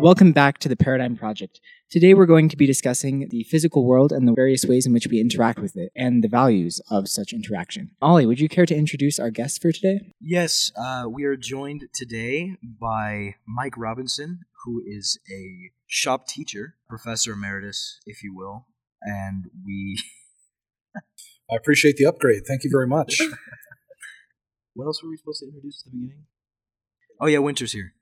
Welcome 0.00 0.32
back 0.32 0.56
to 0.60 0.68
the 0.70 0.76
Paradigm 0.76 1.14
Project. 1.14 1.60
Today 1.90 2.14
we're 2.14 2.24
going 2.24 2.48
to 2.48 2.56
be 2.56 2.64
discussing 2.64 3.28
the 3.28 3.44
physical 3.44 3.84
world 3.84 4.12
and 4.12 4.26
the 4.26 4.32
various 4.32 4.64
ways 4.64 4.86
in 4.86 4.94
which 4.94 5.06
we 5.06 5.20
interact 5.20 5.58
with 5.58 5.76
it 5.76 5.92
and 5.94 6.24
the 6.24 6.28
values 6.28 6.80
of 6.90 7.06
such 7.06 7.34
interaction. 7.34 7.90
Ollie, 8.00 8.24
would 8.24 8.40
you 8.40 8.48
care 8.48 8.64
to 8.64 8.74
introduce 8.74 9.18
our 9.18 9.30
guest 9.30 9.60
for 9.60 9.72
today? 9.72 10.00
Yes, 10.18 10.72
uh, 10.74 11.04
we 11.06 11.24
are 11.24 11.36
joined 11.36 11.90
today 11.92 12.56
by 12.62 13.34
Mike 13.46 13.76
Robinson, 13.76 14.40
who 14.64 14.82
is 14.86 15.18
a 15.30 15.70
shop 15.86 16.26
teacher, 16.26 16.76
professor 16.88 17.34
emeritus, 17.34 18.00
if 18.06 18.22
you 18.22 18.34
will, 18.34 18.68
and 19.02 19.50
we. 19.66 19.98
I 21.52 21.56
appreciate 21.56 21.98
the 21.98 22.06
upgrade. 22.06 22.44
Thank 22.48 22.64
you 22.64 22.70
very 22.72 22.86
much. 22.86 23.20
what 24.72 24.86
else 24.86 25.02
were 25.02 25.10
we 25.10 25.18
supposed 25.18 25.40
to 25.40 25.46
introduce 25.46 25.84
at 25.84 25.92
the 25.92 25.98
beginning? 25.98 26.24
Oh 27.20 27.26
yeah, 27.26 27.40
Winter's 27.40 27.72
here. 27.72 27.92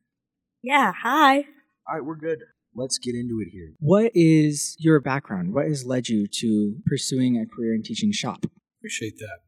Yeah, 0.62 0.92
hi. 1.03 1.47
All 1.88 1.95
right, 1.95 2.05
we're 2.05 2.16
good. 2.16 2.41
Let's 2.74 2.98
get 2.98 3.15
into 3.15 3.41
it 3.41 3.48
here. 3.51 3.73
What 3.78 4.12
is 4.15 4.77
your 4.78 5.01
background? 5.01 5.55
What 5.55 5.66
has 5.66 5.87
led 5.87 6.09
you 6.09 6.27
to 6.27 6.77
pursuing 6.84 7.38
a 7.38 7.47
career 7.47 7.74
in 7.74 7.83
teaching 7.83 8.12
shop? 8.12 8.45
Appreciate 8.78 9.16
that. 9.19 9.38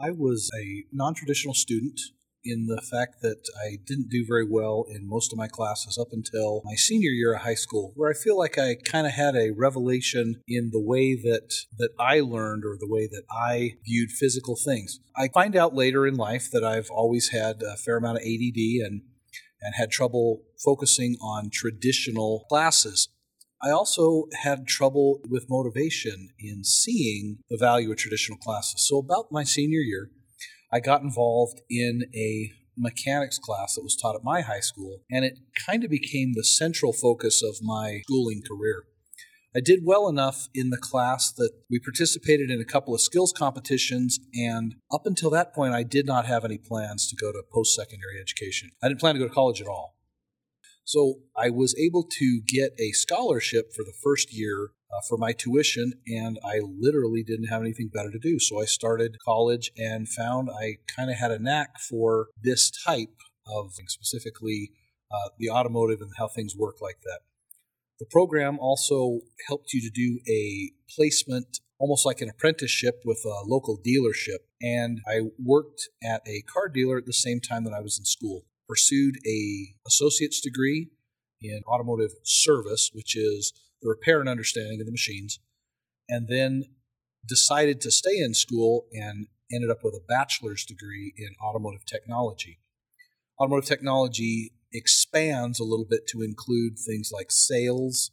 I 0.00 0.12
was 0.12 0.48
a 0.56 0.84
non 0.92 1.14
traditional 1.14 1.54
student 1.54 1.98
in 2.44 2.66
the 2.66 2.80
fact 2.80 3.16
that 3.22 3.42
I 3.64 3.78
didn't 3.84 4.10
do 4.10 4.24
very 4.26 4.46
well 4.48 4.84
in 4.88 5.08
most 5.08 5.32
of 5.32 5.38
my 5.38 5.48
classes 5.48 5.98
up 5.98 6.08
until 6.12 6.62
my 6.64 6.74
senior 6.74 7.10
year 7.10 7.34
of 7.34 7.42
high 7.42 7.54
school, 7.54 7.92
where 7.96 8.10
I 8.10 8.14
feel 8.14 8.38
like 8.38 8.58
I 8.58 8.76
kind 8.84 9.06
of 9.06 9.12
had 9.12 9.34
a 9.34 9.50
revelation 9.50 10.40
in 10.46 10.70
the 10.72 10.80
way 10.80 11.16
that 11.16 11.52
that 11.78 11.90
I 11.98 12.20
learned 12.20 12.64
or 12.64 12.76
the 12.78 12.88
way 12.88 13.08
that 13.08 13.24
I 13.28 13.72
viewed 13.84 14.12
physical 14.12 14.54
things. 14.56 15.00
I 15.16 15.28
find 15.34 15.56
out 15.56 15.74
later 15.74 16.06
in 16.06 16.14
life 16.14 16.48
that 16.52 16.64
I've 16.64 16.90
always 16.90 17.30
had 17.30 17.62
a 17.62 17.76
fair 17.76 17.96
amount 17.96 18.18
of 18.18 18.22
ADD 18.22 18.86
and 18.86 19.02
and 19.62 19.74
had 19.74 19.90
trouble 19.90 20.42
focusing 20.62 21.16
on 21.20 21.50
traditional 21.50 22.44
classes. 22.48 23.08
I 23.62 23.70
also 23.70 24.26
had 24.42 24.66
trouble 24.66 25.20
with 25.28 25.46
motivation 25.48 26.30
in 26.38 26.64
seeing 26.64 27.38
the 27.48 27.56
value 27.56 27.90
of 27.92 27.96
traditional 27.96 28.38
classes. 28.38 28.86
So, 28.88 28.98
about 28.98 29.30
my 29.30 29.44
senior 29.44 29.80
year, 29.80 30.10
I 30.72 30.80
got 30.80 31.02
involved 31.02 31.60
in 31.70 32.04
a 32.14 32.52
mechanics 32.76 33.38
class 33.38 33.74
that 33.74 33.84
was 33.84 33.94
taught 33.94 34.16
at 34.16 34.24
my 34.24 34.40
high 34.40 34.60
school, 34.60 35.02
and 35.10 35.24
it 35.24 35.38
kind 35.66 35.84
of 35.84 35.90
became 35.90 36.32
the 36.32 36.44
central 36.44 36.92
focus 36.92 37.42
of 37.42 37.56
my 37.62 38.00
schooling 38.04 38.42
career. 38.42 38.84
I 39.54 39.60
did 39.60 39.80
well 39.84 40.08
enough 40.08 40.48
in 40.54 40.70
the 40.70 40.78
class 40.78 41.30
that 41.32 41.50
we 41.68 41.78
participated 41.78 42.50
in 42.50 42.60
a 42.60 42.64
couple 42.64 42.94
of 42.94 43.02
skills 43.02 43.34
competitions, 43.36 44.18
and 44.34 44.76
up 44.90 45.04
until 45.04 45.28
that 45.30 45.54
point, 45.54 45.74
I 45.74 45.82
did 45.82 46.06
not 46.06 46.24
have 46.24 46.44
any 46.44 46.56
plans 46.56 47.06
to 47.08 47.16
go 47.16 47.32
to 47.32 47.42
post 47.52 47.74
secondary 47.74 48.18
education. 48.18 48.70
I 48.82 48.88
didn't 48.88 49.00
plan 49.00 49.14
to 49.14 49.20
go 49.20 49.28
to 49.28 49.34
college 49.34 49.60
at 49.60 49.66
all. 49.66 49.96
So 50.84 51.20
I 51.36 51.50
was 51.50 51.76
able 51.78 52.02
to 52.18 52.40
get 52.46 52.72
a 52.78 52.92
scholarship 52.92 53.72
for 53.74 53.84
the 53.84 53.92
first 54.02 54.32
year 54.32 54.70
uh, 54.90 55.00
for 55.06 55.18
my 55.18 55.32
tuition, 55.32 55.92
and 56.06 56.38
I 56.42 56.60
literally 56.60 57.22
didn't 57.22 57.48
have 57.48 57.60
anything 57.60 57.90
better 57.92 58.10
to 58.10 58.18
do. 58.18 58.38
So 58.38 58.60
I 58.60 58.64
started 58.64 59.16
college 59.22 59.70
and 59.76 60.08
found 60.08 60.48
I 60.50 60.78
kind 60.94 61.10
of 61.10 61.16
had 61.16 61.30
a 61.30 61.38
knack 61.38 61.78
for 61.78 62.28
this 62.42 62.70
type 62.70 63.16
of 63.46 63.74
specifically 63.86 64.72
uh, 65.10 65.28
the 65.38 65.50
automotive 65.50 66.00
and 66.00 66.10
how 66.16 66.26
things 66.26 66.56
work 66.56 66.76
like 66.80 67.00
that. 67.04 67.20
The 68.02 68.08
program 68.10 68.58
also 68.58 69.20
helped 69.46 69.72
you 69.72 69.80
to 69.80 69.88
do 69.88 70.18
a 70.28 70.72
placement, 70.92 71.60
almost 71.78 72.04
like 72.04 72.20
an 72.20 72.28
apprenticeship 72.28 73.00
with 73.04 73.22
a 73.24 73.46
local 73.46 73.78
dealership. 73.78 74.38
And 74.60 74.98
I 75.06 75.30
worked 75.38 75.88
at 76.02 76.20
a 76.26 76.42
car 76.42 76.68
dealer 76.68 76.98
at 76.98 77.06
the 77.06 77.12
same 77.12 77.38
time 77.38 77.62
that 77.62 77.72
I 77.72 77.80
was 77.80 78.00
in 78.00 78.04
school. 78.04 78.44
Pursued 78.68 79.18
a 79.24 79.76
associate's 79.86 80.40
degree 80.40 80.88
in 81.40 81.60
automotive 81.72 82.10
service, 82.24 82.90
which 82.92 83.14
is 83.16 83.52
the 83.80 83.88
repair 83.88 84.18
and 84.18 84.28
understanding 84.28 84.80
of 84.80 84.86
the 84.86 84.92
machines, 84.92 85.38
and 86.08 86.26
then 86.26 86.64
decided 87.24 87.80
to 87.82 87.92
stay 87.92 88.18
in 88.18 88.34
school 88.34 88.86
and 88.92 89.28
ended 89.52 89.70
up 89.70 89.84
with 89.84 89.94
a 89.94 90.04
bachelor's 90.08 90.64
degree 90.64 91.14
in 91.16 91.36
automotive 91.40 91.86
technology. 91.86 92.58
Automotive 93.38 93.68
technology 93.68 94.54
expands 94.72 95.60
a 95.60 95.64
little 95.64 95.86
bit 95.88 96.06
to 96.08 96.22
include 96.22 96.78
things 96.78 97.10
like 97.12 97.30
sales, 97.30 98.10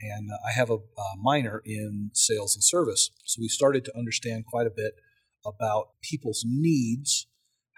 and 0.00 0.30
uh, 0.30 0.36
I 0.46 0.52
have 0.52 0.70
a, 0.70 0.76
a 0.76 1.16
minor 1.20 1.62
in 1.64 2.10
sales 2.14 2.54
and 2.54 2.62
service. 2.62 3.10
So 3.24 3.40
we 3.40 3.48
started 3.48 3.84
to 3.86 3.96
understand 3.96 4.46
quite 4.46 4.66
a 4.66 4.74
bit 4.74 4.94
about 5.44 5.88
people's 6.02 6.44
needs, 6.46 7.26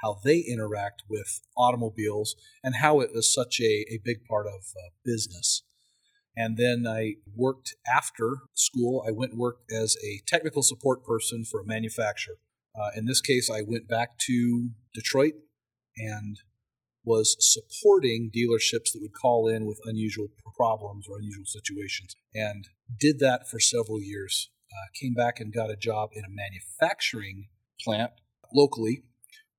how 0.03 0.19
they 0.25 0.38
interact 0.38 1.03
with 1.09 1.41
automobiles, 1.56 2.36
and 2.62 2.76
how 2.76 3.00
it 3.00 3.10
is 3.14 3.32
such 3.32 3.60
a, 3.60 3.84
a 3.91 4.00
big 4.04 4.25
part 4.25 4.47
of 4.47 4.60
uh, 4.76 4.91
business. 5.04 5.62
And 6.36 6.56
then 6.56 6.86
I 6.88 7.16
worked 7.34 7.75
after 7.86 8.38
school. 8.54 9.04
I 9.06 9.10
went 9.10 9.32
and 9.32 9.41
worked 9.41 9.70
as 9.72 9.97
a 10.03 10.20
technical 10.26 10.62
support 10.62 11.04
person 11.04 11.44
for 11.44 11.60
a 11.60 11.66
manufacturer. 11.66 12.36
Uh, 12.78 12.91
in 12.97 13.06
this 13.06 13.20
case, 13.20 13.50
I 13.50 13.62
went 13.62 13.88
back 13.88 14.16
to 14.26 14.70
Detroit 14.94 15.34
and 15.97 16.38
was 17.04 17.36
supporting 17.40 18.30
dealerships 18.34 18.92
that 18.92 19.00
would 19.00 19.14
call 19.14 19.48
in 19.48 19.66
with 19.66 19.80
unusual 19.84 20.28
problems 20.56 21.06
or 21.08 21.18
unusual 21.18 21.46
situations 21.46 22.14
and 22.34 22.68
did 22.98 23.18
that 23.18 23.48
for 23.48 23.58
several 23.58 24.00
years. 24.00 24.50
Uh, 24.70 24.86
came 25.00 25.14
back 25.14 25.40
and 25.40 25.52
got 25.52 25.70
a 25.70 25.76
job 25.76 26.10
in 26.12 26.24
a 26.24 26.28
manufacturing 26.28 27.48
plant 27.82 28.12
locally 28.54 29.02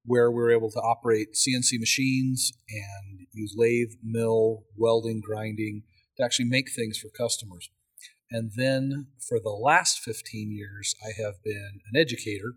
where 0.06 0.32
we 0.32 0.38
were 0.38 0.52
able 0.52 0.72
to 0.72 0.80
operate 0.80 1.34
CNC 1.34 1.80
machines 1.80 2.54
and 2.70 3.28
use 3.34 3.54
lathe, 3.56 3.94
mill, 4.04 4.64
welding, 4.78 5.22
grinding 5.22 5.84
to 6.18 6.24
actually 6.24 6.46
make 6.46 6.72
things 6.72 6.98
for 6.98 7.10
customers. 7.10 7.70
And 8.30 8.52
then 8.56 9.08
for 9.28 9.40
the 9.40 9.50
last 9.50 10.00
15 10.00 10.52
years, 10.52 10.96
I 11.04 11.22
have 11.22 11.44
been 11.44 11.82
an 11.92 12.00
educator. 12.00 12.56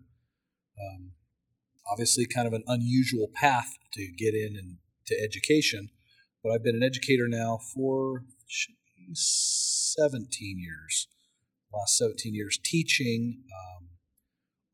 Um, 0.79 1.11
obviously 1.91 2.25
kind 2.25 2.47
of 2.47 2.53
an 2.53 2.63
unusual 2.67 3.29
path 3.33 3.73
to 3.93 4.07
get 4.17 4.33
in 4.33 4.55
and 4.57 4.77
to 5.07 5.15
education. 5.21 5.89
But 6.43 6.51
I've 6.51 6.63
been 6.63 6.75
an 6.75 6.83
educator 6.83 7.27
now 7.27 7.59
for 7.73 8.23
17 9.13 10.59
years, 10.59 11.07
last 11.73 11.97
17 11.97 12.33
years, 12.33 12.59
teaching 12.63 13.43
um, 13.51 13.89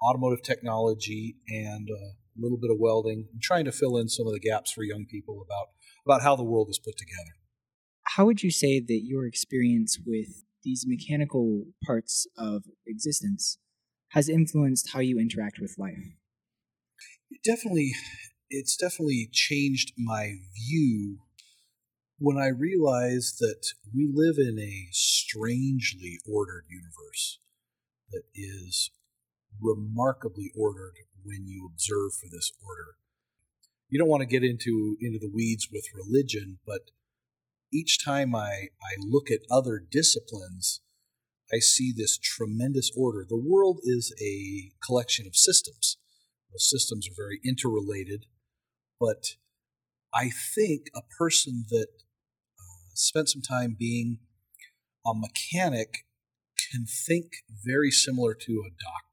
automotive 0.07 0.44
technology 0.44 1.38
and 1.47 1.88
a 1.89 2.13
little 2.38 2.57
bit 2.57 2.72
of 2.72 2.77
welding, 2.79 3.28
and 3.31 3.41
trying 3.41 3.66
to 3.66 3.72
fill 3.72 3.97
in 3.97 4.09
some 4.09 4.28
of 4.28 4.33
the 4.33 4.39
gaps 4.39 4.72
for 4.72 4.83
young 4.83 5.05
people 5.05 5.45
about 5.45 5.67
about 6.05 6.23
how 6.23 6.35
the 6.35 6.43
world 6.43 6.67
is 6.69 6.79
put 6.79 6.97
together. 6.97 7.35
How 8.03 8.25
would 8.25 8.41
you 8.41 8.51
say 8.51 8.79
that 8.79 9.01
your 9.03 9.28
experience 9.28 9.99
with 10.05 10.43
these 10.63 10.85
mechanical 10.88 11.66
parts 11.85 12.28
of 12.38 12.63
existence 12.88 13.57
has 14.09 14.28
influenced 14.28 14.91
how 14.93 14.99
you 14.99 15.19
interact 15.19 15.59
with 15.59 15.75
life? 15.78 16.16
It 17.31 17.44
definitely, 17.44 17.94
it's 18.50 18.75
definitely 18.75 19.30
changed 19.31 19.94
my 19.97 20.36
view 20.53 21.19
when 22.19 22.38
I 22.38 22.50
realized 22.50 23.40
that 23.40 23.74
we 23.96 24.12
live 24.14 24.36
in 24.38 24.59
a 24.59 24.90
strangely 24.92 26.20
ordered 26.30 26.66
universe 26.70 27.40
that 28.12 28.24
is 28.36 28.91
remarkably 29.62 30.52
ordered 30.58 30.96
when 31.24 31.47
you 31.47 31.70
observe 31.72 32.14
for 32.14 32.28
this 32.30 32.52
order. 32.68 32.96
You 33.90 33.97
don't 33.97 34.09
want 34.09 34.22
to 34.22 34.28
get 34.28 34.44
into 34.44 34.97
into 35.02 35.20
the 35.20 35.32
weeds 35.34 35.70
with 35.72 35.85
religion, 35.96 36.59
but 36.67 36.91
each 37.73 38.03
time 38.03 38.35
I, 38.35 38.67
I 38.82 38.94
look 39.00 39.32
at 39.32 39.40
other 39.50 39.79
disciplines, 39.79 40.82
I 41.53 41.59
see 41.59 41.94
this 41.96 42.17
tremendous 42.17 42.91
order. 42.96 43.26
The 43.28 43.38
world 43.38 43.79
is 43.84 44.14
a 44.22 44.72
collection 44.85 45.26
of 45.26 45.35
systems. 45.35 45.97
Those 46.52 46.70
systems 46.70 47.08
are 47.08 47.16
very 47.16 47.40
interrelated, 47.46 48.26
but 49.00 49.36
I 50.14 50.30
think 50.56 50.88
a 50.96 51.02
person 51.18 51.66
that 51.70 51.88
uh, 52.59 52.92
spent 52.94 53.30
some 53.30 53.42
time 53.42 53.76
being 53.78 54.20
a 55.06 55.14
mechanic 55.16 56.06
can 56.72 56.86
think 56.86 57.26
very 57.66 57.92
similar 57.92 58.34
to 58.34 58.64
a 58.66 58.70
doctor 58.70 59.12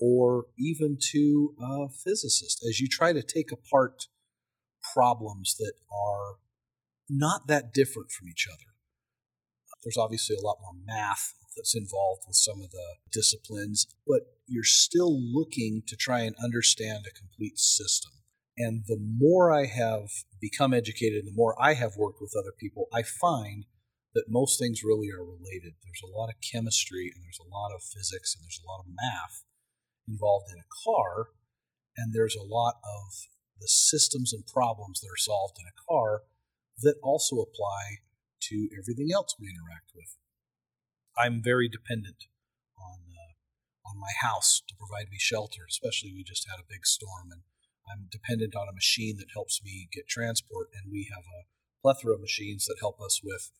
or 0.00 0.46
even 0.58 0.98
to 1.12 1.54
a 1.60 1.88
physicist 1.88 2.64
as 2.68 2.80
you 2.80 2.88
try 2.88 3.12
to 3.12 3.22
take 3.22 3.52
apart 3.52 4.08
problems 4.94 5.54
that 5.58 5.74
are 5.92 6.38
not 7.08 7.46
that 7.46 7.72
different 7.72 8.10
from 8.10 8.28
each 8.28 8.48
other. 8.52 8.72
There's 9.84 9.96
obviously 9.96 10.36
a 10.36 10.44
lot 10.44 10.58
more 10.60 10.74
math 10.84 11.34
that's 11.56 11.74
involved 11.74 12.22
with 12.26 12.36
some 12.36 12.60
of 12.62 12.70
the 12.70 12.96
disciplines, 13.12 13.86
but 14.06 14.22
you're 14.46 14.64
still 14.64 15.18
looking 15.20 15.82
to 15.86 15.96
try 15.96 16.20
and 16.20 16.34
understand 16.42 17.04
a 17.06 17.18
complete 17.18 17.58
system. 17.58 18.12
And 18.58 18.84
the 18.86 18.98
more 19.00 19.52
I 19.52 19.66
have 19.66 20.10
become 20.40 20.74
educated, 20.74 21.24
the 21.26 21.34
more 21.34 21.56
I 21.60 21.74
have 21.74 21.96
worked 21.96 22.20
with 22.20 22.34
other 22.38 22.52
people, 22.58 22.88
I 22.92 23.02
find 23.02 23.64
that 24.14 24.28
most 24.28 24.58
things 24.58 24.84
really 24.84 25.08
are 25.10 25.24
related. 25.24 25.72
There's 25.82 26.04
a 26.04 26.14
lot 26.14 26.28
of 26.28 26.36
chemistry 26.52 27.10
and 27.14 27.24
there's 27.24 27.40
a 27.40 27.48
lot 27.48 27.72
of 27.74 27.82
physics 27.82 28.36
and 28.36 28.44
there's 28.44 28.60
a 28.62 28.68
lot 28.68 28.84
of 28.84 28.92
math 28.92 29.44
involved 30.08 30.50
in 30.52 30.58
a 30.58 30.72
car, 30.84 31.28
and 31.96 32.12
there's 32.12 32.36
a 32.36 32.42
lot 32.42 32.74
of 32.84 33.28
the 33.60 33.68
systems 33.68 34.32
and 34.32 34.44
problems 34.46 35.00
that 35.00 35.08
are 35.08 35.16
solved 35.16 35.56
in 35.60 35.66
a 35.66 35.80
car 35.88 36.22
that 36.82 36.96
also 37.02 37.36
apply 37.36 38.02
to 38.40 38.68
everything 38.76 39.08
else 39.14 39.36
we 39.38 39.46
interact 39.46 39.92
with. 39.94 40.16
I'm 41.18 41.42
very 41.42 41.68
dependent 41.68 42.26
on 42.78 42.98
uh, 43.08 43.32
on 43.88 43.98
my 43.98 44.12
house 44.20 44.62
to 44.68 44.74
provide 44.74 45.10
me 45.10 45.18
shelter, 45.18 45.62
especially 45.68 46.12
we 46.12 46.24
just 46.24 46.48
had 46.48 46.60
a 46.60 46.68
big 46.68 46.86
storm 46.86 47.30
and 47.30 47.42
I'm 47.90 48.06
dependent 48.10 48.54
on 48.54 48.68
a 48.68 48.72
machine 48.72 49.16
that 49.18 49.34
helps 49.34 49.60
me 49.62 49.88
get 49.92 50.08
transport 50.08 50.68
and 50.72 50.90
we 50.90 51.10
have 51.12 51.24
a 51.24 51.46
plethora 51.82 52.14
of 52.14 52.20
machines 52.20 52.66
that 52.66 52.76
help 52.80 53.00
us 53.00 53.20
with 53.22 53.50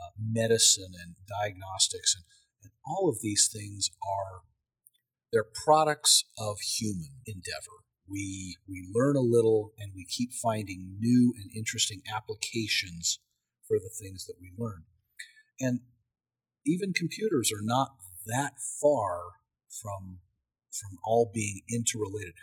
uh, 0.00 0.14
medicine 0.16 0.92
and 0.94 1.16
diagnostics 1.28 2.14
and, 2.14 2.24
and 2.62 2.72
all 2.86 3.08
of 3.08 3.20
these 3.20 3.50
things 3.52 3.90
are 4.02 4.42
they're 5.32 5.48
products 5.64 6.24
of 6.38 6.60
human 6.60 7.20
endeavor. 7.26 7.84
We 8.08 8.58
we 8.68 8.86
learn 8.92 9.16
a 9.16 9.20
little 9.20 9.72
and 9.78 9.92
we 9.94 10.04
keep 10.04 10.32
finding 10.34 10.96
new 10.98 11.32
and 11.36 11.50
interesting 11.56 12.02
applications 12.14 13.18
for 13.66 13.78
the 13.78 13.90
things 13.90 14.26
that 14.26 14.36
we 14.40 14.52
learn. 14.56 14.84
And 15.58 15.80
even 16.66 16.92
computers 16.92 17.50
are 17.52 17.62
not 17.62 17.96
that 18.26 18.54
far 18.80 19.20
from 19.68 20.18
from 20.70 20.98
all 21.04 21.30
being 21.32 21.60
interrelated 21.70 22.34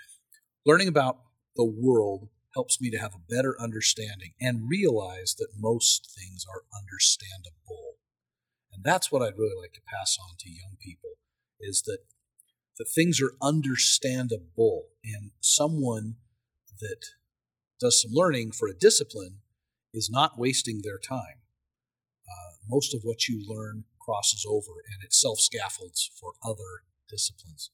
learning 0.65 0.87
about 0.87 1.19
the 1.55 1.65
world 1.65 2.29
helps 2.53 2.81
me 2.81 2.89
to 2.89 2.97
have 2.97 3.13
a 3.13 3.33
better 3.33 3.55
understanding 3.61 4.33
and 4.41 4.69
realize 4.69 5.35
that 5.37 5.47
most 5.57 6.11
things 6.17 6.45
are 6.49 6.63
understandable 6.77 7.95
and 8.73 8.83
that's 8.83 9.11
what 9.11 9.21
i'd 9.21 9.37
really 9.37 9.59
like 9.59 9.73
to 9.73 9.81
pass 9.87 10.17
on 10.21 10.35
to 10.37 10.49
young 10.49 10.75
people 10.81 11.11
is 11.61 11.83
that 11.83 11.99
that 12.79 12.87
things 12.87 13.21
are 13.21 13.33
understandable 13.41 14.85
and 15.03 15.31
someone 15.41 16.15
that 16.79 17.05
does 17.79 18.01
some 18.01 18.11
learning 18.13 18.51
for 18.51 18.67
a 18.67 18.73
discipline 18.73 19.39
is 19.93 20.09
not 20.09 20.39
wasting 20.39 20.81
their 20.81 20.97
time. 20.97 21.41
Uh, 22.27 22.55
most 22.69 22.95
of 22.95 23.01
what 23.03 23.27
you 23.27 23.43
learn 23.47 23.83
crosses 24.09 24.45
over 24.49 24.81
and 24.91 25.03
it 25.03 25.13
self 25.13 25.39
scaffolds 25.39 26.09
for 26.19 26.33
other 26.43 26.83
disciplines. 27.07 27.69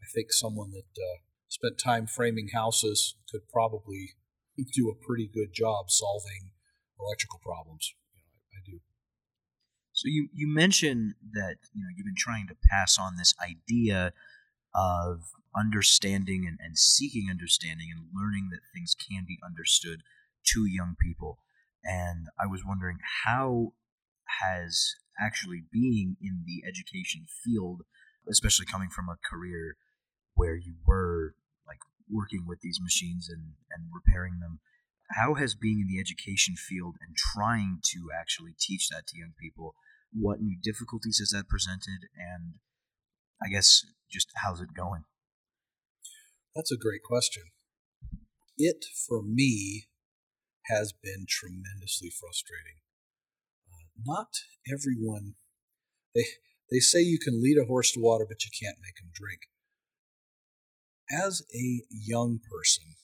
I 0.00 0.06
think 0.14 0.32
someone 0.32 0.70
that 0.70 0.88
uh, 0.96 1.20
spent 1.48 1.78
time 1.78 2.06
framing 2.06 2.48
houses 2.54 3.16
could 3.30 3.42
probably 3.52 4.14
do 4.74 4.88
a 4.88 5.06
pretty 5.06 5.28
good 5.32 5.52
job 5.52 5.90
solving 5.90 6.52
electrical 6.98 7.40
problems. 7.42 7.94
You 8.14 8.22
know, 8.22 8.32
I, 8.32 8.58
I 8.58 8.60
do. 8.64 8.80
So 9.92 10.08
you 10.08 10.28
you 10.32 10.48
mentioned 10.48 11.14
that 11.32 11.56
you 11.74 11.82
know 11.82 11.90
you've 11.94 12.06
been 12.06 12.14
trying 12.16 12.46
to 12.48 12.56
pass 12.70 12.98
on 12.98 13.16
this 13.16 13.34
idea 13.42 14.12
of 14.74 15.20
understanding 15.56 16.46
and, 16.48 16.58
and 16.60 16.76
seeking 16.76 17.28
understanding 17.30 17.88
and 17.94 18.06
learning 18.12 18.48
that 18.50 18.60
things 18.74 18.96
can 18.96 19.24
be 19.26 19.38
understood 19.44 20.00
to 20.52 20.66
young 20.66 20.96
people. 21.00 21.38
And 21.84 22.26
I 22.40 22.46
was 22.46 22.62
wondering 22.66 22.98
how 23.24 23.74
has 24.42 24.94
actually 25.20 25.64
being 25.72 26.16
in 26.20 26.44
the 26.46 26.66
education 26.66 27.26
field, 27.44 27.82
especially 28.28 28.66
coming 28.66 28.88
from 28.88 29.08
a 29.08 29.18
career 29.28 29.76
where 30.34 30.56
you 30.56 30.74
were 30.86 31.34
like 31.66 31.78
working 32.10 32.44
with 32.46 32.60
these 32.60 32.80
machines 32.82 33.28
and, 33.28 33.54
and 33.70 33.90
repairing 33.92 34.40
them, 34.40 34.60
how 35.10 35.34
has 35.34 35.54
being 35.54 35.80
in 35.80 35.88
the 35.88 36.00
education 36.00 36.56
field 36.56 36.96
and 37.06 37.16
trying 37.16 37.78
to 37.82 38.08
actually 38.18 38.54
teach 38.58 38.88
that 38.88 39.06
to 39.08 39.18
young 39.18 39.32
people, 39.40 39.74
what 40.12 40.40
new 40.40 40.56
difficulties 40.60 41.18
has 41.18 41.30
that 41.30 41.48
presented? 41.48 42.08
And 42.16 42.54
I 43.42 43.48
guess 43.48 43.84
just 44.10 44.28
how's 44.42 44.60
it 44.60 44.74
going? 44.74 45.04
That's 46.54 46.72
a 46.72 46.76
great 46.76 47.02
question. 47.02 47.44
It, 48.56 48.84
for 49.08 49.22
me, 49.22 49.86
has 50.66 50.92
been 50.92 51.26
tremendously 51.28 52.10
frustrating. 52.10 52.80
Uh, 53.96 54.02
not 54.04 54.28
everyone, 54.72 55.34
they, 56.14 56.24
they 56.70 56.78
say 56.78 57.00
you 57.00 57.18
can 57.18 57.42
lead 57.42 57.58
a 57.58 57.66
horse 57.66 57.92
to 57.92 58.00
water, 58.00 58.26
but 58.28 58.44
you 58.44 58.50
can't 58.60 58.78
make 58.82 59.02
him 59.02 59.10
drink. 59.12 59.40
As 61.10 61.42
a 61.54 61.82
young 61.90 62.40
person, 62.50 62.94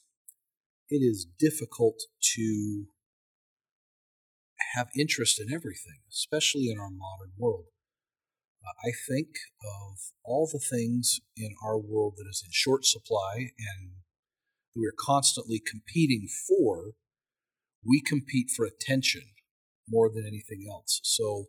it 0.89 1.03
is 1.03 1.27
difficult 1.39 2.01
to 2.37 2.87
have 4.75 4.89
interest 4.97 5.41
in 5.41 5.53
everything, 5.53 6.01
especially 6.11 6.69
in 6.71 6.79
our 6.79 6.91
modern 6.91 7.33
world. 7.39 7.67
I 8.85 8.93
think 9.09 9.29
of 9.65 9.99
all 10.25 10.49
the 10.51 10.61
things 10.61 11.21
in 11.37 11.55
our 11.65 11.79
world 11.79 12.15
that 12.17 12.27
is 12.29 12.43
in 12.45 12.51
short 12.53 12.85
supply 12.85 13.51
and 13.59 13.93
we're 14.77 14.95
constantly 14.99 15.61
competing 15.65 16.29
for. 16.47 16.93
We 17.85 18.03
compete 18.07 18.51
for 18.55 18.67
attention 18.67 19.23
more 19.91 20.09
than 20.09 20.27
anything 20.27 20.67
else. 20.71 21.01
So 21.03 21.47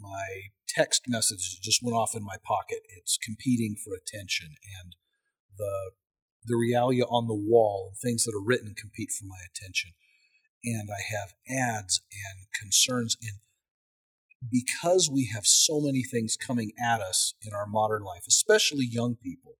my 0.00 0.50
text 0.68 1.02
message 1.06 1.60
just 1.60 1.82
went 1.82 1.96
off 1.96 2.14
in 2.14 2.24
my 2.24 2.36
pocket. 2.42 2.80
It's 2.96 3.16
competing 3.16 3.76
for 3.76 3.94
attention, 3.94 4.54
and 4.80 4.96
the 5.56 5.92
the 6.46 6.54
realia 6.54 7.10
on 7.10 7.26
the 7.26 7.34
wall 7.34 7.88
and 7.88 7.98
things 7.98 8.24
that 8.24 8.34
are 8.34 8.44
written 8.44 8.74
compete 8.76 9.10
for 9.10 9.24
my 9.24 9.38
attention. 9.48 9.92
And 10.62 10.90
I 10.90 11.00
have 11.14 11.34
ads 11.48 12.02
and 12.10 12.46
concerns 12.60 13.16
and 13.22 13.38
because 14.50 15.10
we 15.10 15.30
have 15.32 15.46
so 15.46 15.80
many 15.80 16.02
things 16.02 16.36
coming 16.36 16.72
at 16.82 17.00
us 17.00 17.34
in 17.42 17.52
our 17.54 17.66
modern 17.66 18.02
life, 18.02 18.24
especially 18.28 18.86
young 18.86 19.16
people, 19.16 19.56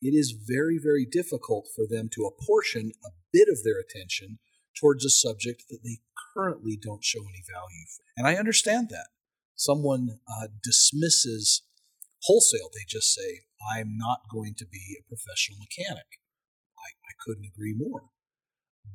it 0.00 0.14
is 0.14 0.32
very, 0.32 0.78
very 0.82 1.06
difficult 1.06 1.68
for 1.74 1.86
them 1.88 2.08
to 2.12 2.24
apportion 2.24 2.92
a 3.04 3.10
bit 3.32 3.48
of 3.48 3.62
their 3.62 3.78
attention 3.78 4.38
towards 4.78 5.04
a 5.04 5.10
subject 5.10 5.64
that 5.68 5.80
they 5.84 5.98
currently 6.34 6.78
don't 6.80 7.04
show 7.04 7.20
any 7.20 7.42
value 7.50 7.86
for. 7.96 8.04
And 8.16 8.26
I 8.26 8.36
understand 8.38 8.88
that. 8.90 9.08
Someone 9.54 10.18
uh, 10.28 10.48
dismisses 10.62 11.62
wholesale, 12.22 12.70
they 12.72 12.84
just 12.88 13.14
say, 13.14 13.40
I'm 13.76 13.96
not 13.96 14.20
going 14.32 14.54
to 14.58 14.66
be 14.66 14.96
a 14.98 15.08
professional 15.08 15.58
mechanic. 15.58 16.20
I, 16.78 16.90
I 17.08 17.12
couldn't 17.24 17.46
agree 17.46 17.74
more. 17.76 18.10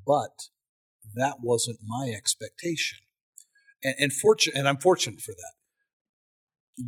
But 0.05 0.50
that 1.15 1.38
wasn't 1.41 1.79
my 1.86 2.12
expectation 2.15 3.00
and 3.84 3.96
and, 4.00 4.13
fortune, 4.13 4.53
and 4.55 4.67
I'm 4.67 4.77
fortunate 4.77 5.22
for 5.22 5.31
that. 5.31 5.53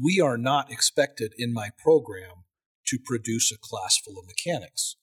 We 0.02 0.20
are 0.22 0.38
not 0.38 0.72
expected 0.72 1.34
in 1.38 1.54
my 1.54 1.70
program 1.78 2.44
to 2.88 2.98
produce 3.04 3.52
a 3.52 3.58
class 3.58 3.98
full 3.98 4.20
of 4.20 4.28
mechanics. 4.28 4.96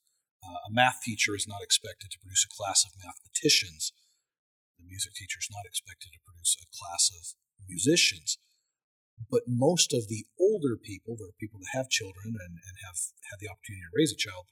Uh, 0.45 0.61
a 0.69 0.73
math 0.73 1.01
teacher 1.03 1.35
is 1.35 1.47
not 1.49 1.63
expected 1.63 2.11
to 2.11 2.19
produce 2.21 2.47
a 2.47 2.55
class 2.55 2.85
of 2.85 2.97
mathematicians. 2.99 3.93
The 4.79 4.87
music 4.87 5.15
teacher 5.15 5.41
is 5.41 5.51
not 5.51 5.67
expected 5.67 6.13
to 6.13 6.25
produce 6.25 6.57
a 6.61 6.69
class 6.71 7.11
of 7.11 7.35
musicians. 7.69 8.39
But 9.31 9.49
most 9.49 9.95
of 9.95 10.09
the 10.09 10.27
older 10.39 10.77
people, 10.77 11.17
there 11.17 11.29
are 11.29 11.41
people 11.41 11.61
that 11.61 11.73
have 11.73 11.89
children 11.89 12.37
and, 12.37 12.61
and 12.61 12.77
have 12.85 12.99
had 13.33 13.41
the 13.41 13.49
opportunity 13.49 13.83
to 13.89 13.97
raise 13.97 14.13
a 14.13 14.17
child, 14.17 14.47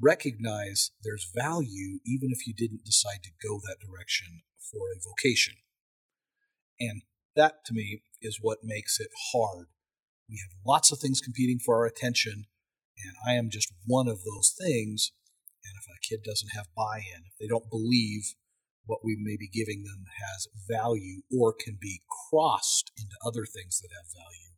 recognize 0.00 0.90
there's 1.02 1.30
value 1.32 2.02
even 2.04 2.30
if 2.32 2.46
you 2.46 2.54
didn't 2.54 2.84
decide 2.84 3.22
to 3.22 3.30
go 3.40 3.60
that 3.62 3.78
direction 3.78 4.42
for 4.58 4.90
a 4.90 4.98
vocation. 4.98 5.54
And 6.80 7.02
that 7.36 7.64
to 7.66 7.72
me 7.72 8.02
is 8.20 8.38
what 8.40 8.58
makes 8.64 8.98
it 8.98 9.10
hard. 9.32 9.68
We 10.28 10.40
have 10.42 10.58
lots 10.66 10.90
of 10.90 10.98
things 10.98 11.20
competing 11.20 11.58
for 11.58 11.76
our 11.76 11.86
attention, 11.86 12.46
and 13.02 13.14
I 13.26 13.34
am 13.34 13.50
just 13.50 13.72
one 13.86 14.08
of 14.08 14.24
those 14.24 14.54
things. 14.58 15.12
And 15.64 15.74
if 15.78 15.86
a 15.86 16.00
kid 16.06 16.22
doesn't 16.22 16.54
have 16.54 16.66
buy 16.76 16.98
in, 16.98 17.24
if 17.26 17.38
they 17.40 17.46
don't 17.46 17.70
believe 17.70 18.34
what 18.86 19.00
we 19.02 19.16
may 19.18 19.36
be 19.36 19.48
giving 19.48 19.82
them 19.82 20.04
has 20.20 20.46
value 20.68 21.22
or 21.30 21.54
can 21.54 21.78
be 21.80 22.02
crossed 22.30 22.90
into 22.98 23.16
other 23.24 23.44
things 23.46 23.80
that 23.80 23.88
have 23.96 24.12
value, 24.12 24.54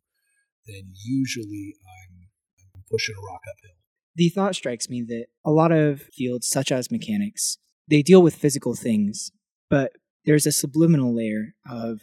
then 0.65 0.93
usually 1.05 1.75
I'm, 1.81 2.27
I'm 2.75 2.83
pushing 2.91 3.15
a 3.17 3.25
rock 3.25 3.41
uphill. 3.49 3.77
The 4.15 4.29
thought 4.29 4.55
strikes 4.55 4.89
me 4.89 5.03
that 5.07 5.27
a 5.45 5.51
lot 5.51 5.71
of 5.71 6.01
fields, 6.13 6.49
such 6.49 6.71
as 6.71 6.91
mechanics, 6.91 7.57
they 7.87 8.01
deal 8.01 8.21
with 8.21 8.35
physical 8.35 8.75
things, 8.75 9.31
but 9.69 9.93
there's 10.25 10.45
a 10.45 10.51
subliminal 10.51 11.15
layer 11.15 11.55
of 11.69 12.01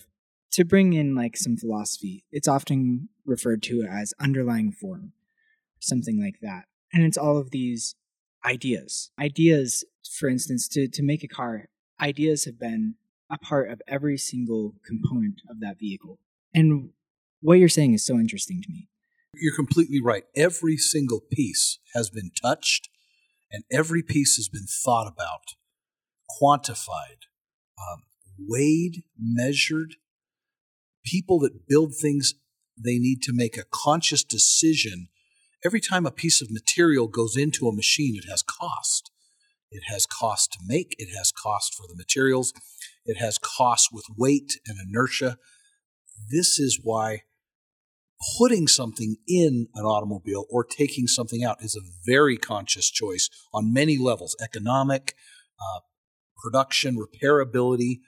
to 0.52 0.64
bring 0.64 0.92
in 0.92 1.14
like 1.14 1.36
some 1.36 1.56
philosophy. 1.56 2.24
It's 2.30 2.48
often 2.48 3.08
referred 3.26 3.62
to 3.64 3.82
as 3.82 4.14
underlying 4.20 4.70
form, 4.72 5.12
something 5.84 6.20
like 6.20 6.40
that. 6.42 6.64
And 6.92 7.04
it's 7.04 7.18
all 7.18 7.38
of 7.38 7.50
these 7.50 7.94
ideas. 8.44 9.10
Ideas, 9.18 9.84
for 10.18 10.28
instance, 10.28 10.68
to, 10.68 10.88
to 10.88 11.02
make 11.02 11.24
a 11.24 11.28
car, 11.28 11.66
ideas 12.00 12.44
have 12.44 12.58
been 12.58 12.94
a 13.30 13.38
part 13.38 13.70
of 13.70 13.80
every 13.88 14.18
single 14.18 14.74
component 14.86 15.40
of 15.48 15.60
that 15.60 15.78
vehicle. 15.78 16.18
And 16.54 16.90
what 17.40 17.58
you're 17.58 17.68
saying 17.68 17.94
is 17.94 18.04
so 18.04 18.14
interesting 18.14 18.62
to 18.62 18.68
me. 18.70 18.88
You're 19.34 19.56
completely 19.56 20.00
right. 20.00 20.24
Every 20.36 20.76
single 20.76 21.20
piece 21.20 21.78
has 21.94 22.08
been 22.08 22.30
touched, 22.40 22.88
and 23.50 23.64
every 23.72 24.02
piece 24.02 24.36
has 24.36 24.48
been 24.48 24.66
thought 24.66 25.08
about, 25.08 25.54
quantified, 26.40 27.26
um, 27.78 28.04
weighed, 28.38 29.02
measured. 29.18 29.96
People 31.04 31.40
that 31.40 31.66
build 31.68 31.94
things, 31.94 32.34
they 32.78 32.98
need 32.98 33.22
to 33.22 33.32
make 33.34 33.56
a 33.56 33.64
conscious 33.70 34.22
decision. 34.22 35.08
Every 35.64 35.80
time 35.80 36.04
a 36.04 36.10
piece 36.10 36.42
of 36.42 36.50
material 36.50 37.08
goes 37.08 37.36
into 37.36 37.68
a 37.68 37.74
machine, 37.74 38.16
it 38.16 38.28
has 38.28 38.42
cost. 38.42 39.10
It 39.70 39.82
has 39.86 40.06
cost 40.06 40.52
to 40.52 40.58
make, 40.64 40.94
it 40.98 41.08
has 41.16 41.32
cost 41.32 41.74
for 41.74 41.86
the 41.88 41.96
materials, 41.96 42.52
it 43.06 43.16
has 43.16 43.38
cost 43.38 43.88
with 43.92 44.04
weight 44.16 44.60
and 44.66 44.76
inertia. 44.78 45.38
This 46.30 46.58
is 46.58 46.78
why 46.82 47.22
putting 48.38 48.68
something 48.68 49.16
in 49.26 49.68
an 49.74 49.84
automobile 49.84 50.44
or 50.48 50.64
taking 50.64 51.06
something 51.06 51.42
out 51.42 51.62
is 51.62 51.74
a 51.74 51.88
very 52.06 52.36
conscious 52.36 52.90
choice 52.90 53.28
on 53.52 53.72
many 53.72 53.98
levels 53.98 54.36
economic, 54.40 55.14
uh, 55.58 55.80
production, 56.36 56.96
repairability, 56.96 58.00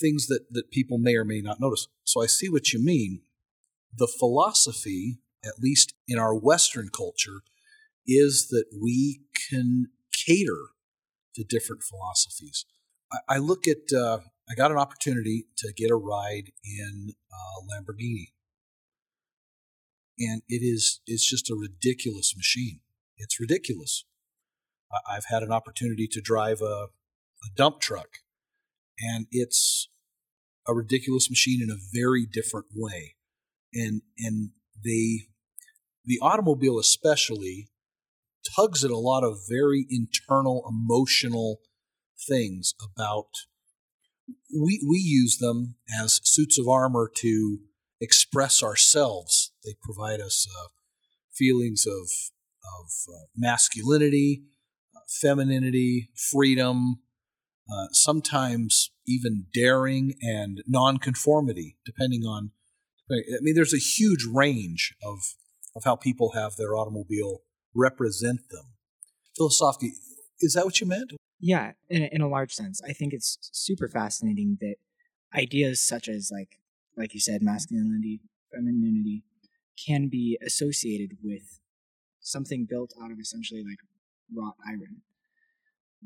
things 0.00 0.26
that, 0.28 0.46
that 0.50 0.70
people 0.70 0.96
may 0.98 1.16
or 1.16 1.24
may 1.24 1.40
not 1.40 1.60
notice. 1.60 1.88
So 2.04 2.22
I 2.22 2.26
see 2.26 2.48
what 2.48 2.72
you 2.72 2.82
mean. 2.82 3.22
The 3.94 4.08
philosophy, 4.18 5.18
at 5.44 5.60
least 5.60 5.94
in 6.06 6.18
our 6.18 6.34
Western 6.34 6.88
culture, 6.94 7.42
is 8.06 8.48
that 8.48 8.66
we 8.80 9.22
can 9.50 9.86
cater 10.26 10.70
to 11.34 11.44
different 11.44 11.82
philosophies. 11.82 12.64
I, 13.12 13.36
I 13.36 13.38
look 13.38 13.66
at, 13.66 13.96
uh, 13.96 14.18
I 14.48 14.54
got 14.54 14.70
an 14.70 14.78
opportunity 14.78 15.46
to 15.58 15.72
get 15.76 15.90
a 15.90 15.96
ride 15.96 16.52
in 16.64 17.10
a 17.32 17.62
Lamborghini. 17.68 18.32
And 20.18 20.42
it 20.48 20.62
is, 20.64 21.00
it's 21.06 21.28
just 21.28 21.50
a 21.50 21.54
ridiculous 21.54 22.34
machine. 22.36 22.80
It's 23.18 23.40
ridiculous. 23.40 24.04
I've 25.08 25.26
had 25.26 25.42
an 25.42 25.52
opportunity 25.52 26.06
to 26.12 26.20
drive 26.20 26.60
a, 26.62 26.86
a 27.44 27.48
dump 27.56 27.80
truck, 27.80 28.18
and 29.00 29.26
it's 29.30 29.88
a 30.66 30.74
ridiculous 30.74 31.28
machine 31.28 31.60
in 31.62 31.70
a 31.70 31.82
very 31.92 32.24
different 32.24 32.66
way. 32.74 33.16
And 33.74 34.02
and 34.18 34.50
they 34.84 35.28
the 36.04 36.18
automobile 36.22 36.78
especially 36.78 37.68
tugs 38.56 38.84
at 38.84 38.90
a 38.90 38.96
lot 38.96 39.24
of 39.24 39.38
very 39.48 39.86
internal 39.90 40.64
emotional 40.68 41.60
things 42.28 42.74
about 42.82 43.28
we 44.54 44.84
we 44.88 44.98
use 44.98 45.38
them 45.38 45.76
as 46.00 46.20
suits 46.24 46.58
of 46.58 46.68
armor 46.68 47.10
to 47.16 47.58
express 48.00 48.62
ourselves. 48.62 49.52
They 49.64 49.74
provide 49.82 50.20
us 50.20 50.46
uh, 50.58 50.68
feelings 51.32 51.86
of 51.86 52.08
of 52.80 52.90
uh, 53.08 53.26
masculinity, 53.36 54.42
uh, 54.94 55.00
femininity, 55.08 56.10
freedom, 56.30 57.00
uh, 57.70 57.86
sometimes 57.92 58.90
even 59.06 59.46
daring 59.52 60.14
and 60.20 60.62
nonconformity, 60.66 61.76
depending 61.84 62.22
on. 62.22 62.50
I 63.10 63.38
mean, 63.40 63.54
there's 63.54 63.74
a 63.74 63.78
huge 63.78 64.26
range 64.32 64.94
of 65.02 65.18
of 65.74 65.84
how 65.84 65.94
people 65.94 66.32
have 66.32 66.56
their 66.56 66.74
automobile 66.74 67.42
represent 67.74 68.40
them. 68.50 68.64
Philosophically, 69.36 69.92
is 70.40 70.54
that 70.54 70.64
what 70.64 70.80
you 70.80 70.86
meant? 70.86 71.12
Yeah, 71.38 71.72
in 71.90 72.02
a, 72.02 72.08
in 72.12 72.20
a 72.22 72.28
large 72.28 72.52
sense, 72.52 72.80
I 72.82 72.92
think 72.92 73.12
it's 73.12 73.38
super 73.52 73.88
fascinating 73.88 74.56
that 74.60 74.76
ideas 75.34 75.86
such 75.86 76.08
as 76.08 76.30
like 76.32 76.58
like 76.96 77.12
you 77.14 77.20
said, 77.20 77.42
masculinity, 77.42 78.22
femininity, 78.52 79.24
can 79.86 80.08
be 80.08 80.38
associated 80.44 81.18
with 81.22 81.60
something 82.20 82.66
built 82.68 82.92
out 83.02 83.12
of 83.12 83.20
essentially 83.20 83.62
like 83.62 83.78
wrought 84.34 84.56
iron, 84.66 85.02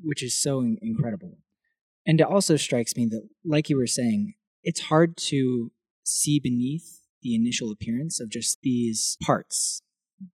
which 0.02 0.22
is 0.22 0.40
so 0.40 0.60
incredible. 0.82 1.38
And 2.06 2.20
it 2.20 2.26
also 2.26 2.56
strikes 2.56 2.96
me 2.96 3.06
that, 3.06 3.28
like 3.44 3.68
you 3.68 3.76
were 3.76 3.86
saying, 3.86 4.34
it's 4.62 4.80
hard 4.80 5.16
to 5.16 5.70
see 6.10 6.40
beneath 6.40 7.00
the 7.22 7.34
initial 7.34 7.70
appearance 7.70 8.20
of 8.20 8.30
just 8.30 8.58
these 8.62 9.16
parts 9.22 9.82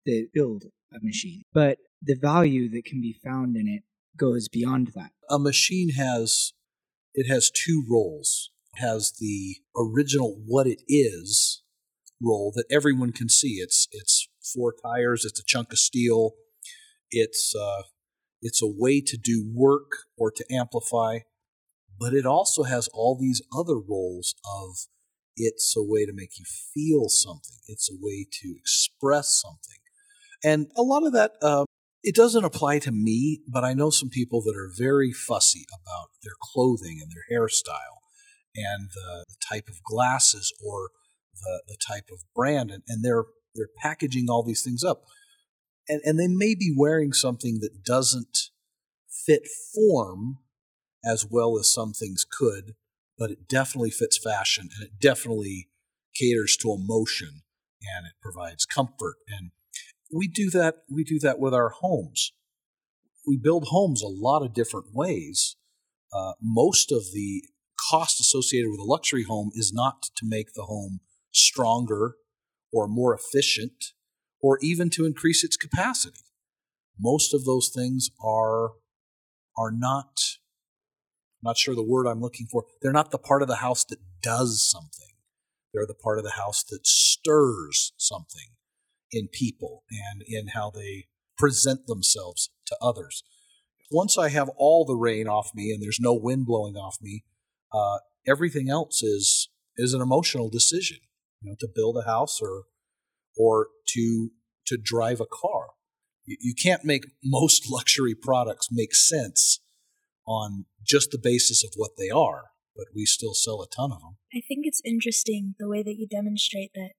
that 0.04 0.28
build 0.32 0.64
a 0.92 0.98
machine. 1.02 1.42
But 1.52 1.78
the 2.02 2.14
value 2.14 2.68
that 2.70 2.84
can 2.84 3.00
be 3.00 3.18
found 3.24 3.56
in 3.56 3.68
it 3.68 3.82
goes 4.16 4.48
beyond 4.48 4.92
that. 4.94 5.10
A 5.28 5.38
machine 5.38 5.90
has 5.90 6.52
it 7.14 7.28
has 7.28 7.50
two 7.50 7.84
roles. 7.90 8.50
It 8.74 8.80
has 8.80 9.12
the 9.18 9.56
original 9.76 10.40
what 10.46 10.66
it 10.66 10.82
is 10.88 11.62
role 12.22 12.52
that 12.54 12.66
everyone 12.70 13.12
can 13.12 13.28
see. 13.28 13.54
It's 13.54 13.88
it's 13.90 14.28
four 14.54 14.74
tires. 14.82 15.24
It's 15.24 15.40
a 15.40 15.44
chunk 15.44 15.72
of 15.72 15.78
steel. 15.78 16.32
It's 17.10 17.54
uh, 17.54 17.82
it's 18.42 18.62
a 18.62 18.66
way 18.68 19.00
to 19.00 19.16
do 19.16 19.50
work 19.52 19.90
or 20.16 20.30
to 20.30 20.44
amplify, 20.50 21.20
but 21.98 22.12
it 22.12 22.26
also 22.26 22.64
has 22.64 22.88
all 22.92 23.16
these 23.18 23.42
other 23.56 23.78
roles 23.78 24.34
of 24.44 24.86
it's 25.36 25.74
a 25.76 25.82
way 25.82 26.06
to 26.06 26.12
make 26.12 26.38
you 26.38 26.44
feel 26.44 27.08
something. 27.08 27.58
It's 27.66 27.90
a 27.90 27.96
way 28.00 28.26
to 28.42 28.54
express 28.58 29.40
something, 29.40 29.78
and 30.44 30.70
a 30.76 30.82
lot 30.82 31.06
of 31.06 31.12
that. 31.12 31.32
Uh, 31.42 31.64
it 32.02 32.14
doesn't 32.14 32.44
apply 32.44 32.78
to 32.80 32.92
me, 32.92 33.40
but 33.48 33.64
I 33.64 33.74
know 33.74 33.90
some 33.90 34.10
people 34.10 34.40
that 34.42 34.54
are 34.56 34.70
very 34.72 35.12
fussy 35.12 35.66
about 35.72 36.10
their 36.22 36.36
clothing 36.40 37.00
and 37.02 37.10
their 37.10 37.40
hairstyle 37.40 37.98
and 38.54 38.90
the, 38.94 39.24
the 39.28 39.34
type 39.48 39.66
of 39.68 39.82
glasses 39.82 40.52
or 40.64 40.90
the, 41.42 41.62
the 41.66 41.76
type 41.76 42.08
of 42.12 42.20
brand, 42.34 42.70
and, 42.70 42.82
and 42.88 43.04
they're 43.04 43.24
they're 43.54 43.68
packaging 43.78 44.26
all 44.28 44.42
these 44.42 44.62
things 44.62 44.84
up, 44.84 45.02
and 45.88 46.00
and 46.04 46.18
they 46.18 46.28
may 46.28 46.54
be 46.54 46.74
wearing 46.76 47.12
something 47.12 47.58
that 47.60 47.84
doesn't 47.84 48.50
fit 49.08 49.42
form 49.74 50.38
as 51.04 51.26
well 51.28 51.58
as 51.58 51.72
some 51.72 51.92
things 51.92 52.24
could, 52.24 52.74
but 53.18 53.30
it 53.30 53.48
definitely 53.48 53.90
fits 53.90 54.18
fashion, 54.18 54.68
and 54.74 54.84
it 54.84 55.00
definitely 55.00 55.68
caters 56.14 56.56
to 56.58 56.72
emotion, 56.72 57.42
and 57.82 58.06
it 58.06 58.14
provides 58.20 58.64
comfort, 58.66 59.16
and 59.28 59.50
we 60.12 60.28
do 60.28 60.50
that 60.50 60.76
we 60.90 61.04
do 61.04 61.18
that 61.20 61.38
with 61.38 61.54
our 61.54 61.70
homes. 61.70 62.32
We 63.26 63.36
build 63.36 63.68
homes 63.68 64.02
a 64.02 64.08
lot 64.08 64.42
of 64.42 64.54
different 64.54 64.94
ways. 64.94 65.56
Uh, 66.12 66.32
most 66.40 66.92
of 66.92 67.02
the 67.12 67.42
cost 67.90 68.20
associated 68.20 68.70
with 68.70 68.80
a 68.80 68.84
luxury 68.84 69.24
home 69.24 69.50
is 69.54 69.72
not 69.72 70.02
to 70.16 70.24
make 70.24 70.54
the 70.54 70.64
home 70.64 71.00
stronger 71.32 72.14
or 72.72 72.86
more 72.86 73.14
efficient 73.14 73.92
or 74.40 74.58
even 74.62 74.90
to 74.90 75.04
increase 75.04 75.42
its 75.42 75.56
capacity. 75.56 76.20
Most 76.98 77.34
of 77.34 77.44
those 77.44 77.70
things 77.74 78.10
are 78.24 78.72
are 79.58 79.72
not 79.72 80.35
not 81.46 81.56
sure 81.56 81.74
the 81.74 81.82
word 81.82 82.06
I'm 82.06 82.20
looking 82.20 82.46
for. 82.46 82.64
They're 82.82 82.92
not 82.92 83.10
the 83.10 83.18
part 83.18 83.42
of 83.42 83.48
the 83.48 83.56
house 83.56 83.84
that 83.84 83.98
does 84.22 84.62
something. 84.62 85.14
They're 85.72 85.86
the 85.86 85.94
part 85.94 86.18
of 86.18 86.24
the 86.24 86.32
house 86.32 86.62
that 86.64 86.86
stirs 86.86 87.92
something 87.96 88.56
in 89.12 89.28
people 89.28 89.84
and 89.90 90.22
in 90.26 90.48
how 90.48 90.70
they 90.70 91.06
present 91.38 91.86
themselves 91.86 92.50
to 92.66 92.76
others. 92.80 93.22
Once 93.90 94.18
I 94.18 94.30
have 94.30 94.50
all 94.56 94.84
the 94.84 94.96
rain 94.96 95.28
off 95.28 95.50
me 95.54 95.70
and 95.70 95.82
there's 95.82 96.00
no 96.00 96.14
wind 96.14 96.46
blowing 96.46 96.76
off 96.76 96.96
me, 97.00 97.24
uh, 97.72 97.98
everything 98.26 98.68
else 98.68 99.02
is 99.02 99.48
is 99.76 99.92
an 99.92 100.00
emotional 100.00 100.48
decision 100.48 100.98
you 101.42 101.50
know, 101.50 101.56
to 101.60 101.68
build 101.72 101.96
a 101.96 102.08
house 102.08 102.40
or 102.40 102.64
or 103.36 103.68
to 103.88 104.30
to 104.66 104.76
drive 104.76 105.20
a 105.20 105.26
car. 105.26 105.68
You, 106.24 106.36
you 106.40 106.54
can't 106.54 106.84
make 106.84 107.06
most 107.22 107.66
luxury 107.70 108.14
products 108.14 108.68
make 108.70 108.94
sense 108.94 109.60
on 110.26 110.66
just 110.84 111.10
the 111.10 111.20
basis 111.22 111.64
of 111.64 111.72
what 111.76 111.92
they 111.96 112.10
are, 112.10 112.44
but 112.74 112.86
we 112.94 113.06
still 113.06 113.34
sell 113.34 113.62
a 113.62 113.68
ton 113.68 113.92
of 113.92 114.00
them. 114.00 114.16
I 114.34 114.40
think 114.46 114.66
it's 114.66 114.82
interesting 114.84 115.54
the 115.58 115.68
way 115.68 115.82
that 115.82 115.96
you 115.96 116.06
demonstrate 116.06 116.72
that 116.74 116.90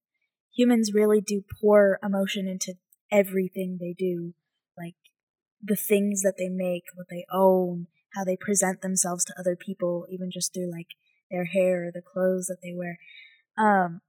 humans 0.55 0.91
really 0.93 1.21
do 1.21 1.43
pour 1.61 1.99
emotion 2.03 2.47
into 2.47 2.75
everything 3.11 3.77
they 3.79 3.93
do, 3.97 4.33
like 4.77 4.95
the 5.61 5.75
things 5.75 6.21
that 6.21 6.35
they 6.37 6.49
make, 6.49 6.83
what 6.95 7.07
they 7.09 7.25
own, 7.31 7.87
how 8.13 8.23
they 8.23 8.37
present 8.37 8.81
themselves 8.81 9.23
to 9.25 9.33
other 9.39 9.55
people, 9.55 10.05
even 10.09 10.29
just 10.31 10.53
through 10.53 10.71
like 10.71 10.87
their 11.29 11.45
hair 11.45 11.87
or 11.87 11.91
the 11.93 12.01
clothes 12.01 12.47
that 12.47 12.57
they 12.63 12.73
wear. 12.73 12.99
Um, 13.57 14.01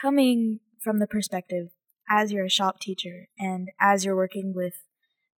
coming 0.00 0.60
from 0.82 0.98
the 0.98 1.06
perspective 1.06 1.68
as 2.08 2.32
you're 2.32 2.44
a 2.44 2.50
shop 2.50 2.80
teacher 2.80 3.28
and 3.38 3.70
as 3.80 4.04
you're 4.04 4.16
working 4.16 4.52
with 4.54 4.74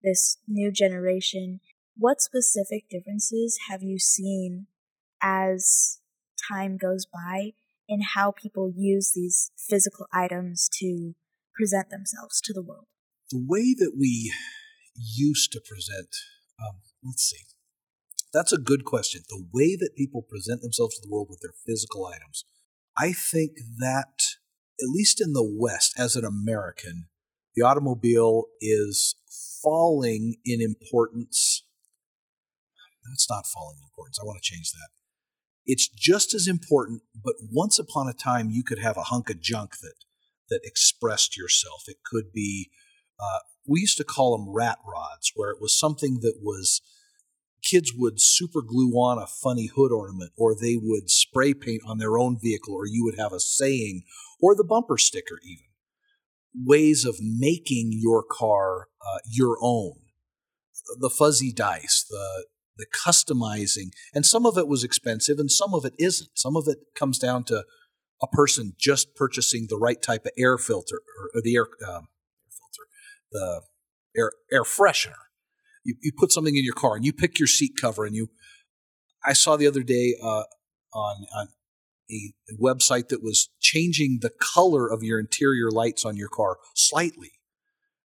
this 0.03 0.39
new 0.47 0.71
generation, 0.71 1.61
what 1.99 2.21
specific 2.21 2.89
differences 2.89 3.59
have 3.69 3.83
you 3.83 3.99
seen 3.99 4.67
as 5.21 5.99
time 6.51 6.77
goes 6.77 7.07
by 7.07 7.53
in 7.89 8.01
how 8.15 8.31
people 8.31 8.73
use 8.75 9.13
these 9.15 9.51
physical 9.59 10.07
items 10.13 10.69
to 10.79 11.15
present 11.55 11.91
themselves 11.91 12.41
to 12.41 12.53
the 12.53 12.63
world? 12.63 12.87
The 13.31 13.45
way 13.45 13.75
that 13.77 13.93
we 13.99 14.33
used 14.95 15.53
to 15.53 15.61
present, 15.61 16.09
um, 16.63 16.77
let's 17.05 17.25
see, 17.25 17.45
that's 18.33 18.53
a 18.53 18.59
good 18.59 18.85
question. 18.85 19.23
The 19.29 19.45
way 19.53 19.77
that 19.77 19.97
people 19.97 20.23
present 20.23 20.63
themselves 20.63 20.97
to 20.97 21.03
the 21.03 21.13
world 21.13 21.29
with 21.29 21.41
their 21.43 21.55
physical 21.67 22.07
items. 22.07 22.45
I 22.97 23.13
think 23.13 23.53
that 23.79 24.37
at 24.81 24.89
least 24.89 25.21
in 25.21 25.33
the 25.33 25.45
West, 25.45 25.95
as 25.99 26.15
an 26.15 26.25
American, 26.25 27.09
the 27.57 27.63
automobile 27.63 28.45
is 28.61 29.17
falling 29.63 30.37
in 30.45 30.61
importance. 30.61 31.65
That's 33.11 33.31
not 33.31 33.47
falling 33.47 33.79
in 33.79 33.85
importance. 33.85 34.19
I 34.21 34.25
want 34.25 34.41
to 34.43 34.51
change 34.55 34.73
that. 34.73 34.89
It's 35.67 35.89
just 35.89 36.35
as 36.35 36.49
important, 36.49 37.03
but 37.15 37.35
once 37.53 37.79
upon 37.79 38.09
a 38.09 38.15
time, 38.15 38.49
you 38.51 38.63
could 38.65 38.79
have 38.79 38.97
a 38.97 39.05
hunk 39.05 39.29
of 39.29 39.41
junk 39.41 39.79
that 39.83 39.95
that 40.49 40.61
expressed 40.65 41.37
yourself. 41.37 41.85
It 41.89 41.99
could 42.05 42.33
be, 42.33 42.71
uh, 43.21 43.41
we 43.67 43.81
used 43.81 43.99
to 43.99 44.05
call 44.05 44.37
them 44.37 44.49
rat 44.49 44.79
rods, 44.87 45.33
where 45.35 45.51
it 45.51 45.61
was 45.61 45.79
something 45.79 46.21
that 46.23 46.39
was 46.43 46.81
kids 47.63 47.93
would 47.95 48.21
super 48.21 48.63
glue 48.63 48.93
on 48.93 49.19
a 49.19 49.27
funny 49.27 49.67
hood 49.75 49.93
ornament, 49.93 50.33
or 50.37 50.55
they 50.55 50.77
would 50.81 51.11
spray 51.11 51.53
paint 51.53 51.83
on 51.87 51.99
their 51.99 52.19
own 52.19 52.39
vehicle, 52.41 52.75
or 52.75 52.87
you 52.87 53.05
would 53.05 53.19
have 53.19 53.33
a 53.33 53.41
saying, 53.41 54.05
or 54.41 54.55
the 54.55 54.65
bumper 54.65 54.97
sticker, 54.97 55.39
even. 55.45 55.67
Ways 56.55 57.05
of 57.05 57.17
making 57.21 57.91
your 57.93 58.25
car 58.25 58.89
uh, 59.03 59.19
your 59.31 59.59
own. 59.61 59.95
The 60.99 61.11
fuzzy 61.11 61.53
dice, 61.53 62.07
the 62.09 62.47
the 62.79 62.87
customizing, 62.87 63.91
and 64.15 64.25
some 64.25 64.47
of 64.47 64.57
it 64.57 64.69
was 64.69 64.85
expensive 64.85 65.39
and 65.39 65.51
some 65.51 65.75
of 65.75 65.85
it 65.85 65.95
isn't. 65.99 66.31
Some 66.35 66.57
of 66.57 66.65
it 66.69 66.79
comes 66.95 67.19
down 67.19 67.45
to 67.45 67.65
a 68.23 68.27
person 68.29 68.75
just 68.79 69.15
purchasing 69.15 69.67
the 69.69 69.77
right 69.77 70.01
type 70.01 70.25
of 70.25 70.33
air 70.39 70.57
filter 70.59 70.97
or, 71.19 71.39
or 71.39 71.43
the 71.43 71.57
air 71.57 71.67
um, 71.87 72.09
filter, 72.51 72.89
the 73.33 73.63
air 74.17 74.33
air 74.53 74.63
freshener. 74.63 75.15
You, 75.85 75.97
you 76.03 76.13
put 76.17 76.33
something 76.33 76.57
in 76.57 76.65
your 76.65 76.75
car 76.75 76.97
and 76.97 77.05
you 77.05 77.13
pick 77.13 77.39
your 77.39 77.47
seat 77.47 77.73
cover 77.81 78.05
and 78.05 78.15
you. 78.15 78.29
I 79.25 79.33
saw 79.33 79.57
the 79.57 79.67
other 79.67 79.83
day 79.83 80.15
uh, 80.23 80.45
on 80.95 81.27
on 81.37 81.49
a, 82.11 82.33
website 82.61 83.09
that 83.09 83.23
was 83.23 83.51
changing 83.61 84.21
the 84.23 84.31
color 84.31 84.91
of 84.91 85.03
your 85.03 85.21
interior 85.21 85.71
lights 85.71 86.05
on 86.05 86.17
your 86.17 86.29
car 86.29 86.59
slightly, 86.75 87.33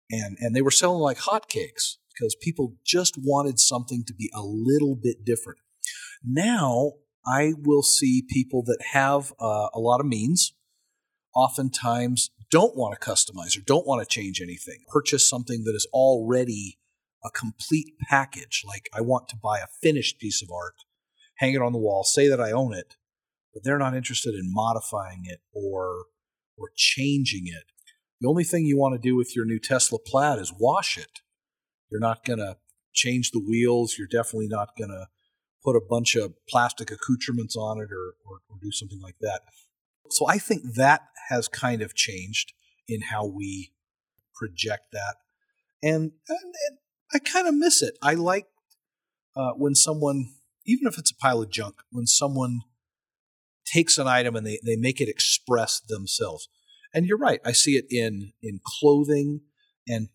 and 0.09 0.38
and 0.39 0.55
they 0.55 0.61
were 0.61 0.71
selling 0.71 1.01
like 1.01 1.17
hotcakes 1.17 1.97
because 2.19 2.35
people 2.41 2.75
just 2.85 3.15
wanted 3.17 3.59
something 3.59 4.03
to 4.05 4.13
be 4.13 4.29
a 4.33 4.41
little 4.41 4.95
bit 4.95 5.23
different. 5.25 5.59
Now 6.23 6.93
I 7.25 7.53
will 7.57 7.83
see 7.83 8.23
people 8.27 8.63
that 8.63 8.79
have 8.93 9.33
uh, 9.39 9.67
a 9.73 9.79
lot 9.79 9.99
of 9.99 10.05
means, 10.05 10.53
oftentimes 11.35 12.31
don't 12.51 12.75
want 12.75 12.99
to 12.99 13.07
customize 13.07 13.57
or 13.57 13.61
don't 13.65 13.88
want 13.88 14.01
to 14.01 14.13
change 14.13 14.41
anything. 14.41 14.79
Purchase 14.88 15.29
something 15.29 15.63
that 15.65 15.75
is 15.75 15.88
already 15.93 16.79
a 17.23 17.29
complete 17.29 17.93
package. 18.09 18.63
Like 18.65 18.89
I 18.93 19.01
want 19.01 19.27
to 19.29 19.35
buy 19.35 19.59
a 19.59 19.67
finished 19.81 20.19
piece 20.19 20.41
of 20.41 20.49
art, 20.51 20.75
hang 21.35 21.53
it 21.53 21.61
on 21.61 21.73
the 21.73 21.79
wall, 21.79 22.03
say 22.03 22.27
that 22.27 22.41
I 22.41 22.51
own 22.51 22.73
it, 22.73 22.95
but 23.53 23.63
they're 23.63 23.77
not 23.77 23.95
interested 23.95 24.33
in 24.33 24.53
modifying 24.53 25.23
it 25.25 25.39
or 25.53 26.05
or 26.57 26.71
changing 26.75 27.47
it. 27.47 27.63
The 28.19 28.27
only 28.27 28.43
thing 28.43 28.65
you 28.65 28.77
want 28.77 29.01
to 29.01 29.07
do 29.07 29.15
with 29.15 29.33
your 29.33 29.45
new 29.45 29.59
Tesla 29.59 29.97
Plaid 29.97 30.39
is 30.39 30.51
wash 30.57 30.97
it. 30.97 31.21
You're 31.91 32.00
not 32.00 32.24
going 32.24 32.39
to 32.39 32.58
change 32.93 33.31
the 33.31 33.39
wheels. 33.39 33.96
You're 33.98 34.08
definitely 34.08 34.48
not 34.48 34.75
going 34.77 34.89
to 34.89 35.08
put 35.63 35.75
a 35.75 35.81
bunch 35.88 36.15
of 36.15 36.34
plastic 36.48 36.91
accoutrements 36.91 37.55
on 37.55 37.79
it 37.79 37.89
or, 37.91 38.15
or, 38.25 38.39
or, 38.50 38.58
do 38.62 38.72
something 38.72 39.01
like 39.01 39.17
that. 39.19 39.41
So 40.10 40.25
I 40.27 40.38
think 40.38 40.75
that 40.75 41.01
has 41.29 41.48
kind 41.48 41.81
of 41.81 41.93
changed 41.93 42.53
in 42.88 43.01
how 43.12 43.25
we 43.25 43.74
project 44.34 44.91
that. 44.93 45.15
And, 45.84 46.12
and, 46.27 46.53
and 46.69 46.77
I 47.13 47.19
kind 47.19 47.48
of 47.48 47.53
miss 47.55 47.81
it. 47.81 47.98
I 48.01 48.13
like 48.13 48.48
uh, 49.36 49.51
when 49.51 49.75
someone, 49.75 50.29
even 50.65 50.88
if 50.88 50.98
it's 50.98 51.12
a 51.12 51.15
pile 51.15 51.41
of 51.41 51.51
junk, 51.51 51.75
when 51.91 52.08
someone 52.08 52.62
takes 53.65 53.98
an 53.98 54.08
item 54.08 54.36
and 54.36 54.46
they, 54.46 54.60
they 54.65 54.75
make 54.75 55.00
it 55.00 55.10
express 55.10 55.79
themselves. 55.79 56.50
And 56.93 57.05
you're 57.05 57.17
right. 57.17 57.39
I 57.46 57.51
see 57.51 57.74
it 57.74 57.86
in, 57.89 58.34
in 58.41 58.60
clothing 58.65 59.41
and 59.88 60.10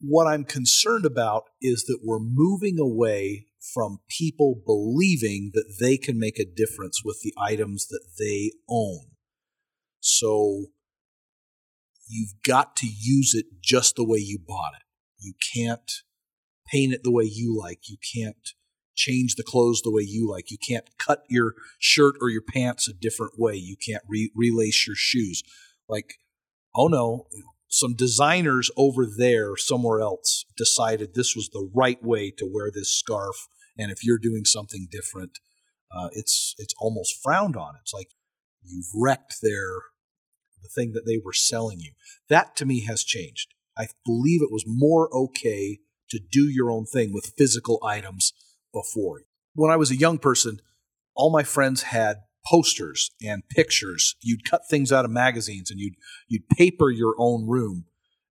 what 0.00 0.26
I'm 0.26 0.44
concerned 0.44 1.04
about 1.04 1.44
is 1.60 1.84
that 1.84 2.00
we're 2.02 2.20
moving 2.20 2.78
away 2.78 3.46
from 3.74 4.00
people 4.08 4.62
believing 4.64 5.50
that 5.54 5.76
they 5.78 5.96
can 5.98 6.18
make 6.18 6.38
a 6.38 6.44
difference 6.44 7.02
with 7.04 7.20
the 7.22 7.34
items 7.38 7.86
that 7.88 8.04
they 8.18 8.52
own. 8.68 9.00
So 10.00 10.66
you've 12.08 12.42
got 12.42 12.76
to 12.76 12.86
use 12.86 13.34
it 13.34 13.46
just 13.62 13.96
the 13.96 14.04
way 14.04 14.18
you 14.18 14.38
bought 14.38 14.72
it. 14.74 14.82
You 15.18 15.34
can't 15.54 15.92
paint 16.66 16.94
it 16.94 17.02
the 17.04 17.12
way 17.12 17.24
you 17.24 17.58
like. 17.58 17.90
You 17.90 17.98
can't 18.14 18.54
change 18.96 19.34
the 19.34 19.42
clothes 19.42 19.82
the 19.82 19.92
way 19.92 20.02
you 20.02 20.28
like. 20.30 20.50
You 20.50 20.58
can't 20.58 20.88
cut 20.98 21.24
your 21.28 21.54
shirt 21.78 22.14
or 22.20 22.30
your 22.30 22.42
pants 22.42 22.88
a 22.88 22.94
different 22.94 23.34
way. 23.38 23.54
You 23.54 23.76
can't 23.76 24.02
re- 24.08 24.32
relace 24.34 24.86
your 24.86 24.96
shoes. 24.96 25.42
Like, 25.88 26.14
oh 26.74 26.88
no, 26.88 27.26
some 27.70 27.94
designers 27.94 28.70
over 28.76 29.06
there 29.06 29.56
somewhere 29.56 30.00
else 30.00 30.44
decided 30.56 31.14
this 31.14 31.34
was 31.34 31.48
the 31.48 31.70
right 31.74 32.02
way 32.02 32.30
to 32.36 32.46
wear 32.50 32.70
this 32.70 32.92
scarf. 32.92 33.48
And 33.78 33.90
if 33.90 34.04
you're 34.04 34.18
doing 34.18 34.44
something 34.44 34.88
different 34.90 35.38
uh, 35.92 36.08
it's 36.12 36.54
it's 36.58 36.74
almost 36.78 37.20
frowned 37.22 37.56
on. 37.56 37.74
It's 37.80 37.92
like 37.92 38.10
you've 38.62 38.86
wrecked 38.94 39.36
their 39.42 39.70
the 40.62 40.68
thing 40.68 40.92
that 40.92 41.06
they 41.06 41.18
were 41.24 41.32
selling 41.32 41.80
you. 41.80 41.92
That 42.28 42.54
to 42.56 42.66
me 42.66 42.84
has 42.84 43.02
changed. 43.02 43.54
I 43.76 43.88
believe 44.04 44.42
it 44.42 44.52
was 44.52 44.64
more 44.66 45.08
okay 45.14 45.78
to 46.10 46.20
do 46.20 46.48
your 46.48 46.70
own 46.70 46.84
thing 46.84 47.12
with 47.12 47.32
physical 47.36 47.80
items 47.84 48.32
before. 48.72 49.22
When 49.54 49.70
i 49.70 49.76
was 49.76 49.90
a 49.90 49.96
young 49.96 50.18
person 50.18 50.60
all 51.14 51.30
my 51.30 51.42
friends 51.42 51.82
had 51.82 52.18
posters 52.46 53.10
and 53.22 53.42
pictures. 53.48 54.16
You'd 54.22 54.48
cut 54.48 54.62
things 54.68 54.92
out 54.92 55.04
of 55.04 55.10
magazines 55.10 55.70
and 55.70 55.80
you'd 55.80 55.94
you'd 56.28 56.48
paper 56.48 56.90
your 56.90 57.14
own 57.18 57.48
room. 57.48 57.86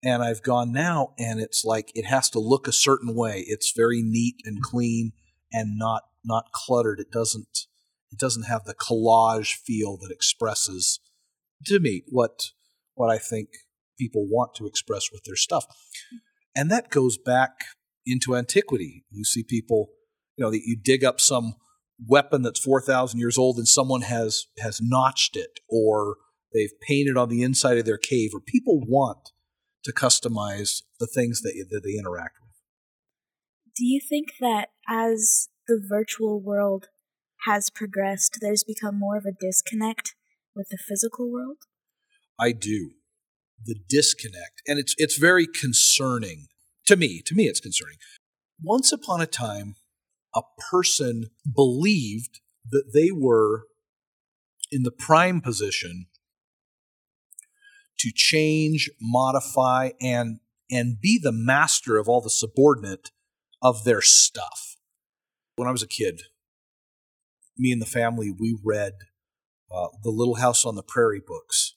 And 0.03 0.21
I've 0.21 0.43
gone 0.43 0.71
now 0.71 1.13
and 1.17 1.39
it's 1.39 1.65
like 1.65 1.91
it 1.95 2.05
has 2.05 2.29
to 2.31 2.39
look 2.39 2.67
a 2.67 2.71
certain 2.71 3.15
way. 3.15 3.43
It's 3.47 3.73
very 3.75 4.01
neat 4.03 4.35
and 4.45 4.61
clean 4.61 5.13
and 5.51 5.77
not 5.77 6.03
not 6.23 6.51
cluttered. 6.51 6.99
It 6.99 7.11
doesn't 7.11 7.67
it 8.11 8.19
doesn't 8.19 8.43
have 8.43 8.65
the 8.65 8.75
collage 8.75 9.53
feel 9.53 9.97
that 9.97 10.11
expresses 10.11 10.99
to 11.65 11.79
me 11.79 12.03
what 12.07 12.51
what 12.93 13.09
I 13.09 13.17
think 13.17 13.49
people 13.97 14.27
want 14.27 14.55
to 14.55 14.67
express 14.67 15.11
with 15.11 15.23
their 15.23 15.35
stuff. 15.35 15.65
And 16.55 16.71
that 16.71 16.89
goes 16.89 17.17
back 17.17 17.51
into 18.05 18.35
antiquity. 18.35 19.03
You 19.09 19.25
see 19.25 19.43
people, 19.43 19.89
you 20.37 20.43
know, 20.43 20.51
that 20.51 20.63
you 20.65 20.77
dig 20.81 21.03
up 21.03 21.19
some 21.19 21.55
weapon 22.05 22.41
that's 22.41 22.59
4,000 22.59 23.19
years 23.19 23.37
old 23.37 23.57
and 23.57 23.67
someone 23.67 24.01
has 24.01 24.47
has 24.59 24.79
notched 24.81 25.35
it 25.35 25.59
or 25.69 26.17
they've 26.53 26.79
painted 26.87 27.17
on 27.17 27.29
the 27.29 27.41
inside 27.41 27.77
of 27.77 27.85
their 27.85 27.97
cave 27.97 28.31
or 28.33 28.41
people 28.41 28.81
want 28.81 29.31
to 29.83 29.93
customize 29.93 30.81
the 30.99 31.07
things 31.07 31.41
that, 31.41 31.53
that 31.69 31.81
they 31.83 31.97
interact 31.97 32.37
with. 32.41 32.51
Do 33.75 33.85
you 33.85 34.01
think 34.07 34.29
that 34.41 34.69
as 34.87 35.49
the 35.67 35.81
virtual 35.87 36.41
world 36.41 36.87
has 37.45 37.69
progressed, 37.69 38.39
there's 38.41 38.63
become 38.63 38.97
more 38.97 39.17
of 39.17 39.25
a 39.25 39.31
disconnect 39.31 40.15
with 40.55 40.69
the 40.69 40.77
physical 40.77 41.31
world? 41.31 41.57
I 42.39 42.51
do. 42.51 42.91
The 43.63 43.75
disconnect. 43.87 44.61
And 44.67 44.79
it's 44.79 44.95
it's 44.97 45.17
very 45.17 45.47
concerning 45.47 46.47
to 46.87 46.95
me. 46.95 47.21
To 47.25 47.35
me 47.35 47.45
it's 47.45 47.59
concerning. 47.59 47.97
Once 48.61 48.91
upon 48.91 49.21
a 49.21 49.25
time, 49.25 49.75
a 50.35 50.41
person 50.71 51.29
believed 51.53 52.41
that 52.69 52.91
they 52.93 53.11
were 53.11 53.67
in 54.71 54.83
the 54.83 54.91
prime 54.91 55.41
position 55.41 56.07
to 57.99 58.11
change, 58.13 58.89
modify, 59.01 59.91
and 60.01 60.39
and 60.71 60.99
be 60.99 61.19
the 61.21 61.31
master 61.31 61.97
of 61.97 62.09
all 62.09 62.21
the 62.21 62.29
subordinate 62.29 63.11
of 63.61 63.83
their 63.83 64.01
stuff. 64.01 64.75
When 65.55 65.67
I 65.67 65.71
was 65.71 65.83
a 65.83 65.87
kid, 65.87 66.23
me 67.57 67.71
and 67.71 67.81
the 67.81 67.85
family 67.85 68.31
we 68.37 68.57
read 68.63 68.93
uh, 69.71 69.87
the 70.03 70.09
Little 70.09 70.35
House 70.35 70.65
on 70.65 70.75
the 70.75 70.83
Prairie 70.83 71.21
books, 71.25 71.75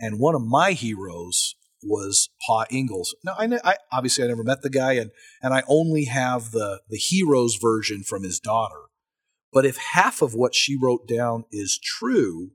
and 0.00 0.18
one 0.18 0.34
of 0.34 0.42
my 0.42 0.72
heroes 0.72 1.56
was 1.82 2.30
Pa 2.46 2.64
Ingalls. 2.72 3.14
Now, 3.24 3.34
I, 3.38 3.48
I, 3.64 3.76
obviously 3.92 4.24
I 4.24 4.28
never 4.28 4.44
met 4.44 4.62
the 4.62 4.70
guy, 4.70 4.94
and 4.94 5.10
and 5.42 5.54
I 5.54 5.62
only 5.68 6.04
have 6.04 6.50
the 6.50 6.80
the 6.88 6.96
hero's 6.96 7.56
version 7.56 8.02
from 8.02 8.22
his 8.22 8.40
daughter. 8.40 8.82
But 9.52 9.64
if 9.64 9.76
half 9.76 10.22
of 10.22 10.34
what 10.34 10.54
she 10.54 10.76
wrote 10.76 11.06
down 11.06 11.44
is 11.50 11.78
true, 11.78 12.50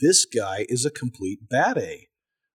this 0.00 0.24
guy 0.24 0.66
is 0.68 0.84
a 0.84 0.90
complete 0.90 1.48
bad 1.48 1.78
A. 1.78 2.08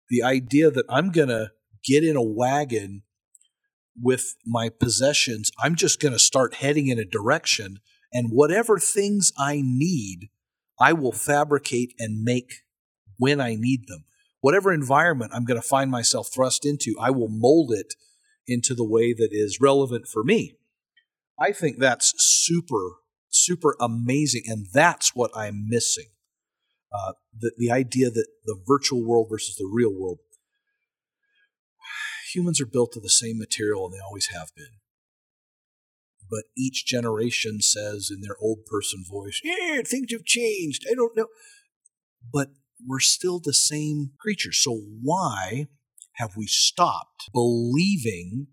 The 0.09 0.23
idea 0.23 0.71
that 0.71 0.85
I'm 0.89 1.11
gonna 1.11 1.51
get 1.83 2.03
in 2.03 2.15
a 2.15 2.23
wagon 2.23 3.03
with 3.99 4.35
my 4.45 4.69
possessions, 4.69 5.51
I'm 5.61 5.75
just 5.75 6.01
gonna 6.01 6.19
start 6.19 6.55
heading 6.55 6.87
in 6.87 6.99
a 6.99 7.05
direction, 7.05 7.79
and 8.11 8.31
whatever 8.31 8.79
things 8.79 9.31
I 9.37 9.61
need, 9.63 10.29
I 10.79 10.93
will 10.93 11.11
fabricate 11.11 11.93
and 11.99 12.23
make 12.23 12.63
when 13.17 13.41
I 13.41 13.55
need 13.55 13.87
them 13.87 14.05
whatever 14.41 14.73
environment 14.73 15.31
I'm 15.33 15.45
going 15.45 15.61
to 15.61 15.67
find 15.67 15.91
myself 15.91 16.29
thrust 16.33 16.65
into, 16.65 16.95
I 16.99 17.11
will 17.11 17.29
mold 17.29 17.71
it 17.73 17.93
into 18.47 18.73
the 18.73 18.87
way 18.87 19.13
that 19.13 19.29
is 19.31 19.59
relevant 19.61 20.07
for 20.07 20.23
me. 20.23 20.55
I 21.39 21.51
think 21.51 21.77
that's 21.79 22.13
super, 22.17 22.95
super 23.29 23.75
amazing. 23.79 24.43
And 24.47 24.67
that's 24.73 25.15
what 25.15 25.31
I'm 25.35 25.67
missing. 25.67 26.07
Uh, 26.91 27.13
the, 27.37 27.51
the 27.57 27.71
idea 27.71 28.09
that 28.09 28.27
the 28.45 28.59
virtual 28.65 29.05
world 29.05 29.27
versus 29.29 29.55
the 29.55 29.69
real 29.71 29.93
world. 29.93 30.19
Humans 32.33 32.61
are 32.61 32.65
built 32.65 32.95
of 32.95 33.03
the 33.03 33.09
same 33.09 33.37
material 33.37 33.85
and 33.85 33.93
they 33.93 34.03
always 34.03 34.27
have 34.27 34.49
been. 34.55 34.79
But 36.29 36.43
each 36.57 36.85
generation 36.85 37.61
says 37.61 38.09
in 38.13 38.21
their 38.21 38.35
old 38.41 38.65
person 38.65 39.03
voice, 39.09 39.39
Yeah, 39.43 39.81
things 39.85 40.11
have 40.11 40.25
changed. 40.25 40.85
I 40.89 40.93
don't 40.93 41.15
know. 41.15 41.27
But 42.33 42.49
we're 42.85 42.99
still 42.99 43.39
the 43.39 43.53
same 43.53 44.11
creatures. 44.19 44.61
So 44.61 44.81
why 45.01 45.67
have 46.15 46.35
we 46.35 46.47
stopped 46.47 47.29
believing 47.33 48.47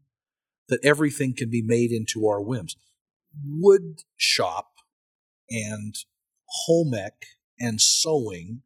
that 0.68 0.84
everything 0.84 1.34
can 1.36 1.50
be 1.50 1.62
made 1.62 1.90
into 1.90 2.26
our 2.26 2.40
whims? 2.40 2.76
wood 3.42 4.02
shop 4.16 4.68
and 5.50 5.94
home 6.66 6.94
ec 6.94 7.14
and 7.58 7.80
sewing, 7.80 8.62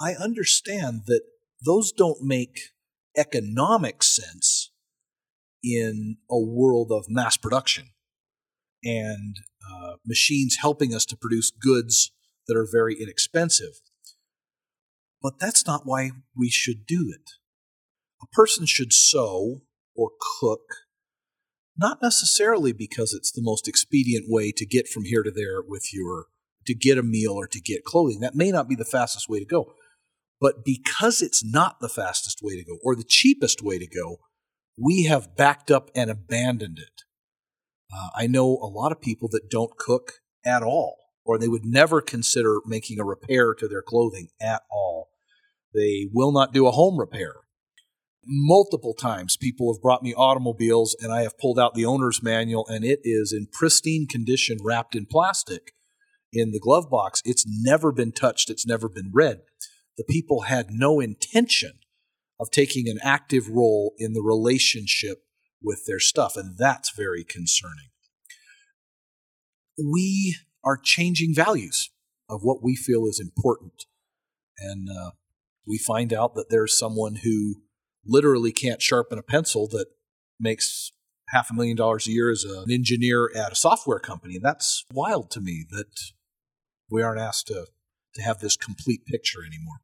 I 0.00 0.14
understand 0.14 1.02
that 1.06 1.22
those 1.64 1.92
don't 1.92 2.22
make 2.22 2.58
economic 3.16 4.02
sense 4.02 4.72
in 5.62 6.16
a 6.30 6.40
world 6.40 6.90
of 6.90 7.04
mass 7.08 7.36
production 7.36 7.90
and 8.82 9.36
uh, 9.70 9.92
machines 10.04 10.58
helping 10.60 10.94
us 10.94 11.04
to 11.06 11.16
produce 11.16 11.50
goods 11.50 12.10
that 12.48 12.56
are 12.56 12.66
very 12.70 13.00
inexpensive. 13.00 13.80
But 15.22 15.38
that's 15.38 15.66
not 15.66 15.82
why 15.84 16.10
we 16.36 16.50
should 16.50 16.86
do 16.86 17.12
it. 17.14 17.30
A 18.22 18.26
person 18.34 18.66
should 18.66 18.92
sew 18.92 19.62
or 19.94 20.10
cook, 20.40 20.62
not 21.76 22.02
necessarily 22.02 22.72
because 22.72 23.12
it's 23.12 23.30
the 23.30 23.42
most 23.42 23.68
expedient 23.68 24.26
way 24.28 24.52
to 24.52 24.66
get 24.66 24.88
from 24.88 25.04
here 25.04 25.22
to 25.22 25.30
there 25.30 25.62
with 25.66 25.92
your, 25.92 26.26
to 26.66 26.74
get 26.74 26.98
a 26.98 27.02
meal 27.02 27.32
or 27.32 27.46
to 27.46 27.60
get 27.60 27.84
clothing. 27.84 28.20
That 28.20 28.34
may 28.34 28.50
not 28.50 28.68
be 28.68 28.74
the 28.74 28.84
fastest 28.84 29.28
way 29.28 29.38
to 29.38 29.46
go. 29.46 29.74
But 30.40 30.64
because 30.64 31.22
it's 31.22 31.44
not 31.44 31.78
the 31.78 31.88
fastest 31.88 32.40
way 32.42 32.56
to 32.56 32.64
go 32.64 32.78
or 32.82 32.96
the 32.96 33.04
cheapest 33.04 33.62
way 33.62 33.78
to 33.78 33.86
go, 33.86 34.18
we 34.76 35.04
have 35.04 35.36
backed 35.36 35.70
up 35.70 35.88
and 35.94 36.10
abandoned 36.10 36.78
it. 36.80 37.02
Uh, 37.94 38.08
I 38.16 38.26
know 38.26 38.58
a 38.60 38.66
lot 38.66 38.90
of 38.90 39.00
people 39.00 39.28
that 39.32 39.50
don't 39.50 39.76
cook 39.76 40.14
at 40.44 40.62
all, 40.62 40.96
or 41.24 41.38
they 41.38 41.46
would 41.46 41.64
never 41.64 42.00
consider 42.00 42.58
making 42.66 42.98
a 42.98 43.04
repair 43.04 43.54
to 43.54 43.68
their 43.68 43.82
clothing 43.82 44.28
at 44.40 44.62
all. 44.70 45.10
They 45.74 46.08
will 46.12 46.32
not 46.32 46.52
do 46.52 46.66
a 46.66 46.72
home 46.72 46.98
repair. 46.98 47.34
Multiple 48.24 48.94
times, 48.94 49.36
people 49.36 49.72
have 49.72 49.82
brought 49.82 50.02
me 50.02 50.14
automobiles, 50.14 50.96
and 51.00 51.12
I 51.12 51.22
have 51.22 51.38
pulled 51.38 51.58
out 51.58 51.74
the 51.74 51.86
owner's 51.86 52.22
manual, 52.22 52.66
and 52.68 52.84
it 52.84 53.00
is 53.02 53.32
in 53.32 53.48
pristine 53.52 54.06
condition, 54.06 54.58
wrapped 54.62 54.94
in 54.94 55.06
plastic 55.06 55.72
in 56.32 56.52
the 56.52 56.60
glove 56.60 56.88
box. 56.88 57.20
It's 57.24 57.44
never 57.46 57.90
been 57.90 58.12
touched, 58.12 58.48
it's 58.48 58.66
never 58.66 58.88
been 58.88 59.10
read. 59.12 59.40
The 59.96 60.04
people 60.04 60.42
had 60.42 60.66
no 60.70 61.00
intention 61.00 61.72
of 62.38 62.50
taking 62.50 62.88
an 62.88 62.98
active 63.02 63.48
role 63.48 63.94
in 63.98 64.12
the 64.12 64.22
relationship 64.22 65.24
with 65.62 65.84
their 65.86 66.00
stuff, 66.00 66.36
and 66.36 66.56
that's 66.56 66.92
very 66.96 67.24
concerning. 67.24 67.90
We 69.78 70.36
are 70.64 70.78
changing 70.82 71.34
values 71.34 71.90
of 72.28 72.40
what 72.42 72.62
we 72.62 72.76
feel 72.76 73.06
is 73.06 73.20
important. 73.20 73.84
And 74.58 74.88
uh, 74.88 75.10
we 75.66 75.78
find 75.78 76.12
out 76.12 76.34
that 76.34 76.50
there's 76.50 76.78
someone 76.78 77.16
who 77.16 77.62
literally 78.04 78.52
can't 78.52 78.82
sharpen 78.82 79.18
a 79.18 79.22
pencil 79.22 79.68
that 79.68 79.86
makes 80.38 80.92
half 81.28 81.50
a 81.50 81.54
million 81.54 81.76
dollars 81.76 82.06
a 82.06 82.10
year 82.10 82.30
as 82.30 82.44
an 82.44 82.70
engineer 82.70 83.30
at 83.34 83.52
a 83.52 83.56
software 83.56 84.00
company. 84.00 84.36
And 84.36 84.44
that's 84.44 84.84
wild 84.92 85.30
to 85.32 85.40
me 85.40 85.64
that 85.70 86.00
we 86.90 87.02
aren't 87.02 87.20
asked 87.20 87.46
to, 87.46 87.66
to 88.14 88.22
have 88.22 88.40
this 88.40 88.56
complete 88.56 89.06
picture 89.06 89.40
anymore. 89.40 89.80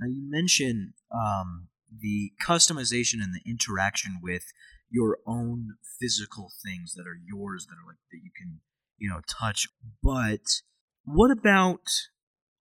Now, 0.00 0.06
you 0.08 0.22
mentioned 0.28 0.94
um, 1.12 1.68
the 2.00 2.32
customization 2.42 3.22
and 3.22 3.34
the 3.34 3.48
interaction 3.48 4.18
with 4.22 4.44
your 4.90 5.18
own 5.26 5.76
physical 6.00 6.50
things 6.64 6.94
that 6.94 7.06
are 7.06 7.18
yours 7.26 7.66
that 7.66 7.74
are 7.74 7.86
like 7.86 7.98
that 8.10 8.20
you 8.22 8.30
can 8.36 8.60
you 8.98 9.08
know 9.08 9.20
touch 9.28 9.66
but 10.02 10.62
what 11.04 11.30
about 11.30 11.80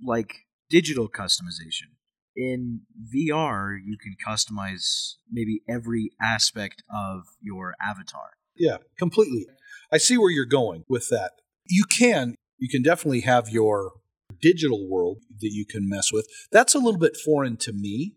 like 0.04 0.48
digital 0.70 1.08
customization 1.08 1.94
in 2.36 2.82
VR 3.14 3.78
you 3.84 3.98
can 3.98 4.16
customize 4.26 5.16
maybe 5.32 5.62
every 5.70 6.12
aspect 6.22 6.84
of 6.94 7.24
your 7.42 7.76
avatar 7.82 8.32
yeah 8.56 8.78
completely 8.98 9.46
i 9.92 9.98
see 9.98 10.18
where 10.18 10.32
you're 10.32 10.46
going 10.46 10.84
with 10.88 11.10
that 11.10 11.32
you 11.66 11.84
can 11.86 12.36
you 12.58 12.70
can 12.70 12.82
definitely 12.82 13.22
have 13.22 13.50
your 13.50 13.94
digital 14.42 14.90
world 14.90 15.20
that 15.40 15.52
you 15.52 15.66
can 15.66 15.88
mess 15.88 16.12
with 16.12 16.28
that's 16.52 16.76
a 16.76 16.80
little 16.80 17.00
bit 17.00 17.16
foreign 17.16 17.58
to 17.58 17.72
me 17.72 18.16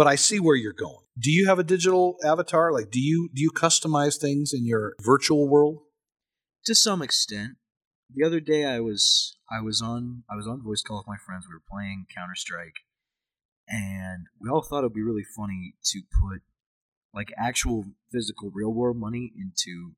but 0.00 0.06
I 0.06 0.14
see 0.14 0.40
where 0.40 0.56
you're 0.56 0.72
going. 0.72 1.04
Do 1.18 1.30
you 1.30 1.46
have 1.46 1.58
a 1.58 1.62
digital 1.62 2.16
avatar? 2.24 2.72
Like, 2.72 2.90
do 2.90 2.98
you 2.98 3.28
do 3.34 3.42
you 3.42 3.50
customize 3.50 4.18
things 4.18 4.54
in 4.54 4.64
your 4.64 4.94
virtual 5.02 5.46
world? 5.46 5.80
To 6.64 6.74
some 6.74 7.02
extent. 7.02 7.58
The 8.14 8.24
other 8.24 8.40
day, 8.40 8.64
I 8.64 8.80
was 8.80 9.36
I 9.50 9.60
was 9.60 9.82
on 9.82 10.22
I 10.30 10.36
was 10.36 10.46
on 10.46 10.62
voice 10.62 10.80
call 10.80 10.96
with 10.96 11.06
my 11.06 11.18
friends. 11.18 11.44
We 11.46 11.54
were 11.54 11.62
playing 11.70 12.06
Counter 12.16 12.34
Strike, 12.34 12.76
and 13.70 14.26
we 14.40 14.50
all 14.50 14.62
thought 14.62 14.80
it'd 14.80 14.92
be 14.92 15.02
really 15.02 15.24
funny 15.36 15.74
to 15.84 16.02
put 16.20 16.42
like 17.14 17.32
actual 17.38 17.84
physical 18.12 18.50
real 18.52 18.72
world 18.72 18.96
money 18.96 19.32
into 19.36 19.92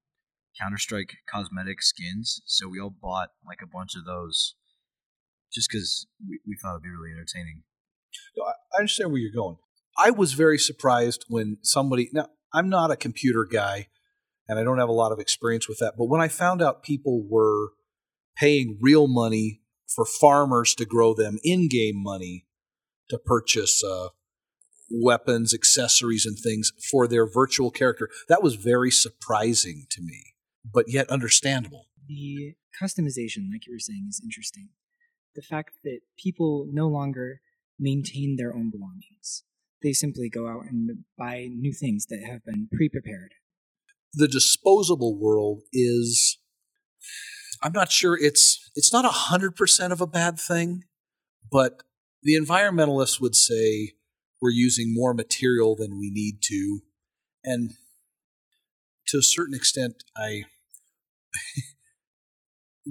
Counter 0.61 0.76
Strike 0.76 1.14
cosmetic 1.32 1.82
skins. 1.82 2.42
So 2.44 2.68
we 2.68 2.78
all 2.78 2.94
bought 3.00 3.30
like 3.46 3.61
a 3.62 3.66
bunch 3.66 3.92
of 3.96 4.04
those, 4.04 4.54
just 5.52 5.70
because 5.70 6.06
we, 6.28 6.40
we 6.46 6.56
thought 6.61 6.72
it'd 6.74 6.82
be 6.82 6.90
really 6.90 7.12
entertaining. 7.12 7.62
I 8.38 8.78
understand 8.78 9.11
where 9.11 9.20
you're 9.20 9.32
going. 9.32 9.56
I 9.98 10.11
was 10.11 10.35
very 10.35 10.58
surprised 10.58 11.24
when 11.28 11.58
somebody, 11.62 12.11
now, 12.12 12.28
I'm 12.52 12.68
not 12.68 12.90
a 12.90 12.96
computer 12.96 13.46
guy 13.50 13.88
and 14.48 14.58
I 14.58 14.64
don't 14.64 14.78
have 14.78 14.88
a 14.88 14.92
lot 14.92 15.12
of 15.12 15.18
experience 15.18 15.68
with 15.68 15.78
that, 15.78 15.94
but 15.96 16.06
when 16.06 16.20
I 16.20 16.28
found 16.28 16.61
out 16.61 16.82
people 16.82 17.26
were 17.26 17.70
paying 18.37 18.78
real 18.80 19.08
money 19.08 19.62
for 19.87 20.04
farmers 20.04 20.74
to 20.74 20.85
grow 20.85 21.14
them 21.14 21.38
in 21.42 21.68
game 21.68 22.02
money 22.02 22.46
to 23.12 23.18
purchase 23.18 23.83
uh, 23.85 24.09
weapons, 24.90 25.55
accessories, 25.55 26.27
and 26.27 26.37
things 26.38 26.72
for 26.90 27.07
their 27.07 27.27
virtual 27.27 27.70
character, 27.70 28.09
that 28.29 28.42
was 28.42 28.57
very 28.57 28.90
surprising 28.90 29.87
to 29.90 30.03
me, 30.03 30.35
but 30.64 30.87
yet 30.88 31.09
understandable. 31.09 31.87
The 32.09 32.55
customization, 32.83 33.51
like 33.53 33.66
you 33.66 33.75
were 33.75 33.79
saying, 33.79 34.07
is 34.09 34.20
interesting. 34.22 34.70
The 35.35 35.42
fact 35.42 35.70
that 35.85 36.01
people 36.18 36.66
no 36.70 36.88
longer 36.88 37.40
maintain 37.79 38.37
their 38.37 38.55
own 38.55 38.70
belongings 38.70 39.44
they 39.83 39.92
simply 39.92 40.29
go 40.29 40.48
out 40.48 40.64
and 40.70 41.05
buy 41.18 41.48
new 41.51 41.72
things 41.72 42.07
that 42.07 42.22
have 42.25 42.44
been 42.44 42.68
pre-prepared. 42.72 43.35
The 44.14 44.29
disposable 44.29 45.18
world 45.18 45.62
is 45.72 46.38
I'm 47.62 47.72
not 47.72 47.90
sure 47.90 48.16
it's 48.18 48.70
it's 48.75 48.92
not 48.92 49.05
a 49.05 49.09
100% 49.09 49.92
of 49.92 50.01
a 50.01 50.07
bad 50.07 50.38
thing, 50.38 50.85
but 51.51 51.83
the 52.22 52.37
environmentalists 52.37 53.20
would 53.20 53.35
say 53.35 53.92
we're 54.40 54.50
using 54.50 54.92
more 54.92 55.14
material 55.14 55.76
than 55.76 55.98
we 55.98 56.11
need 56.11 56.38
to 56.42 56.80
and 57.44 57.72
to 59.08 59.18
a 59.18 59.22
certain 59.22 59.54
extent 59.54 60.04
I 60.16 60.44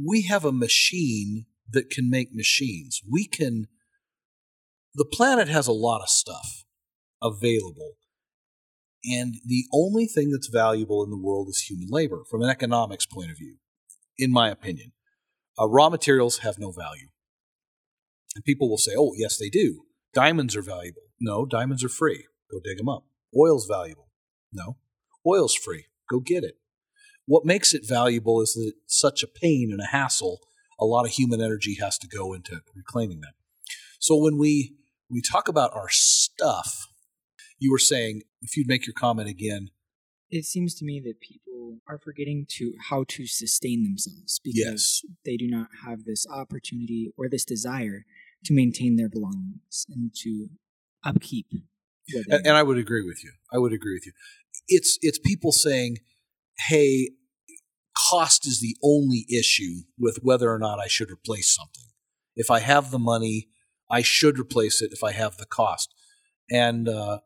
we 0.07 0.23
have 0.23 0.45
a 0.45 0.51
machine 0.51 1.45
that 1.69 1.89
can 1.89 2.09
make 2.09 2.33
machines. 2.33 3.01
We 3.09 3.27
can 3.27 3.67
the 4.93 5.05
planet 5.05 5.47
has 5.47 5.67
a 5.67 5.73
lot 5.73 6.01
of 6.01 6.09
stuff 6.09 6.63
available. 7.21 7.93
And 9.05 9.35
the 9.45 9.63
only 9.73 10.05
thing 10.05 10.31
that's 10.31 10.47
valuable 10.47 11.03
in 11.03 11.09
the 11.09 11.17
world 11.17 11.47
is 11.49 11.61
human 11.61 11.87
labor 11.89 12.23
from 12.29 12.41
an 12.41 12.49
economics 12.49 13.05
point 13.05 13.31
of 13.31 13.37
view, 13.37 13.55
in 14.17 14.31
my 14.31 14.49
opinion. 14.49 14.91
Uh, 15.59 15.67
raw 15.67 15.89
materials 15.89 16.39
have 16.39 16.59
no 16.59 16.71
value. 16.71 17.07
And 18.35 18.45
people 18.45 18.69
will 18.69 18.77
say, 18.77 18.93
oh, 18.97 19.13
yes, 19.15 19.37
they 19.37 19.49
do. 19.49 19.83
Diamonds 20.13 20.55
are 20.55 20.61
valuable. 20.61 21.01
No, 21.19 21.45
diamonds 21.45 21.83
are 21.83 21.89
free. 21.89 22.25
Go 22.49 22.59
dig 22.63 22.77
them 22.77 22.89
up. 22.89 23.05
Oil's 23.37 23.65
valuable. 23.65 24.09
No, 24.51 24.77
oil's 25.25 25.55
free. 25.55 25.85
Go 26.09 26.19
get 26.19 26.43
it. 26.43 26.57
What 27.25 27.45
makes 27.45 27.73
it 27.73 27.87
valuable 27.87 28.41
is 28.41 28.53
that 28.53 28.73
it's 28.83 28.99
such 28.99 29.23
a 29.23 29.27
pain 29.27 29.69
and 29.71 29.79
a 29.79 29.85
hassle. 29.85 30.39
A 30.79 30.85
lot 30.85 31.05
of 31.05 31.11
human 31.11 31.41
energy 31.41 31.77
has 31.79 31.97
to 31.99 32.07
go 32.07 32.33
into 32.33 32.61
reclaiming 32.75 33.21
that. 33.21 33.33
So 33.99 34.17
when 34.17 34.37
we 34.37 34.75
we 35.09 35.21
talk 35.21 35.47
about 35.47 35.73
our 35.73 35.89
stuff, 35.89 36.87
you 37.59 37.71
were 37.71 37.77
saying, 37.77 38.23
if 38.41 38.57
you'd 38.57 38.67
make 38.67 38.87
your 38.87 38.93
comment 38.93 39.29
again. 39.29 39.69
It 40.29 40.45
seems 40.45 40.73
to 40.75 40.85
me 40.85 41.01
that 41.01 41.19
people 41.19 41.79
are 41.87 41.99
forgetting 41.99 42.45
to 42.49 42.73
how 42.89 43.05
to 43.09 43.27
sustain 43.27 43.83
themselves 43.83 44.39
because 44.43 45.01
yes. 45.03 45.13
they 45.25 45.37
do 45.37 45.47
not 45.47 45.67
have 45.85 46.05
this 46.05 46.25
opportunity 46.27 47.11
or 47.17 47.29
this 47.29 47.45
desire 47.45 48.05
to 48.45 48.54
maintain 48.54 48.95
their 48.95 49.10
belongings 49.10 49.86
and 49.89 50.12
to 50.23 50.49
upkeep. 51.04 51.47
And, 52.30 52.47
and 52.47 52.58
I 52.58 52.63
would 52.63 52.77
agree 52.77 53.06
with 53.06 53.23
you. 53.23 53.32
I 53.54 53.58
would 53.58 53.73
agree 53.73 53.93
with 53.93 54.06
you. 54.06 54.12
It's 54.67 54.97
it's 55.01 55.19
people 55.19 55.51
saying, 55.51 55.97
"Hey, 56.67 57.12
cost 58.10 58.45
is 58.45 58.60
the 58.60 58.75
only 58.84 59.25
issue 59.30 59.84
with 59.97 60.19
whether 60.21 60.51
or 60.51 60.60
not 60.60 60.80
I 60.80 60.88
should 60.88 61.12
replace 61.12 61.54
something. 61.54 61.89
If 62.36 62.51
I 62.51 62.60
have 62.60 62.91
the 62.91 62.99
money, 62.99 63.49
I 63.89 64.01
should 64.01 64.39
replace 64.39 64.82
it 64.82 64.91
if 64.91 65.04
I 65.04 65.12
have 65.12 65.38
the 65.38 65.45
cost." 65.45 65.93
And 66.51 66.89
uh, 66.89 67.19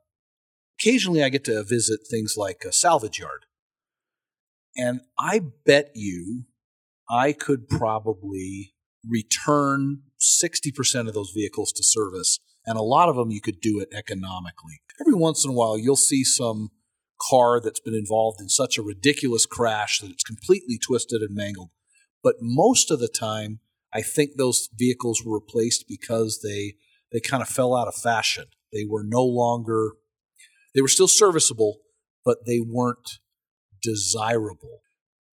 occasionally 0.80 1.24
I 1.24 1.30
get 1.30 1.44
to 1.46 1.64
visit 1.64 2.02
things 2.10 2.36
like 2.38 2.64
a 2.64 2.72
salvage 2.72 3.20
yard. 3.20 3.46
And 4.78 5.02
I 5.18 5.42
bet 5.66 5.92
you 5.96 6.46
I 7.10 7.32
could 7.34 7.68
probably 7.68 8.75
return 9.08 10.02
60% 10.20 11.08
of 11.08 11.14
those 11.14 11.32
vehicles 11.36 11.72
to 11.74 11.84
service. 11.84 12.40
And 12.66 12.78
a 12.78 12.84
lot 12.84 13.10
of 13.10 13.16
them 13.16 13.32
you 13.32 13.42
could 13.42 13.62
do 13.62 13.80
it 13.80 13.90
economically. 13.96 14.82
Every 15.00 15.14
once 15.14 15.46
in 15.46 15.52
a 15.52 15.54
while, 15.54 15.78
you'll 15.78 15.96
see 15.96 16.24
some 16.24 16.70
car 17.22 17.60
that's 17.60 17.80
been 17.80 17.94
involved 17.94 18.42
in 18.42 18.50
such 18.50 18.78
a 18.78 18.82
ridiculous 18.82 19.46
crash 19.46 20.00
that 20.00 20.12
it's 20.12 20.24
completely 20.24 20.78
twisted 20.78 21.22
and 21.22 21.36
mangled. 21.36 21.70
But 22.24 22.36
most 22.42 22.92
of 22.92 23.00
the 23.00 23.08
time, 23.08 23.60
I 23.94 24.02
think 24.02 24.32
those 24.36 24.70
vehicles 24.78 25.24
were 25.24 25.36
replaced 25.36 25.86
because 25.88 26.42
they 26.44 26.74
they 27.12 27.20
kind 27.22 27.42
of 27.42 27.48
fell 27.48 27.76
out 27.76 27.88
of 27.88 27.96
fashion. 27.96 28.46
They 28.74 28.84
were 28.84 29.04
no 29.06 29.24
longer 29.24 29.92
they 30.74 30.82
were 30.82 30.90
still 30.90 31.08
serviceable, 31.08 31.78
but 32.26 32.40
they 32.46 32.60
weren't 32.60 33.20
desirable. 33.82 34.82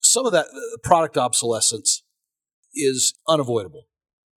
Some 0.01 0.27
of 0.27 0.33
that 0.33 0.47
uh, 0.47 0.77
product 0.85 1.17
obsolescence 1.17 2.02
is 2.75 3.15
unavoidable. 3.29 3.87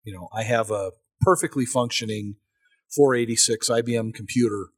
You 0.04 0.14
know, 0.14 0.28
I 0.32 0.42
have 0.42 0.70
a 0.70 0.92
perfectly 1.20 1.66
functioning 1.66 2.36
486 2.94 3.68
IBM 3.68 4.14
computer 4.14 4.68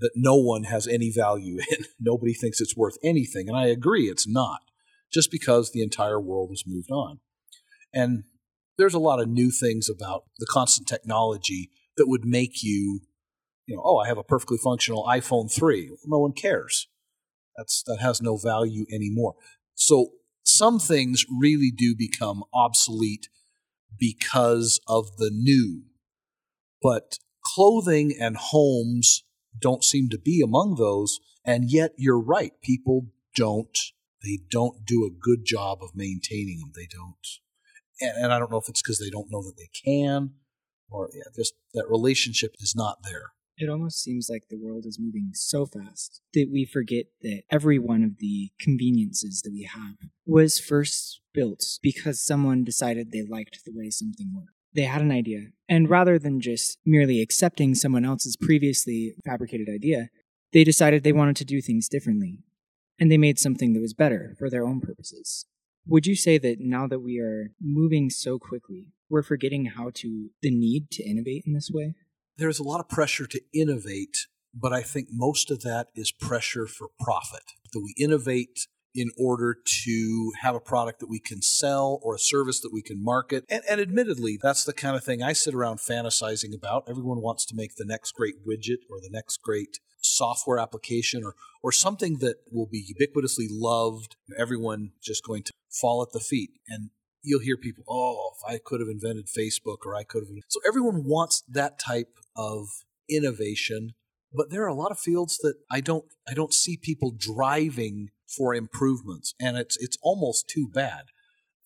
that 0.00 0.12
no 0.14 0.36
one 0.36 0.64
has 0.64 0.86
any 0.86 1.10
value 1.10 1.58
in. 1.70 1.84
Nobody 2.00 2.32
thinks 2.32 2.60
it's 2.60 2.76
worth 2.76 2.96
anything. 3.02 3.48
And 3.48 3.56
I 3.56 3.66
agree, 3.66 4.04
it's 4.04 4.28
not, 4.28 4.60
just 5.12 5.30
because 5.30 5.72
the 5.72 5.82
entire 5.82 6.20
world 6.20 6.50
has 6.50 6.64
moved 6.66 6.90
on. 6.90 7.20
And 7.92 8.24
there's 8.76 8.94
a 8.94 9.00
lot 9.00 9.20
of 9.20 9.28
new 9.28 9.50
things 9.50 9.88
about 9.88 10.24
the 10.38 10.46
constant 10.48 10.86
technology 10.86 11.70
that 11.96 12.06
would 12.06 12.24
make 12.24 12.62
you, 12.62 13.00
you 13.66 13.76
know, 13.76 13.82
oh, 13.84 13.98
I 13.98 14.06
have 14.06 14.18
a 14.18 14.22
perfectly 14.22 14.58
functional 14.58 15.04
iPhone 15.04 15.52
3. 15.52 15.88
Well, 15.90 15.98
no 16.06 16.18
one 16.18 16.32
cares. 16.32 16.86
That's, 17.56 17.82
that 17.86 17.98
has 18.00 18.22
no 18.22 18.36
value 18.36 18.86
anymore. 18.92 19.34
So 19.74 20.12
some 20.58 20.80
things 20.80 21.24
really 21.40 21.70
do 21.74 21.94
become 21.96 22.42
obsolete 22.52 23.28
because 23.98 24.80
of 24.88 25.16
the 25.16 25.30
new. 25.32 25.84
But 26.82 27.18
clothing 27.44 28.14
and 28.18 28.36
homes 28.36 29.24
don't 29.58 29.84
seem 29.84 30.08
to 30.10 30.18
be 30.18 30.42
among 30.44 30.74
those. 30.74 31.20
And 31.44 31.70
yet 31.70 31.92
you're 31.96 32.20
right. 32.20 32.52
People 32.62 33.06
don't, 33.36 33.78
they 34.22 34.40
don't 34.50 34.84
do 34.84 35.04
a 35.04 35.16
good 35.18 35.44
job 35.44 35.78
of 35.80 35.90
maintaining 35.94 36.58
them. 36.58 36.72
They 36.74 36.88
don't. 36.90 37.26
And, 38.00 38.24
and 38.24 38.32
I 38.32 38.38
don't 38.38 38.50
know 38.50 38.58
if 38.58 38.68
it's 38.68 38.82
because 38.82 38.98
they 38.98 39.10
don't 39.10 39.30
know 39.30 39.42
that 39.42 39.56
they 39.56 39.70
can 39.72 40.34
or 40.90 41.10
yeah, 41.14 41.30
just 41.36 41.54
that 41.74 41.86
relationship 41.88 42.54
is 42.60 42.74
not 42.76 42.98
there. 43.04 43.32
It 43.60 43.68
almost 43.68 44.00
seems 44.00 44.28
like 44.30 44.44
the 44.48 44.56
world 44.56 44.86
is 44.86 45.00
moving 45.00 45.30
so 45.34 45.66
fast 45.66 46.20
that 46.32 46.48
we 46.50 46.64
forget 46.64 47.06
that 47.22 47.42
every 47.50 47.76
one 47.76 48.04
of 48.04 48.18
the 48.18 48.50
conveniences 48.60 49.42
that 49.42 49.50
we 49.52 49.64
have 49.64 49.96
was 50.24 50.60
first 50.60 51.20
built 51.34 51.64
because 51.82 52.24
someone 52.24 52.62
decided 52.62 53.10
they 53.10 53.24
liked 53.28 53.58
the 53.66 53.72
way 53.74 53.90
something 53.90 54.32
worked. 54.32 54.52
They 54.74 54.82
had 54.82 55.02
an 55.02 55.10
idea, 55.10 55.48
and 55.68 55.90
rather 55.90 56.20
than 56.20 56.40
just 56.40 56.78
merely 56.86 57.20
accepting 57.20 57.74
someone 57.74 58.04
else's 58.04 58.36
previously 58.36 59.14
fabricated 59.24 59.68
idea, 59.68 60.10
they 60.52 60.62
decided 60.62 61.02
they 61.02 61.12
wanted 61.12 61.34
to 61.36 61.44
do 61.44 61.60
things 61.60 61.88
differently. 61.88 62.44
And 63.00 63.10
they 63.10 63.18
made 63.18 63.40
something 63.40 63.72
that 63.72 63.80
was 63.80 63.94
better 63.94 64.36
for 64.38 64.48
their 64.48 64.64
own 64.66 64.80
purposes. 64.80 65.46
Would 65.86 66.06
you 66.06 66.14
say 66.14 66.38
that 66.38 66.60
now 66.60 66.86
that 66.86 67.00
we 67.00 67.18
are 67.18 67.50
moving 67.60 68.08
so 68.10 68.38
quickly, 68.38 68.92
we're 69.08 69.22
forgetting 69.22 69.66
how 69.66 69.90
to, 69.94 70.30
the 70.42 70.50
need 70.50 70.90
to 70.92 71.02
innovate 71.02 71.42
in 71.44 71.54
this 71.54 71.70
way? 71.72 71.94
There's 72.38 72.60
a 72.60 72.64
lot 72.64 72.78
of 72.78 72.88
pressure 72.88 73.26
to 73.26 73.40
innovate, 73.52 74.28
but 74.54 74.72
I 74.72 74.82
think 74.82 75.08
most 75.10 75.50
of 75.50 75.62
that 75.62 75.88
is 75.96 76.12
pressure 76.12 76.66
for 76.66 76.88
profit. 77.00 77.42
That 77.72 77.80
we 77.80 77.94
innovate 78.02 78.68
in 78.94 79.10
order 79.18 79.56
to 79.84 80.32
have 80.40 80.54
a 80.54 80.60
product 80.60 81.00
that 81.00 81.10
we 81.10 81.18
can 81.18 81.42
sell 81.42 82.00
or 82.02 82.14
a 82.14 82.18
service 82.18 82.60
that 82.60 82.72
we 82.72 82.80
can 82.80 83.02
market. 83.02 83.44
And, 83.50 83.62
and, 83.68 83.80
admittedly, 83.80 84.38
that's 84.40 84.64
the 84.64 84.72
kind 84.72 84.96
of 84.96 85.04
thing 85.04 85.22
I 85.22 85.32
sit 85.32 85.52
around 85.52 85.78
fantasizing 85.78 86.54
about. 86.54 86.84
Everyone 86.88 87.20
wants 87.20 87.44
to 87.46 87.56
make 87.56 87.74
the 87.76 87.84
next 87.84 88.12
great 88.12 88.46
widget 88.46 88.78
or 88.88 89.00
the 89.00 89.10
next 89.10 89.42
great 89.42 89.80
software 90.00 90.58
application 90.58 91.24
or, 91.24 91.34
or 91.62 91.72
something 91.72 92.18
that 92.18 92.36
will 92.50 92.66
be 92.66 92.82
ubiquitously 92.82 93.46
loved. 93.50 94.16
Everyone 94.38 94.92
just 95.02 95.24
going 95.24 95.42
to 95.42 95.52
fall 95.70 96.02
at 96.02 96.12
the 96.12 96.20
feet. 96.20 96.50
And 96.68 96.90
you'll 97.22 97.40
hear 97.40 97.56
people, 97.56 97.84
oh, 97.88 98.32
if 98.36 98.54
I 98.54 98.58
could 98.64 98.80
have 98.80 98.88
invented 98.88 99.26
Facebook 99.26 99.78
or 99.84 99.94
I 99.94 100.04
could 100.04 100.22
have. 100.22 100.28
So 100.48 100.60
everyone 100.66 101.04
wants 101.04 101.42
that 101.48 101.78
type 101.78 102.14
of 102.36 102.68
innovation. 103.08 103.94
But 104.32 104.50
there 104.50 104.62
are 104.62 104.68
a 104.68 104.74
lot 104.74 104.90
of 104.90 104.98
fields 104.98 105.38
that 105.38 105.54
I 105.70 105.80
don't 105.80 106.04
I 106.28 106.34
don't 106.34 106.52
see 106.52 106.76
people 106.76 107.14
driving 107.16 108.10
for 108.36 108.54
improvements, 108.54 109.34
and 109.40 109.56
it's 109.56 109.76
it's 109.78 109.96
almost 110.02 110.48
too 110.48 110.68
bad. 110.72 111.04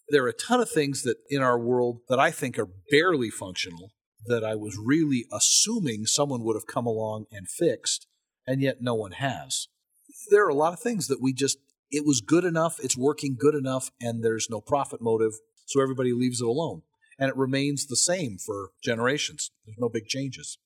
There 0.08 0.24
are 0.24 0.28
a 0.28 0.32
ton 0.32 0.60
of 0.60 0.70
things 0.70 1.02
that 1.02 1.16
in 1.28 1.42
our 1.42 1.58
world 1.58 2.00
that 2.08 2.20
I 2.20 2.30
think 2.30 2.58
are 2.58 2.68
barely 2.90 3.30
functional 3.30 3.90
that 4.26 4.44
I 4.44 4.54
was 4.54 4.78
really 4.78 5.26
assuming 5.32 6.06
someone 6.06 6.44
would 6.44 6.54
have 6.54 6.66
come 6.66 6.86
along 6.86 7.26
and 7.32 7.48
fixed, 7.48 8.06
and 8.46 8.60
yet 8.62 8.76
no 8.80 8.94
one 8.94 9.12
has. 9.12 9.68
There 10.30 10.44
are 10.44 10.50
a 10.50 10.54
lot 10.54 10.72
of 10.72 10.80
things 10.80 11.08
that 11.08 11.20
we 11.20 11.32
just 11.32 11.58
it 11.92 12.06
was 12.06 12.22
good 12.22 12.44
enough, 12.44 12.80
it's 12.82 12.96
working 12.96 13.36
good 13.38 13.54
enough, 13.54 13.90
and 14.00 14.24
there's 14.24 14.48
no 14.50 14.60
profit 14.60 15.00
motive, 15.00 15.34
so 15.66 15.80
everybody 15.80 16.12
leaves 16.12 16.40
it 16.40 16.46
alone. 16.46 16.82
And 17.18 17.28
it 17.28 17.36
remains 17.36 17.86
the 17.86 17.96
same 17.96 18.38
for 18.38 18.70
generations. 18.82 19.52
There's 19.64 19.78
no 19.78 19.90
big 19.90 20.06
changes. 20.06 20.58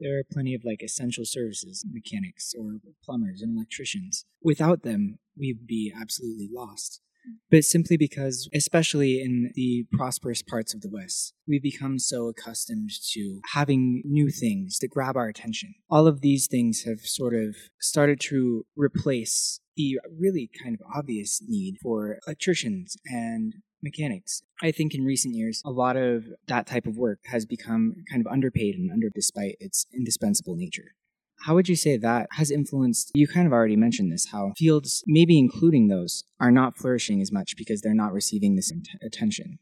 There 0.00 0.18
are 0.18 0.24
plenty 0.24 0.54
of 0.54 0.64
like 0.64 0.82
essential 0.82 1.26
services, 1.26 1.84
mechanics 1.88 2.54
or 2.58 2.78
plumbers 3.04 3.42
and 3.42 3.54
electricians. 3.54 4.24
Without 4.42 4.82
them, 4.82 5.18
we'd 5.36 5.66
be 5.66 5.92
absolutely 5.94 6.48
lost. 6.50 7.02
But 7.50 7.64
simply 7.64 7.96
because, 7.96 8.48
especially 8.54 9.20
in 9.20 9.50
the 9.54 9.86
prosperous 9.92 10.42
parts 10.42 10.74
of 10.74 10.80
the 10.80 10.90
West, 10.90 11.34
we've 11.46 11.62
become 11.62 11.98
so 11.98 12.28
accustomed 12.28 12.90
to 13.12 13.40
having 13.52 14.02
new 14.04 14.30
things 14.30 14.78
that 14.78 14.88
grab 14.88 15.16
our 15.16 15.28
attention. 15.28 15.74
All 15.90 16.06
of 16.06 16.20
these 16.20 16.46
things 16.46 16.84
have 16.84 17.00
sort 17.00 17.34
of 17.34 17.56
started 17.80 18.20
to 18.20 18.66
replace 18.76 19.60
the 19.76 19.98
really 20.18 20.50
kind 20.62 20.74
of 20.74 20.86
obvious 20.94 21.40
need 21.46 21.76
for 21.82 22.18
electricians 22.26 22.96
and 23.06 23.54
mechanics. 23.82 24.42
I 24.62 24.72
think 24.72 24.94
in 24.94 25.04
recent 25.04 25.34
years, 25.34 25.62
a 25.64 25.70
lot 25.70 25.96
of 25.96 26.24
that 26.48 26.66
type 26.66 26.86
of 26.86 26.96
work 26.96 27.20
has 27.26 27.46
become 27.46 27.94
kind 28.10 28.24
of 28.24 28.30
underpaid 28.30 28.74
and 28.74 28.90
under 28.90 29.08
despite 29.14 29.56
its 29.58 29.86
indispensable 29.94 30.56
nature. 30.56 30.94
How 31.42 31.54
would 31.54 31.68
you 31.68 31.76
say 31.76 31.96
that 31.96 32.26
has 32.32 32.50
influenced? 32.50 33.10
You 33.14 33.26
kind 33.26 33.46
of 33.46 33.52
already 33.52 33.76
mentioned 33.76 34.12
this 34.12 34.26
how 34.30 34.52
fields, 34.58 35.02
maybe 35.06 35.38
including 35.38 35.88
those, 35.88 36.24
are 36.38 36.50
not 36.50 36.76
flourishing 36.76 37.22
as 37.22 37.32
much 37.32 37.56
because 37.56 37.80
they're 37.80 37.94
not 37.94 38.12
receiving 38.12 38.56
this 38.56 38.72
attention. 39.02 39.58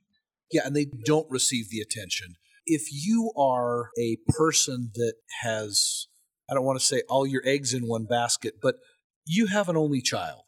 Yeah, 0.50 0.62
and 0.64 0.74
they 0.74 0.86
don't 1.04 1.30
receive 1.30 1.70
the 1.70 1.80
attention. 1.80 2.34
If 2.66 2.88
you 2.90 3.32
are 3.36 3.90
a 3.98 4.18
person 4.26 4.90
that 4.94 5.14
has, 5.42 6.08
I 6.50 6.54
don't 6.54 6.64
want 6.64 6.78
to 6.80 6.84
say 6.84 7.02
all 7.08 7.26
your 7.26 7.42
eggs 7.44 7.72
in 7.72 7.86
one 7.86 8.06
basket, 8.06 8.54
but 8.60 8.76
you 9.24 9.46
have 9.46 9.68
an 9.68 9.76
only 9.76 10.00
child 10.00 10.42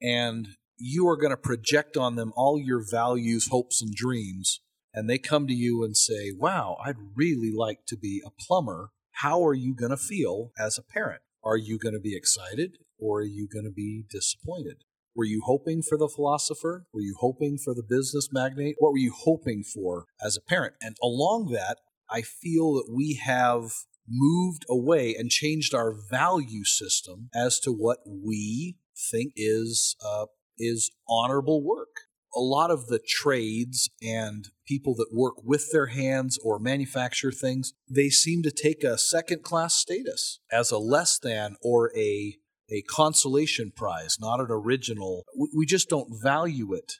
and 0.00 0.48
you 0.76 1.06
are 1.06 1.16
going 1.16 1.30
to 1.30 1.36
project 1.36 1.96
on 1.96 2.16
them 2.16 2.32
all 2.34 2.58
your 2.58 2.82
values, 2.90 3.48
hopes, 3.50 3.80
and 3.80 3.94
dreams. 3.94 4.60
And 4.92 5.08
they 5.08 5.18
come 5.18 5.46
to 5.46 5.54
you 5.54 5.84
and 5.84 5.96
say, 5.96 6.32
Wow, 6.36 6.76
I'd 6.84 6.96
really 7.14 7.52
like 7.54 7.86
to 7.86 7.96
be 7.96 8.20
a 8.26 8.30
plumber. 8.30 8.90
How 9.12 9.44
are 9.46 9.54
you 9.54 9.74
going 9.74 9.90
to 9.90 9.96
feel 9.96 10.50
as 10.58 10.78
a 10.78 10.82
parent? 10.82 11.22
Are 11.44 11.56
you 11.56 11.78
going 11.78 11.94
to 11.94 12.00
be 12.00 12.16
excited 12.16 12.78
or 12.98 13.20
are 13.20 13.24
you 13.24 13.48
going 13.52 13.64
to 13.64 13.72
be 13.72 14.04
disappointed? 14.10 14.84
Were 15.14 15.24
you 15.24 15.42
hoping 15.44 15.82
for 15.82 15.98
the 15.98 16.08
philosopher? 16.08 16.86
Were 16.92 17.02
you 17.02 17.16
hoping 17.18 17.58
for 17.58 17.74
the 17.74 17.82
business 17.82 18.30
magnate? 18.32 18.76
What 18.78 18.92
were 18.92 18.98
you 18.98 19.12
hoping 19.14 19.62
for 19.62 20.06
as 20.24 20.36
a 20.36 20.40
parent? 20.40 20.74
And 20.80 20.96
along 21.02 21.50
that, 21.52 21.78
I 22.10 22.22
feel 22.22 22.74
that 22.74 22.90
we 22.90 23.20
have 23.22 23.72
moved 24.08 24.64
away 24.68 25.14
and 25.14 25.30
changed 25.30 25.74
our 25.74 25.92
value 25.92 26.64
system 26.64 27.28
as 27.34 27.60
to 27.60 27.72
what 27.72 27.98
we 28.06 28.76
think 29.10 29.32
is 29.36 29.96
uh, 30.04 30.26
is 30.58 30.90
honorable 31.08 31.62
work. 31.62 32.11
A 32.34 32.40
lot 32.40 32.70
of 32.70 32.86
the 32.86 32.98
trades 32.98 33.90
and 34.02 34.48
people 34.66 34.94
that 34.94 35.12
work 35.12 35.34
with 35.44 35.70
their 35.70 35.86
hands 35.86 36.38
or 36.42 36.58
manufacture 36.58 37.32
things, 37.32 37.74
they 37.88 38.08
seem 38.08 38.42
to 38.42 38.50
take 38.50 38.82
a 38.82 38.96
second 38.96 39.42
class 39.42 39.74
status 39.74 40.40
as 40.50 40.70
a 40.70 40.78
less 40.78 41.18
than 41.18 41.56
or 41.62 41.90
a 41.96 42.36
a 42.70 42.82
consolation 42.82 43.70
prize, 43.70 44.16
not 44.18 44.40
an 44.40 44.46
original. 44.48 45.26
We 45.54 45.66
just 45.66 45.90
don't 45.90 46.08
value 46.22 46.72
it. 46.72 46.94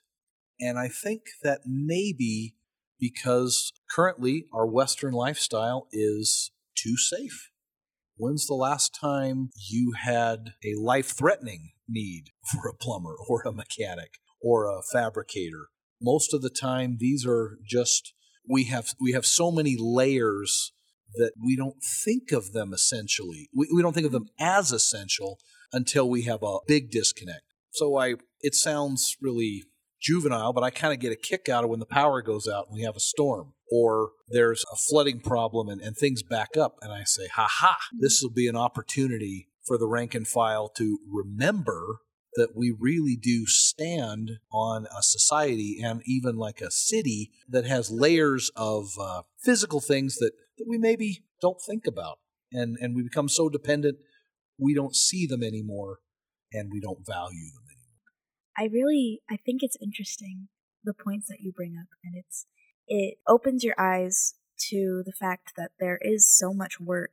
And 0.61 0.79
I 0.79 0.88
think 0.88 1.23
that 1.42 1.61
maybe 1.64 2.57
because 3.01 3.73
currently 3.90 4.45
our 4.53 4.66
Western 4.66 5.14
lifestyle 5.14 5.88
is 5.90 6.53
too 6.77 6.97
safe. 6.97 7.51
When's 8.16 8.47
the 8.47 8.55
last 8.55 8.95
time 8.95 9.51
you 9.68 9.95
had 9.99 10.55
a 10.64 10.79
life 10.79 11.16
threatening 11.16 11.71
need 11.88 12.31
for 12.45 12.68
a 12.68 12.75
plumber 12.75 13.16
or 13.29 13.42
a 13.42 13.53
mechanic 13.53 14.18
or 14.42 14.66
a 14.66 14.83
fabricator? 14.92 15.68
Most 16.00 16.35
of 16.35 16.42
the 16.42 16.50
time, 16.50 16.96
these 16.98 17.26
are 17.26 17.59
just 17.66 18.12
we 18.48 18.64
have 18.64 18.88
we 19.00 19.12
have 19.12 19.26
so 19.26 19.50
many 19.50 19.76
layers 19.78 20.72
that 21.14 21.33
we 21.42 21.57
don't 21.57 21.83
think 22.05 22.33
of 22.33 22.52
them 22.52 22.72
essentially. 22.72 23.48
We, 23.55 23.68
we 23.74 23.83
don't 23.83 23.92
think 23.92 24.07
of 24.07 24.12
them 24.12 24.28
as 24.40 24.72
essential 24.72 25.38
until 25.72 26.09
we 26.09 26.22
have 26.22 26.42
a 26.42 26.59
big 26.66 26.90
disconnect. 26.90 27.42
So 27.70 27.96
I 27.98 28.14
it 28.40 28.55
sounds 28.55 29.16
really 29.20 29.64
juvenile, 30.00 30.52
but 30.52 30.64
I 30.64 30.70
kind 30.70 30.92
of 30.92 31.00
get 31.00 31.12
a 31.12 31.16
kick 31.16 31.48
out 31.48 31.64
of 31.64 31.70
when 31.70 31.78
the 31.78 31.87
power 31.87 32.22
goes 32.22 32.48
out 32.48 32.66
and 32.66 32.74
we 32.74 32.83
have 32.83 32.96
a 32.96 33.00
storm 33.00 33.55
or 33.70 34.11
there's 34.28 34.64
a 34.72 34.76
flooding 34.76 35.20
problem 35.20 35.68
and, 35.68 35.81
and 35.81 35.96
things 35.96 36.22
back 36.22 36.57
up. 36.57 36.76
And 36.83 36.92
I 36.92 37.05
say, 37.05 37.28
ha 37.35 37.46
ha, 37.48 37.78
this 37.98 38.20
will 38.20 38.33
be 38.33 38.48
an 38.48 38.57
opportunity 38.57 39.48
for 39.64 39.78
the 39.78 39.87
rank 39.87 40.14
and 40.14 40.26
file 40.26 40.68
to 40.76 40.98
remember 41.09 42.00
that 42.37 42.57
we 42.57 42.75
really 42.79 43.16
do 43.16 43.47
stand 43.47 44.33
on 44.51 44.87
a 44.87 45.03
society 45.03 45.81
and 45.83 46.03
even 46.07 46.37
like 46.37 46.61
a 46.61 46.71
city 46.71 47.31
that 47.49 47.66
has 47.66 47.90
layers 47.90 48.51
of 48.57 48.90
uh, 49.01 49.23
physical 49.38 49.81
things 49.81 50.16
that, 50.16 50.33
that 50.59 50.66
we 50.68 50.79
maybe 50.79 51.25
don't 51.40 51.61
think 51.61 51.87
about. 51.87 52.18
And, 52.53 52.77
and 52.81 52.95
we 52.95 53.03
become 53.03 53.29
so 53.29 53.49
dependent, 53.49 53.99
we 54.59 54.75
don't 54.75 54.95
see 54.95 55.27
them 55.27 55.42
anymore 55.42 55.99
and 56.53 56.71
we 56.73 56.81
don't 56.81 57.07
value 57.07 57.51
them 57.55 57.64
anymore. 57.68 57.83
I 58.57 58.64
really, 58.73 59.23
I 59.31 59.37
think 59.37 59.62
it's 59.62 59.77
interesting 59.81 60.49
the 60.85 60.95
points 60.95 61.29
that 61.29 61.40
you 61.40 61.53
bring 61.53 61.77
up, 61.81 61.88
and 62.05 62.14
it's 62.16 62.47
it 62.87 63.18
opens 63.27 63.64
your 63.64 63.75
eyes 63.79 64.35
to 64.71 65.03
the 65.05 65.12
fact 65.12 65.53
that 65.57 65.71
there 65.79 65.99
is 66.03 66.27
so 66.31 66.53
much 66.53 66.81
work 66.81 67.12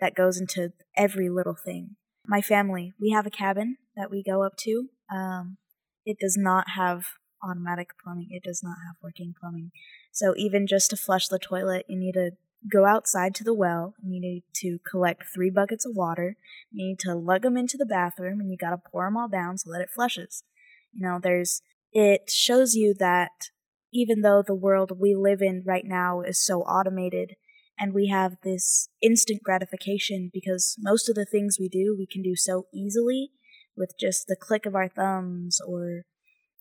that 0.00 0.14
goes 0.14 0.40
into 0.40 0.72
every 0.96 1.28
little 1.28 1.54
thing. 1.54 1.96
My 2.26 2.40
family, 2.40 2.92
we 3.00 3.10
have 3.10 3.26
a 3.26 3.30
cabin 3.30 3.76
that 3.96 4.10
we 4.10 4.22
go 4.22 4.42
up 4.42 4.56
to. 4.58 4.88
Um, 5.10 5.58
it 6.04 6.18
does 6.18 6.36
not 6.36 6.70
have 6.76 7.04
automatic 7.42 7.90
plumbing. 8.02 8.28
It 8.30 8.42
does 8.42 8.62
not 8.62 8.76
have 8.86 8.96
working 9.02 9.34
plumbing. 9.38 9.72
So 10.12 10.34
even 10.36 10.66
just 10.66 10.90
to 10.90 10.96
flush 10.96 11.28
the 11.28 11.38
toilet, 11.38 11.86
you 11.88 11.98
need 11.98 12.12
to 12.12 12.32
go 12.70 12.86
outside 12.86 13.34
to 13.34 13.42
the 13.42 13.54
well 13.54 13.94
you 14.04 14.20
need 14.20 14.44
to 14.54 14.78
collect 14.88 15.24
three 15.34 15.50
buckets 15.50 15.84
of 15.84 15.96
water. 15.96 16.36
You 16.70 16.86
need 16.86 16.98
to 17.00 17.14
lug 17.14 17.42
them 17.42 17.56
into 17.56 17.76
the 17.76 17.86
bathroom 17.86 18.40
and 18.40 18.50
you 18.50 18.56
got 18.56 18.70
to 18.70 18.90
pour 18.90 19.06
them 19.06 19.16
all 19.16 19.28
down 19.28 19.58
so 19.58 19.72
that 19.72 19.80
it 19.80 19.90
flushes. 19.90 20.44
You 20.92 21.02
know, 21.02 21.18
there's, 21.20 21.62
it 21.92 22.30
shows 22.30 22.74
you 22.74 22.94
that 22.98 23.50
even 23.92 24.20
though 24.20 24.42
the 24.46 24.54
world 24.54 24.98
we 25.00 25.14
live 25.14 25.42
in 25.42 25.62
right 25.66 25.84
now 25.84 26.20
is 26.20 26.38
so 26.38 26.60
automated 26.60 27.34
and 27.78 27.92
we 27.92 28.08
have 28.08 28.36
this 28.42 28.88
instant 29.02 29.42
gratification 29.42 30.30
because 30.32 30.76
most 30.78 31.08
of 31.08 31.14
the 31.14 31.26
things 31.26 31.58
we 31.58 31.68
do 31.68 31.94
we 31.98 32.06
can 32.06 32.22
do 32.22 32.36
so 32.36 32.66
easily 32.72 33.30
with 33.76 33.94
just 33.98 34.26
the 34.26 34.36
click 34.36 34.66
of 34.66 34.74
our 34.74 34.88
thumbs 34.88 35.60
or 35.66 36.02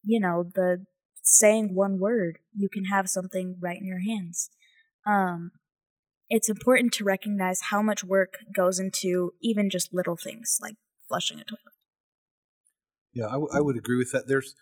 you 0.03 0.19
know 0.19 0.43
the 0.43 0.85
saying 1.23 1.75
one 1.75 1.99
word 1.99 2.39
you 2.55 2.67
can 2.69 2.85
have 2.85 3.07
something 3.07 3.57
right 3.59 3.79
in 3.79 3.85
your 3.85 4.01
hands. 4.01 4.49
Um, 5.05 5.51
it's 6.29 6.49
important 6.49 6.93
to 6.93 7.03
recognize 7.03 7.61
how 7.69 7.81
much 7.81 8.03
work 8.03 8.37
goes 8.55 8.79
into 8.79 9.33
even 9.41 9.69
just 9.69 9.93
little 9.93 10.15
things 10.15 10.57
like 10.61 10.75
flushing 11.07 11.39
a 11.39 11.43
toilet. 11.43 11.59
Yeah 13.13 13.27
I, 13.27 13.33
w- 13.33 13.49
I 13.53 13.61
would 13.61 13.77
agree 13.77 13.97
with 13.97 14.11
that. 14.11 14.27
There's 14.27 14.55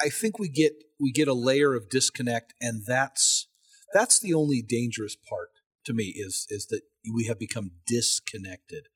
i 0.00 0.08
think 0.08 0.38
we 0.38 0.48
get 0.48 0.72
we 0.98 1.12
get 1.12 1.28
a 1.28 1.34
layer 1.34 1.74
of 1.74 1.90
disconnect 1.90 2.54
and 2.60 2.84
that's 2.86 3.48
that's 3.92 4.20
the 4.20 4.32
only 4.32 4.62
dangerous 4.62 5.16
part 5.16 5.50
to 5.84 5.92
me 5.92 6.14
is 6.16 6.46
is 6.48 6.66
that 6.66 6.82
we 7.12 7.26
have 7.26 7.38
become 7.38 7.72
disconnected. 7.86 8.88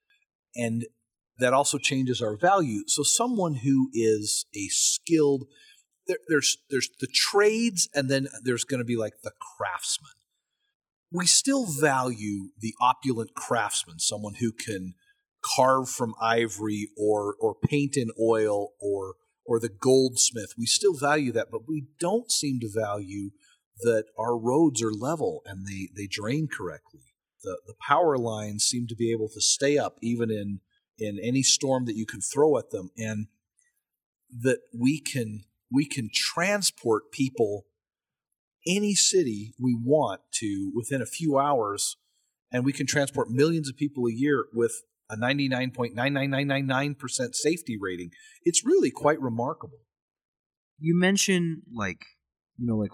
And 0.55 0.87
that 1.39 1.53
also 1.53 1.79
changes 1.79 2.23
our 2.23 2.37
value. 2.37 2.83
So 2.87 3.03
someone 3.03 3.57
who 3.57 3.91
is 3.93 4.47
a 4.55 4.69
skilled 4.69 5.45
there, 6.07 6.19
there's 6.29 6.59
there's 6.71 6.91
the 7.01 7.07
trades 7.07 7.89
and 7.95 8.11
then 8.11 8.29
there's 8.43 8.65
going 8.65 8.79
to 8.79 8.85
be 8.85 8.97
like 8.97 9.15
the 9.23 9.33
craftsman 9.57 10.13
we 11.15 11.27
still 11.27 11.65
value 11.65 12.49
the 12.59 12.75
opulent 12.81 13.31
craftsman 13.35 14.01
someone 14.01 14.35
who 14.41 14.51
can 14.51 14.95
carve 15.57 15.89
from 15.89 16.15
ivory 16.21 16.89
or 16.99 17.37
or 17.41 17.55
paint 17.55 17.97
in 17.97 18.11
oil 18.21 18.71
or 18.81 19.15
or 19.47 19.61
the 19.61 19.69
goldsmith. 19.69 20.55
We 20.59 20.67
still 20.67 20.95
value 20.95 21.31
that 21.33 21.49
but 21.53 21.69
we 21.69 21.87
don't 22.01 22.31
seem 22.31 22.59
to 22.61 22.69
value 22.69 23.31
that 23.81 24.05
our 24.19 24.37
roads 24.37 24.83
are 24.83 24.93
level 24.93 25.43
and 25.47 25.67
they, 25.67 25.89
they 25.97 26.07
drain 26.07 26.49
correctly. 26.49 27.01
The, 27.43 27.61
the 27.67 27.75
power 27.87 28.17
lines 28.17 28.65
seem 28.65 28.87
to 28.89 28.97
be 28.97 29.13
able 29.13 29.29
to 29.29 29.41
stay 29.41 29.77
up 29.77 29.97
even 30.01 30.31
in, 30.31 30.61
in 30.99 31.19
any 31.23 31.43
storm 31.43 31.85
that 31.87 31.97
you 31.97 32.05
can 32.07 32.21
throw 32.21 32.59
at 32.59 32.71
them, 32.71 32.91
and 32.97 33.27
that 34.31 34.61
we 34.79 35.01
can 35.01 35.45
we 35.71 35.87
can 35.87 36.11
transport 36.13 37.11
people 37.13 37.67
any 38.67 38.95
city 38.95 39.53
we 39.59 39.75
want 39.75 40.21
to 40.33 40.73
within 40.75 41.03
a 41.03 41.07
few 41.07 41.39
hours, 41.39 41.97
and 42.53 42.65
we 42.65 42.73
can 42.73 42.87
transport 42.87 43.31
millions 43.31 43.69
of 43.69 43.77
people 43.77 44.07
a 44.07 44.13
year 44.13 44.47
with 44.53 44.83
a 45.11 45.17
99.99999% 45.17 47.35
safety 47.35 47.77
rating. 47.79 48.11
It's 48.43 48.65
really 48.65 48.91
quite 48.91 49.21
remarkable. 49.21 49.81
You 50.79 50.99
mentioned 50.99 51.63
like 51.73 52.07
you 52.57 52.67
know 52.67 52.77
like 52.77 52.91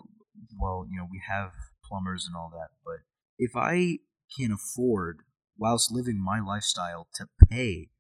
well, 0.58 0.86
you 0.90 0.98
know, 0.98 1.06
we 1.10 1.20
have 1.28 1.52
plumbers 1.84 2.26
and 2.26 2.36
all 2.36 2.50
that, 2.50 2.68
but 2.84 2.98
if 3.38 3.52
I 3.56 3.98
can 4.36 4.52
afford, 4.52 5.20
whilst 5.61 5.92
living 5.92 6.18
my 6.18 6.40
lifestyle, 6.40 7.07
to 7.14 7.29
pay 7.49 7.90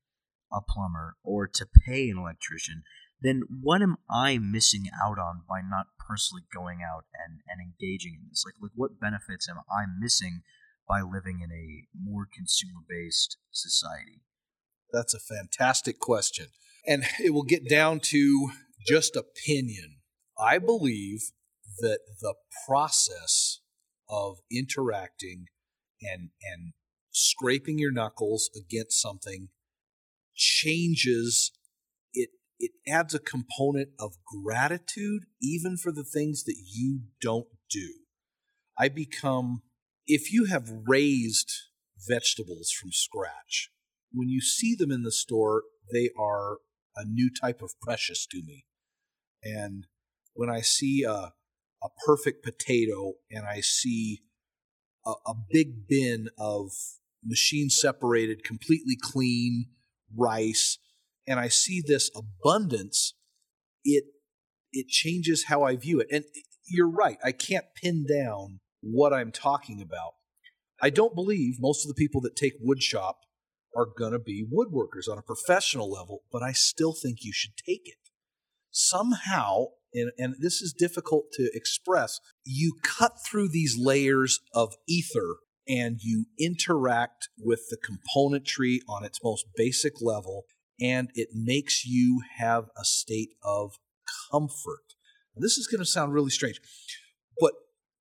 a 0.52 0.60
plumber 0.66 1.16
or 1.22 1.46
to 1.46 1.66
pay 1.86 2.08
an 2.08 2.18
electrician, 2.18 2.82
then 3.20 3.42
what 3.62 3.82
am 3.82 3.96
I 4.10 4.38
missing 4.38 4.86
out 5.00 5.18
on 5.18 5.42
by 5.48 5.60
not 5.62 5.86
personally 5.98 6.42
going 6.52 6.78
out 6.82 7.04
and, 7.14 7.40
and 7.46 7.60
engaging 7.60 8.14
in 8.14 8.28
this? 8.30 8.42
Like, 8.46 8.54
like 8.60 8.72
what 8.74 8.98
benefits 8.98 9.48
am 9.48 9.58
I 9.70 9.84
missing 10.00 10.40
by 10.88 11.02
living 11.02 11.40
in 11.42 11.52
a 11.52 11.86
more 11.94 12.26
consumer 12.32 12.80
based 12.88 13.36
society? 13.50 14.22
That's 14.92 15.14
a 15.14 15.20
fantastic 15.20 16.00
question. 16.00 16.46
And 16.86 17.04
it 17.22 17.34
will 17.34 17.44
get 17.44 17.68
down 17.68 18.00
to 18.04 18.50
just 18.86 19.14
opinion. 19.14 19.98
I 20.38 20.58
believe 20.58 21.32
that 21.80 22.00
the 22.20 22.34
process 22.66 23.60
of 24.08 24.38
interacting 24.50 25.46
and 26.02 26.30
and 26.42 26.72
scraping 27.10 27.78
your 27.78 27.92
knuckles 27.92 28.50
against 28.56 29.00
something 29.00 29.48
changes 30.34 31.52
it 32.12 32.30
it 32.58 32.70
adds 32.86 33.14
a 33.14 33.18
component 33.18 33.88
of 33.98 34.14
gratitude 34.24 35.24
even 35.42 35.76
for 35.76 35.92
the 35.92 36.04
things 36.04 36.44
that 36.44 36.56
you 36.72 37.00
don't 37.20 37.48
do. 37.68 37.94
I 38.78 38.88
become 38.88 39.62
if 40.06 40.32
you 40.32 40.46
have 40.46 40.70
raised 40.86 41.52
vegetables 42.08 42.70
from 42.70 42.92
scratch 42.92 43.70
when 44.12 44.28
you 44.28 44.40
see 44.40 44.74
them 44.74 44.90
in 44.90 45.02
the 45.02 45.12
store 45.12 45.64
they 45.92 46.10
are 46.18 46.58
a 46.96 47.04
new 47.04 47.30
type 47.30 47.60
of 47.62 47.72
precious 47.82 48.26
to 48.26 48.42
me. 48.46 48.66
And 49.42 49.86
when 50.34 50.48
i 50.48 50.60
see 50.60 51.04
a 51.04 51.32
a 51.82 51.88
perfect 52.06 52.44
potato 52.44 53.14
and 53.30 53.46
I 53.46 53.60
see 53.60 54.20
a, 55.06 55.12
a 55.26 55.34
big 55.50 55.88
bin 55.88 56.28
of 56.38 56.70
machine 57.24 57.70
separated, 57.70 58.44
completely 58.44 58.96
clean 59.00 59.66
rice, 60.16 60.78
and 61.26 61.38
I 61.38 61.48
see 61.48 61.82
this 61.84 62.10
abundance, 62.14 63.14
it 63.84 64.04
it 64.72 64.88
changes 64.88 65.46
how 65.48 65.62
I 65.62 65.76
view 65.76 66.00
it. 66.00 66.06
And 66.10 66.24
you're 66.68 66.90
right, 66.90 67.18
I 67.24 67.32
can't 67.32 67.66
pin 67.74 68.06
down 68.06 68.60
what 68.80 69.12
I'm 69.12 69.32
talking 69.32 69.82
about. 69.82 70.12
I 70.80 70.90
don't 70.90 71.14
believe 71.14 71.56
most 71.58 71.84
of 71.84 71.88
the 71.88 71.94
people 71.94 72.20
that 72.22 72.36
take 72.36 72.54
woodshop 72.64 73.14
are 73.76 73.86
going 73.86 74.12
to 74.12 74.18
be 74.18 74.46
woodworkers 74.46 75.10
on 75.10 75.18
a 75.18 75.22
professional 75.22 75.90
level, 75.90 76.22
but 76.32 76.42
I 76.42 76.52
still 76.52 76.94
think 76.94 77.18
you 77.20 77.32
should 77.32 77.56
take 77.56 77.82
it. 77.84 77.98
Somehow, 78.70 79.66
and, 79.92 80.12
and 80.18 80.36
this 80.40 80.60
is 80.60 80.72
difficult 80.72 81.26
to 81.34 81.50
express, 81.52 82.20
you 82.44 82.78
cut 82.82 83.12
through 83.28 83.48
these 83.48 83.76
layers 83.78 84.40
of 84.54 84.74
ether 84.88 85.36
and 85.70 86.00
you 86.02 86.26
interact 86.38 87.28
with 87.38 87.60
the 87.70 87.76
componentry 87.78 88.80
on 88.88 89.04
its 89.04 89.20
most 89.22 89.46
basic 89.56 89.94
level, 90.02 90.44
and 90.80 91.10
it 91.14 91.28
makes 91.32 91.86
you 91.86 92.22
have 92.38 92.64
a 92.76 92.84
state 92.84 93.30
of 93.44 93.74
comfort. 94.32 94.94
Now, 95.36 95.40
this 95.42 95.58
is 95.58 95.68
going 95.68 95.78
to 95.78 95.86
sound 95.86 96.12
really 96.12 96.30
strange, 96.30 96.60
but 97.38 97.52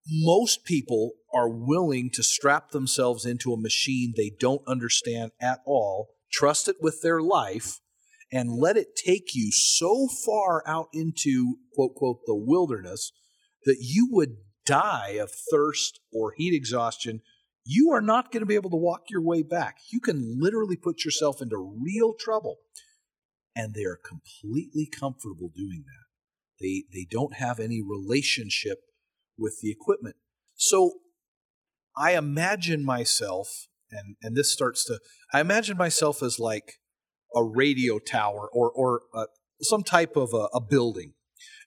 most 0.07 0.65
people 0.65 1.11
are 1.33 1.49
willing 1.49 2.09
to 2.13 2.23
strap 2.23 2.71
themselves 2.71 3.25
into 3.25 3.53
a 3.53 3.61
machine 3.61 4.13
they 4.17 4.31
don't 4.39 4.67
understand 4.67 5.31
at 5.39 5.59
all, 5.65 6.15
trust 6.31 6.67
it 6.67 6.77
with 6.81 7.01
their 7.03 7.21
life, 7.21 7.79
and 8.31 8.51
let 8.51 8.77
it 8.77 8.95
take 8.95 9.35
you 9.35 9.51
so 9.51 10.07
far 10.25 10.63
out 10.65 10.87
into 10.91 11.57
quote 11.73 11.93
quote 11.95 12.19
the 12.25 12.35
wilderness 12.35 13.11
that 13.65 13.77
you 13.79 14.07
would 14.11 14.37
die 14.65 15.17
of 15.19 15.31
thirst 15.51 15.99
or 16.11 16.33
heat 16.35 16.53
exhaustion 16.55 17.21
you 17.65 17.91
are 17.91 18.01
not 18.01 18.31
going 18.31 18.41
to 18.41 18.47
be 18.47 18.55
able 18.55 18.69
to 18.71 18.77
walk 18.77 19.03
your 19.09 19.21
way 19.21 19.43
back. 19.43 19.77
You 19.91 19.99
can 19.99 20.37
literally 20.39 20.75
put 20.75 21.05
yourself 21.05 21.41
into 21.41 21.57
real 21.57 22.13
trouble. 22.19 22.57
And 23.55 23.73
they 23.73 23.83
are 23.83 23.99
completely 24.03 24.87
comfortable 24.87 25.51
doing 25.55 25.83
that. 25.85 26.05
They 26.61 26.83
they 26.93 27.07
don't 27.09 27.35
have 27.35 27.59
any 27.59 27.81
relationship 27.81 28.79
with 29.37 29.59
the 29.61 29.71
equipment. 29.71 30.15
So 30.55 30.93
i 31.97 32.15
imagine 32.15 32.85
myself 32.85 33.67
and 33.91 34.15
and 34.21 34.37
this 34.37 34.53
starts 34.53 34.85
to 34.85 34.99
i 35.33 35.41
imagine 35.41 35.75
myself 35.75 36.21
as 36.21 36.39
like 36.39 36.79
a 37.35 37.43
radio 37.43 37.99
tower 37.99 38.49
or, 38.51 38.71
or 38.71 39.01
uh, 39.13 39.25
some 39.61 39.83
type 39.83 40.15
of 40.15 40.33
a, 40.33 40.47
a 40.53 40.61
building, 40.61 41.13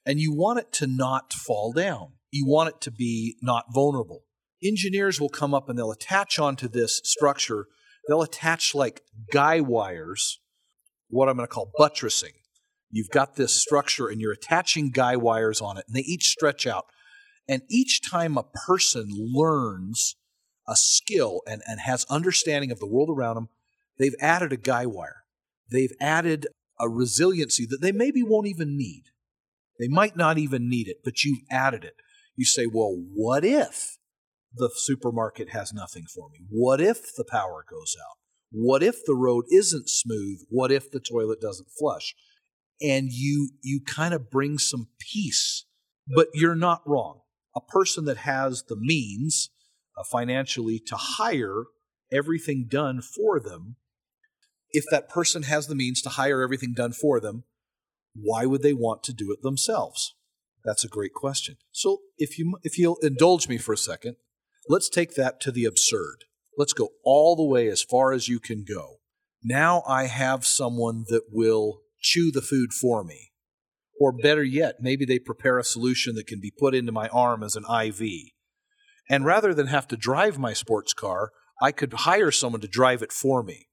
and 0.05 0.19
you 0.19 0.33
want 0.33 0.59
it 0.59 0.71
to 0.73 0.87
not 0.87 1.33
fall 1.33 1.71
down. 1.71 2.13
You 2.31 2.45
want 2.47 2.69
it 2.69 2.81
to 2.81 2.91
be 2.91 3.37
not 3.41 3.65
vulnerable. 3.73 4.23
Engineers 4.63 5.19
will 5.19 5.29
come 5.29 5.53
up 5.53 5.69
and 5.69 5.77
they'll 5.77 5.91
attach 5.91 6.39
onto 6.39 6.67
this 6.67 7.01
structure, 7.03 7.67
they'll 8.07 8.21
attach 8.21 8.73
like 8.73 9.01
guy 9.31 9.59
wires 9.61 10.39
what 11.09 11.29
I'm 11.29 11.35
going 11.35 11.47
to 11.47 11.53
call 11.53 11.71
buttressing. 11.77 12.33
You've 12.89 13.09
got 13.09 13.35
this 13.35 13.53
structure 13.53 14.07
and 14.07 14.21
you're 14.21 14.31
attaching 14.31 14.91
guy 14.91 15.15
wires 15.15 15.61
on 15.61 15.77
it, 15.77 15.85
and 15.87 15.95
they 15.95 16.01
each 16.01 16.29
stretch 16.29 16.67
out. 16.67 16.85
And 17.47 17.61
each 17.69 18.07
time 18.09 18.37
a 18.37 18.43
person 18.43 19.07
learns 19.11 20.15
a 20.67 20.75
skill 20.75 21.41
and, 21.47 21.61
and 21.65 21.81
has 21.81 22.05
understanding 22.09 22.71
of 22.71 22.79
the 22.79 22.87
world 22.87 23.09
around 23.09 23.35
them, 23.35 23.49
they've 23.99 24.15
added 24.19 24.53
a 24.53 24.57
guy 24.57 24.85
wire. 24.85 25.23
They've 25.69 25.91
added 25.99 26.47
a 26.79 26.87
resiliency 26.87 27.65
that 27.69 27.81
they 27.81 27.91
maybe 27.91 28.23
won't 28.23 28.47
even 28.47 28.77
need. 28.77 29.03
They 29.79 29.87
might 29.87 30.15
not 30.15 30.37
even 30.37 30.69
need 30.69 30.87
it, 30.87 30.97
but 31.03 31.23
you've 31.23 31.41
added 31.51 31.83
it. 31.83 31.95
You 32.35 32.45
say, 32.45 32.65
well, 32.65 32.95
what 33.13 33.43
if 33.43 33.97
the 34.55 34.69
supermarket 34.75 35.49
has 35.49 35.73
nothing 35.73 36.05
for 36.05 36.29
me? 36.29 36.39
What 36.49 36.79
if 36.79 37.15
the 37.15 37.25
power 37.25 37.65
goes 37.69 37.95
out? 37.99 38.17
What 38.51 38.83
if 38.83 39.03
the 39.05 39.15
road 39.15 39.45
isn't 39.51 39.89
smooth? 39.89 40.41
What 40.49 40.71
if 40.71 40.91
the 40.91 40.99
toilet 40.99 41.41
doesn't 41.41 41.71
flush? 41.77 42.15
And 42.81 43.09
you 43.11 43.51
you 43.61 43.81
kind 43.81 44.13
of 44.13 44.29
bring 44.29 44.57
some 44.57 44.87
peace. 44.99 45.65
But 46.07 46.27
you're 46.33 46.55
not 46.55 46.81
wrong. 46.85 47.21
A 47.55 47.61
person 47.61 48.05
that 48.05 48.17
has 48.17 48.63
the 48.67 48.75
means 48.75 49.49
uh, 49.97 50.03
financially 50.03 50.79
to 50.87 50.95
hire 50.95 51.63
everything 52.11 52.67
done 52.69 53.01
for 53.01 53.39
them, 53.39 53.77
if 54.71 54.85
that 54.91 55.09
person 55.09 55.43
has 55.43 55.67
the 55.67 55.75
means 55.75 56.01
to 56.01 56.09
hire 56.09 56.41
everything 56.41 56.73
done 56.73 56.91
for 56.91 57.19
them, 57.19 57.43
why 58.15 58.45
would 58.45 58.61
they 58.61 58.73
want 58.73 59.03
to 59.03 59.13
do 59.13 59.31
it 59.31 59.41
themselves? 59.41 60.15
That's 60.63 60.83
a 60.83 60.89
great 60.89 61.13
question. 61.13 61.57
So 61.71 62.01
if 62.17 62.37
you 62.37 62.57
if 62.63 62.77
you'll 62.77 62.97
indulge 63.01 63.47
me 63.47 63.57
for 63.57 63.73
a 63.73 63.77
second, 63.77 64.15
let's 64.67 64.89
take 64.89 65.15
that 65.15 65.39
to 65.41 65.51
the 65.51 65.65
absurd. 65.65 66.25
Let's 66.57 66.73
go 66.73 66.89
all 67.03 67.35
the 67.35 67.43
way 67.43 67.67
as 67.67 67.81
far 67.81 68.13
as 68.13 68.27
you 68.27 68.39
can 68.39 68.63
go. 68.63 68.97
Now 69.43 69.83
I 69.87 70.05
have 70.05 70.45
someone 70.45 71.05
that 71.09 71.23
will 71.31 71.81
chew 72.01 72.31
the 72.31 72.41
food 72.41 72.73
for 72.73 73.03
me. 73.03 73.31
Or 73.99 74.11
better 74.11 74.43
yet, 74.43 74.75
maybe 74.79 75.05
they 75.05 75.19
prepare 75.19 75.57
a 75.57 75.63
solution 75.63 76.15
that 76.15 76.27
can 76.27 76.39
be 76.39 76.51
put 76.51 76.75
into 76.75 76.91
my 76.91 77.07
arm 77.09 77.43
as 77.43 77.55
an 77.55 77.63
IV. 77.63 78.31
And 79.09 79.25
rather 79.25 79.53
than 79.53 79.67
have 79.67 79.87
to 79.89 79.97
drive 79.97 80.39
my 80.39 80.53
sports 80.53 80.93
car, 80.93 81.31
I 81.61 81.71
could 81.71 81.93
hire 81.93 82.31
someone 82.31 82.61
to 82.61 82.67
drive 82.67 83.01
it 83.01 83.11
for 83.11 83.43
me. 83.43 83.67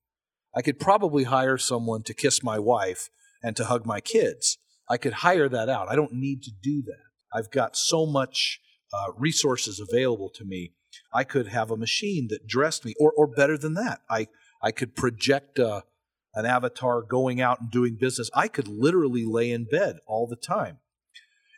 I 0.54 0.62
could 0.62 0.80
probably 0.80 1.24
hire 1.24 1.58
someone 1.58 2.02
to 2.04 2.14
kiss 2.14 2.42
my 2.42 2.58
wife 2.58 3.08
and 3.42 3.56
to 3.56 3.64
hug 3.64 3.86
my 3.86 4.00
kids. 4.00 4.58
I 4.88 4.96
could 4.96 5.14
hire 5.14 5.48
that 5.48 5.68
out. 5.68 5.88
I 5.88 5.96
don't 5.96 6.12
need 6.12 6.42
to 6.42 6.50
do 6.50 6.82
that. 6.82 7.38
I've 7.38 7.50
got 7.50 7.76
so 7.76 8.06
much 8.06 8.60
uh, 8.92 9.12
resources 9.16 9.80
available 9.80 10.30
to 10.34 10.44
me. 10.44 10.72
I 11.12 11.24
could 11.24 11.48
have 11.48 11.70
a 11.70 11.76
machine 11.76 12.28
that 12.30 12.46
dressed 12.46 12.84
me, 12.84 12.94
or, 13.00 13.12
or 13.16 13.26
better 13.26 13.58
than 13.58 13.74
that, 13.74 14.00
I, 14.08 14.28
I 14.62 14.70
could 14.70 14.94
project 14.94 15.58
uh, 15.58 15.82
an 16.34 16.46
avatar 16.46 17.02
going 17.02 17.40
out 17.40 17.60
and 17.60 17.70
doing 17.70 17.96
business. 17.98 18.30
I 18.34 18.48
could 18.48 18.68
literally 18.68 19.24
lay 19.24 19.50
in 19.50 19.64
bed 19.64 19.96
all 20.06 20.26
the 20.26 20.36
time. 20.36 20.78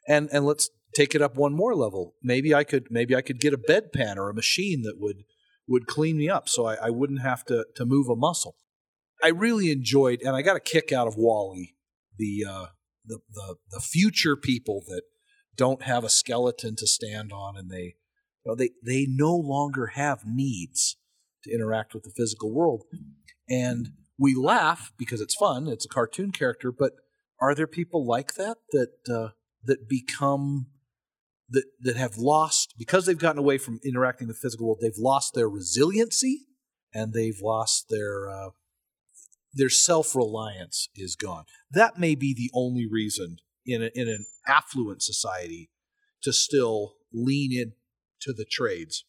And, 0.09 0.29
and 0.33 0.45
let's 0.45 0.71
take 0.95 1.15
it 1.15 1.23
up 1.23 1.37
one 1.37 1.53
more 1.53 1.75
level. 1.75 2.15
Maybe 2.23 2.55
I 2.55 2.65
could 2.65 2.89
maybe 2.91 3.15
I 3.15 3.23
could 3.23 3.41
get 3.41 3.55
a 3.55 3.59
bedpan 3.59 4.17
or 4.17 4.29
a 4.29 4.35
machine 4.35 4.83
that 4.83 4.99
would 4.99 5.25
would 5.69 5.87
clean 5.87 6.19
me 6.19 6.29
up 6.29 6.49
so 6.49 6.67
I, 6.67 6.75
I 6.75 6.91
wouldn't 6.91 7.23
have 7.23 7.45
to, 7.47 7.67
to 7.77 7.85
move 7.85 8.09
a 8.09 8.17
muscle. 8.17 8.57
I 9.23 9.29
really 9.29 9.71
enjoyed, 9.71 10.21
and 10.23 10.35
I 10.35 10.43
got 10.43 10.57
a 10.57 10.61
kick 10.61 10.91
out 10.91 11.07
of 11.07 11.15
WALL-E, 11.17 11.77
the, 12.19 12.45
uh, 12.49 12.67
the 13.05 13.21
the 13.33 13.57
the 13.71 13.81
future 13.81 14.37
people 14.37 14.83
that 14.89 15.03
don't 15.57 15.83
have 15.83 16.03
a 16.03 16.09
skeleton 16.09 16.75
to 16.77 16.87
stand 16.87 17.33
on, 17.33 17.57
and 17.57 17.71
they 17.71 17.95
you 18.45 18.51
know, 18.51 18.57
they 18.57 18.71
they 18.85 19.07
no 19.09 19.35
longer 19.35 19.89
have 19.89 20.25
needs 20.25 20.97
to 21.45 21.53
interact 21.53 21.95
with 21.95 22.05
the 22.05 22.11
physical 22.11 22.53
world, 22.53 22.85
and 23.49 23.91
we 24.19 24.35
laugh 24.35 24.93
because 24.99 25.21
it's 25.21 25.35
fun. 25.35 25.69
It's 25.69 25.85
a 25.85 25.89
cartoon 25.89 26.33
character, 26.33 26.73
but 26.73 26.93
are 27.41 27.55
there 27.55 27.67
people 27.67 28.07
like 28.07 28.35
that 28.35 28.59
that 28.71 28.93
uh, 29.13 29.29
that 29.65 29.89
become 29.89 30.67
that 31.49 31.65
that 31.81 31.97
have 31.97 32.17
lost 32.17 32.75
because 32.79 33.07
they've 33.07 33.19
gotten 33.19 33.39
away 33.39 33.59
from 33.59 33.81
interacting 33.85 34.29
with 34.29 34.37
the 34.37 34.41
physical 34.41 34.67
world? 34.67 34.79
They've 34.81 34.93
lost 34.97 35.35
their 35.35 35.49
resiliency 35.49 36.47
and 36.95 37.13
they've 37.13 37.41
lost 37.43 37.87
their 37.91 38.29
uh, 38.29 38.51
their 39.53 39.69
self 39.69 40.15
reliance 40.15 40.89
is 40.95 41.17
gone. 41.17 41.45
That 41.71 41.99
may 41.99 42.15
be 42.15 42.35
the 42.35 42.51
only 42.55 42.87
reason 42.87 43.37
in 43.67 43.83
a, 43.83 43.91
in 43.95 44.09
an 44.09 44.25
affluent 44.47 45.03
society 45.03 45.71
to 46.23 46.33
still 46.33 46.95
lean 47.13 47.53
into 48.23 48.37
the 48.37 48.45
trades. 48.45 49.05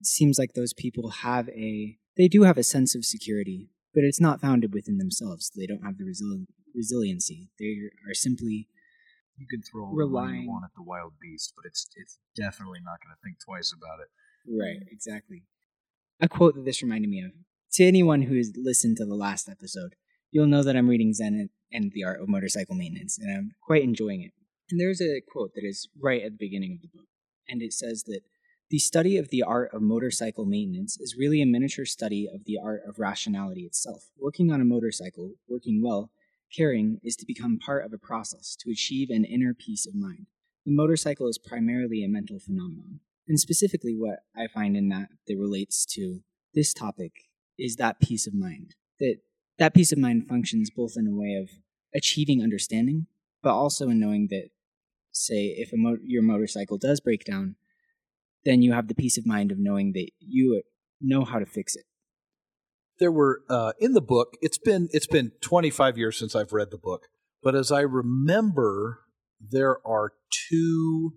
It 0.00 0.06
seems 0.06 0.38
like 0.38 0.54
those 0.54 0.72
people 0.72 1.10
have 1.22 1.48
a 1.50 1.98
they 2.16 2.28
do 2.28 2.42
have 2.42 2.58
a 2.58 2.62
sense 2.62 2.94
of 2.94 3.04
security, 3.04 3.68
but 3.94 4.04
it's 4.04 4.20
not 4.20 4.40
founded 4.40 4.72
within 4.72 4.98
themselves. 4.98 5.50
They 5.54 5.66
don't 5.66 5.84
have 5.84 5.98
the 5.98 6.04
resili- 6.04 6.46
resiliency. 6.74 7.50
They 7.58 7.76
are 8.08 8.14
simply 8.14 8.68
you 9.36 9.46
can 9.50 9.62
throw 9.62 9.86
all 9.86 9.94
relying 9.94 10.32
the 10.32 10.42
you 10.42 10.48
want 10.48 10.64
at 10.64 10.70
the 10.76 10.82
wild 10.82 11.14
beast, 11.20 11.52
but 11.56 11.66
it's 11.66 11.86
it's 11.96 12.18
definitely 12.34 12.80
not 12.84 12.98
going 13.04 13.14
to 13.14 13.22
think 13.22 13.36
twice 13.44 13.72
about 13.76 14.00
it. 14.00 14.08
Right, 14.48 14.86
exactly. 14.90 15.44
A 16.20 16.28
quote 16.28 16.54
that 16.54 16.64
this 16.64 16.82
reminded 16.82 17.10
me 17.10 17.22
of 17.22 17.32
to 17.72 17.84
anyone 17.84 18.22
who 18.22 18.36
has 18.36 18.52
listened 18.56 18.96
to 18.98 19.04
the 19.04 19.14
last 19.14 19.48
episode, 19.48 19.94
you'll 20.30 20.46
know 20.46 20.62
that 20.62 20.76
I'm 20.76 20.88
reading 20.88 21.12
Zen 21.12 21.50
and 21.72 21.92
the 21.92 22.04
Art 22.04 22.20
of 22.20 22.28
Motorcycle 22.28 22.74
Maintenance, 22.74 23.18
and 23.18 23.36
I'm 23.36 23.50
quite 23.66 23.82
enjoying 23.82 24.22
it. 24.22 24.32
And 24.70 24.80
there's 24.80 25.00
a 25.00 25.20
quote 25.20 25.52
that 25.54 25.64
is 25.64 25.88
right 26.00 26.22
at 26.22 26.32
the 26.32 26.38
beginning 26.38 26.72
of 26.72 26.80
the 26.80 26.96
book, 26.96 27.08
and 27.48 27.60
it 27.60 27.72
says 27.72 28.04
that 28.06 28.22
the 28.68 28.78
study 28.78 29.16
of 29.16 29.28
the 29.28 29.42
art 29.42 29.70
of 29.72 29.80
motorcycle 29.80 30.44
maintenance 30.44 30.98
is 30.98 31.16
really 31.16 31.40
a 31.40 31.46
miniature 31.46 31.84
study 31.84 32.28
of 32.32 32.44
the 32.44 32.58
art 32.62 32.82
of 32.86 32.98
rationality 32.98 33.62
itself. 33.62 34.10
Working 34.18 34.50
on 34.50 34.60
a 34.60 34.64
motorcycle, 34.64 35.34
working 35.48 35.82
well, 35.84 36.10
caring 36.54 36.98
is 37.04 37.14
to 37.16 37.26
become 37.26 37.58
part 37.58 37.84
of 37.84 37.92
a 37.92 37.98
process 37.98 38.56
to 38.56 38.70
achieve 38.70 39.10
an 39.10 39.24
inner 39.24 39.54
peace 39.54 39.86
of 39.86 39.94
mind. 39.94 40.26
The 40.64 40.72
motorcycle 40.72 41.28
is 41.28 41.38
primarily 41.38 42.02
a 42.04 42.08
mental 42.08 42.40
phenomenon. 42.40 43.00
And 43.28 43.38
specifically, 43.38 43.94
what 43.96 44.20
I 44.36 44.48
find 44.52 44.76
in 44.76 44.88
that 44.88 45.08
that 45.26 45.36
relates 45.36 45.84
to 45.94 46.20
this 46.54 46.72
topic 46.72 47.12
is 47.58 47.76
that 47.76 48.00
peace 48.00 48.26
of 48.26 48.34
mind. 48.34 48.74
That 48.98 49.18
that 49.58 49.74
peace 49.74 49.92
of 49.92 49.98
mind 49.98 50.28
functions 50.28 50.70
both 50.70 50.94
in 50.96 51.06
a 51.06 51.14
way 51.14 51.34
of 51.34 51.50
achieving 51.94 52.42
understanding, 52.42 53.06
but 53.42 53.54
also 53.54 53.88
in 53.88 54.00
knowing 54.00 54.28
that, 54.30 54.50
say, 55.12 55.54
if 55.56 55.70
mo- 55.72 55.98
your 56.02 56.22
motorcycle 56.22 56.78
does 56.78 57.00
break 57.00 57.24
down, 57.24 57.56
then 58.46 58.62
you 58.62 58.72
have 58.72 58.88
the 58.88 58.94
peace 58.94 59.18
of 59.18 59.26
mind 59.26 59.52
of 59.52 59.58
knowing 59.58 59.92
that 59.92 60.08
you 60.20 60.62
know 61.00 61.24
how 61.24 61.38
to 61.38 61.44
fix 61.44 61.76
it. 61.76 61.84
There 62.98 63.12
were 63.12 63.42
uh, 63.50 63.72
in 63.78 63.92
the 63.92 64.00
book. 64.00 64.34
It's 64.40 64.56
been 64.56 64.88
it's 64.92 65.06
been 65.06 65.32
25 65.42 65.98
years 65.98 66.18
since 66.18 66.34
I've 66.34 66.52
read 66.52 66.70
the 66.70 66.78
book, 66.78 67.02
but 67.42 67.54
as 67.54 67.70
I 67.70 67.80
remember, 67.80 69.00
there 69.38 69.86
are 69.86 70.12
two 70.48 71.16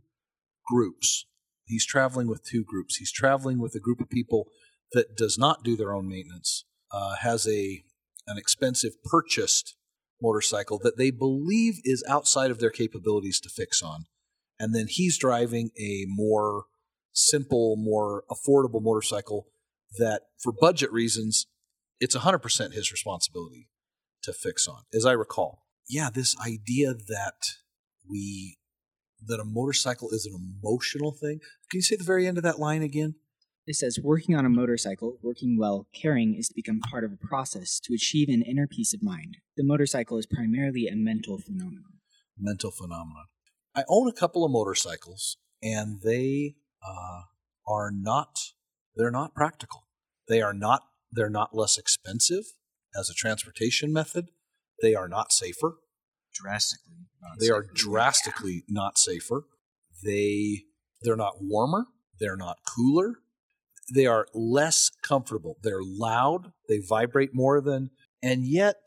groups. 0.67 1.25
He's 1.65 1.85
traveling 1.85 2.27
with 2.27 2.43
two 2.43 2.65
groups. 2.65 2.97
He's 2.97 3.11
traveling 3.11 3.59
with 3.59 3.75
a 3.75 3.79
group 3.79 4.01
of 4.01 4.09
people 4.09 4.47
that 4.91 5.15
does 5.15 5.37
not 5.37 5.63
do 5.63 5.77
their 5.77 5.93
own 5.93 6.09
maintenance 6.09 6.65
uh, 6.91 7.15
has 7.21 7.47
a 7.47 7.83
an 8.27 8.37
expensive 8.37 8.93
purchased 9.03 9.75
motorcycle 10.21 10.79
that 10.83 10.97
they 10.97 11.09
believe 11.09 11.75
is 11.83 12.03
outside 12.07 12.51
of 12.51 12.59
their 12.59 12.69
capabilities 12.69 13.39
to 13.39 13.49
fix 13.49 13.81
on, 13.81 14.05
and 14.59 14.75
then 14.75 14.87
he's 14.87 15.17
driving 15.17 15.69
a 15.79 16.05
more 16.07 16.65
simple, 17.11 17.75
more 17.77 18.23
affordable 18.29 18.81
motorcycle 18.81 19.47
that, 19.97 20.21
for 20.41 20.53
budget 20.59 20.91
reasons, 20.91 21.47
it's 21.99 22.15
100% 22.15 22.73
his 22.73 22.91
responsibility 22.91 23.69
to 24.23 24.33
fix 24.33 24.67
on, 24.67 24.83
as 24.93 25.05
I 25.05 25.13
recall. 25.13 25.63
Yeah, 25.87 26.09
this 26.13 26.35
idea 26.45 26.93
that 26.93 27.55
we 28.09 28.57
that 29.27 29.39
a 29.39 29.45
motorcycle 29.45 30.09
is 30.11 30.25
an 30.25 30.33
emotional 30.33 31.11
thing. 31.11 31.39
Can 31.69 31.79
you 31.79 31.81
say 31.81 31.97
the 31.97 32.03
very 32.03 32.25
end 32.25 32.37
of 32.37 32.43
that 32.43 32.59
line 32.59 32.81
again? 32.81 33.15
It 33.67 33.75
says, 33.75 33.99
working 34.01 34.35
on 34.35 34.45
a 34.45 34.49
motorcycle, 34.49 35.19
working 35.21 35.57
well, 35.59 35.87
caring 35.93 36.35
is 36.35 36.47
to 36.47 36.55
become 36.55 36.79
part 36.79 37.03
of 37.03 37.11
a 37.11 37.17
process 37.17 37.79
to 37.81 37.93
achieve 37.93 38.29
an 38.29 38.41
inner 38.41 38.65
peace 38.65 38.93
of 38.93 39.03
mind. 39.03 39.37
The 39.57 39.63
motorcycle 39.63 40.17
is 40.17 40.25
primarily 40.25 40.87
a 40.87 40.95
mental 40.95 41.37
phenomenon. 41.37 41.99
Mental 42.37 42.71
phenomenon. 42.71 43.25
I 43.75 43.83
own 43.87 44.09
a 44.09 44.13
couple 44.13 44.43
of 44.43 44.51
motorcycles, 44.51 45.37
and 45.61 46.01
they 46.01 46.55
uh, 46.83 47.21
are 47.67 47.91
not. 47.91 48.39
They're 48.95 49.11
not 49.11 49.33
practical. 49.33 49.87
They 50.27 50.41
are 50.41 50.53
not. 50.53 50.83
They're 51.11 51.29
not 51.29 51.55
less 51.55 51.77
expensive 51.77 52.43
as 52.97 53.09
a 53.09 53.13
transportation 53.13 53.91
method. 53.91 54.29
They 54.81 54.95
are 54.95 55.07
not 55.07 55.31
safer. 55.31 55.77
Drastically. 56.33 57.07
They 57.39 57.47
safer. 57.47 57.55
are 57.55 57.65
drastically 57.73 58.63
not 58.69 58.97
safer. 58.97 59.45
They 60.03 60.63
they're 61.01 61.15
not 61.15 61.35
warmer. 61.41 61.87
They're 62.19 62.37
not 62.37 62.57
cooler 62.67 63.15
they 63.93 64.05
are 64.05 64.27
less 64.33 64.91
comfortable. 65.03 65.57
They're 65.61 65.83
loud, 65.83 66.51
they 66.67 66.79
vibrate 66.79 67.33
more 67.33 67.61
than, 67.61 67.91
and 68.21 68.45
yet 68.45 68.77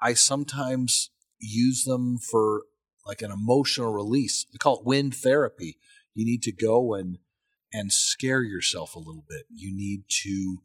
I 0.00 0.14
sometimes 0.14 1.10
use 1.38 1.84
them 1.84 2.18
for 2.18 2.62
like 3.06 3.22
an 3.22 3.30
emotional 3.30 3.92
release. 3.92 4.46
We 4.52 4.58
call 4.58 4.80
it 4.80 4.86
wind 4.86 5.14
therapy. 5.14 5.78
You 6.14 6.24
need 6.26 6.42
to 6.42 6.52
go 6.52 6.94
and 6.94 7.18
and 7.72 7.92
scare 7.92 8.42
yourself 8.42 8.94
a 8.96 8.98
little 8.98 9.24
bit. 9.28 9.46
You 9.50 9.74
need 9.74 10.04
to 10.24 10.58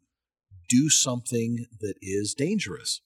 do 0.68 0.90
something 0.90 1.66
that 1.80 1.94
is 2.02 2.34
dangerous. 2.34 3.00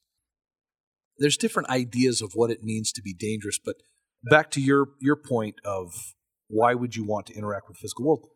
there's 1.19 1.37
different 1.37 1.69
ideas 1.69 2.23
of 2.23 2.33
what 2.35 2.51
it 2.51 2.63
means 2.65 2.93
to 2.93 3.03
be 3.03 3.13
dangerous. 3.15 3.59
But 3.59 3.77
back 4.25 4.51
to 4.53 4.61
your 4.61 4.89
your 5.01 5.17
point 5.17 5.57
of 5.65 6.15
why 6.49 6.75
would 6.75 6.97
you 6.97 7.05
want 7.05 7.27
to 7.27 7.35
interact 7.35 7.69
with 7.69 7.77
the 7.77 7.83
physical 7.83 8.07
world? 8.07 8.29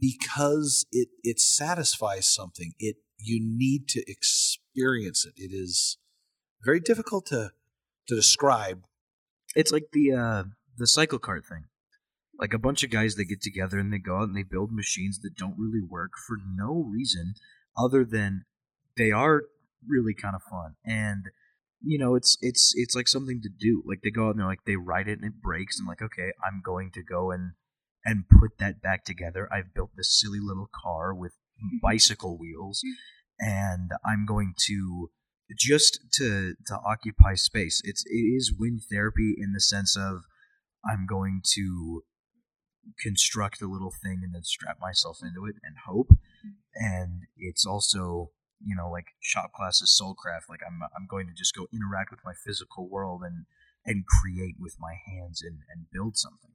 Because 0.00 0.84
it 0.92 1.08
it 1.22 1.40
satisfies 1.40 2.26
something. 2.26 2.72
It 2.78 2.96
you 3.18 3.40
need 3.42 3.88
to 3.88 4.04
experience 4.06 5.24
it. 5.24 5.34
It 5.36 5.52
is 5.54 5.98
very 6.64 6.80
difficult 6.80 7.26
to 7.26 7.52
to 8.08 8.14
describe. 8.14 8.82
It's 9.56 9.72
like 9.72 9.88
the 9.92 10.12
uh, 10.12 10.44
the 10.76 10.84
cyclekart 10.86 11.46
thing. 11.46 11.64
Like 12.38 12.52
a 12.52 12.58
bunch 12.58 12.82
of 12.82 12.90
guys 12.90 13.14
that 13.14 13.26
get 13.26 13.42
together 13.42 13.78
and 13.78 13.92
they 13.92 13.98
go 13.98 14.16
out 14.16 14.28
and 14.28 14.36
they 14.36 14.42
build 14.42 14.72
machines 14.72 15.20
that 15.20 15.36
don't 15.36 15.58
really 15.58 15.82
work 15.82 16.12
for 16.26 16.36
no 16.44 16.84
reason 16.90 17.34
other 17.76 18.04
than 18.04 18.44
they 18.96 19.10
are 19.10 19.42
really 19.86 20.14
kind 20.14 20.34
of 20.34 20.42
fun. 20.42 20.74
And 20.84 21.26
you 21.86 21.98
know 21.98 22.14
it's 22.14 22.36
it's 22.40 22.72
it's 22.76 22.94
like 22.94 23.08
something 23.08 23.40
to 23.42 23.48
do. 23.48 23.82
Like 23.86 24.00
they 24.02 24.10
go 24.10 24.26
out 24.26 24.30
and 24.30 24.40
they're 24.40 24.46
like 24.46 24.64
they 24.66 24.76
ride 24.76 25.08
it 25.08 25.18
and 25.18 25.24
it 25.24 25.40
breaks 25.42 25.78
and 25.78 25.86
like 25.86 26.02
okay 26.02 26.32
i'm 26.44 26.62
going 26.64 26.90
to 26.92 27.02
go 27.02 27.30
and 27.30 27.52
and 28.04 28.24
put 28.28 28.58
that 28.58 28.82
back 28.82 29.04
together. 29.04 29.48
I've 29.52 29.74
built 29.74 29.90
this 29.96 30.18
silly 30.20 30.40
little 30.40 30.68
car 30.74 31.14
with 31.14 31.32
mm-hmm. 31.32 31.78
bicycle 31.82 32.38
wheels 32.38 32.82
mm-hmm. 32.84 33.50
and 33.50 33.90
i'm 34.04 34.26
going 34.26 34.54
to 34.66 35.10
just 35.58 36.00
to 36.14 36.54
to 36.66 36.78
occupy 36.86 37.34
space. 37.34 37.80
It's 37.84 38.04
it 38.06 38.16
is 38.16 38.54
wind 38.58 38.82
therapy 38.90 39.34
in 39.38 39.52
the 39.52 39.60
sense 39.60 39.96
of 39.96 40.22
i'm 40.90 41.06
going 41.06 41.42
to 41.54 42.02
construct 43.00 43.62
a 43.62 43.66
little 43.66 43.92
thing 44.02 44.20
and 44.22 44.34
then 44.34 44.44
strap 44.44 44.78
myself 44.80 45.18
into 45.22 45.46
it 45.46 45.56
and 45.62 45.76
hope 45.86 46.10
and 46.74 47.22
it's 47.36 47.66
also 47.66 48.30
you 48.64 48.74
know 48.76 48.90
like 48.90 49.06
shop 49.20 49.52
class 49.52 49.82
as 49.82 49.96
soulcraft 50.00 50.48
like 50.48 50.60
i'm 50.66 50.80
i'm 50.96 51.06
going 51.08 51.26
to 51.26 51.34
just 51.34 51.54
go 51.54 51.66
interact 51.72 52.10
with 52.10 52.20
my 52.24 52.32
physical 52.44 52.88
world 52.88 53.22
and 53.24 53.46
and 53.86 54.04
create 54.06 54.56
with 54.58 54.76
my 54.80 54.94
hands 55.06 55.42
and 55.42 55.58
and 55.72 55.86
build 55.92 56.16
something 56.16 56.50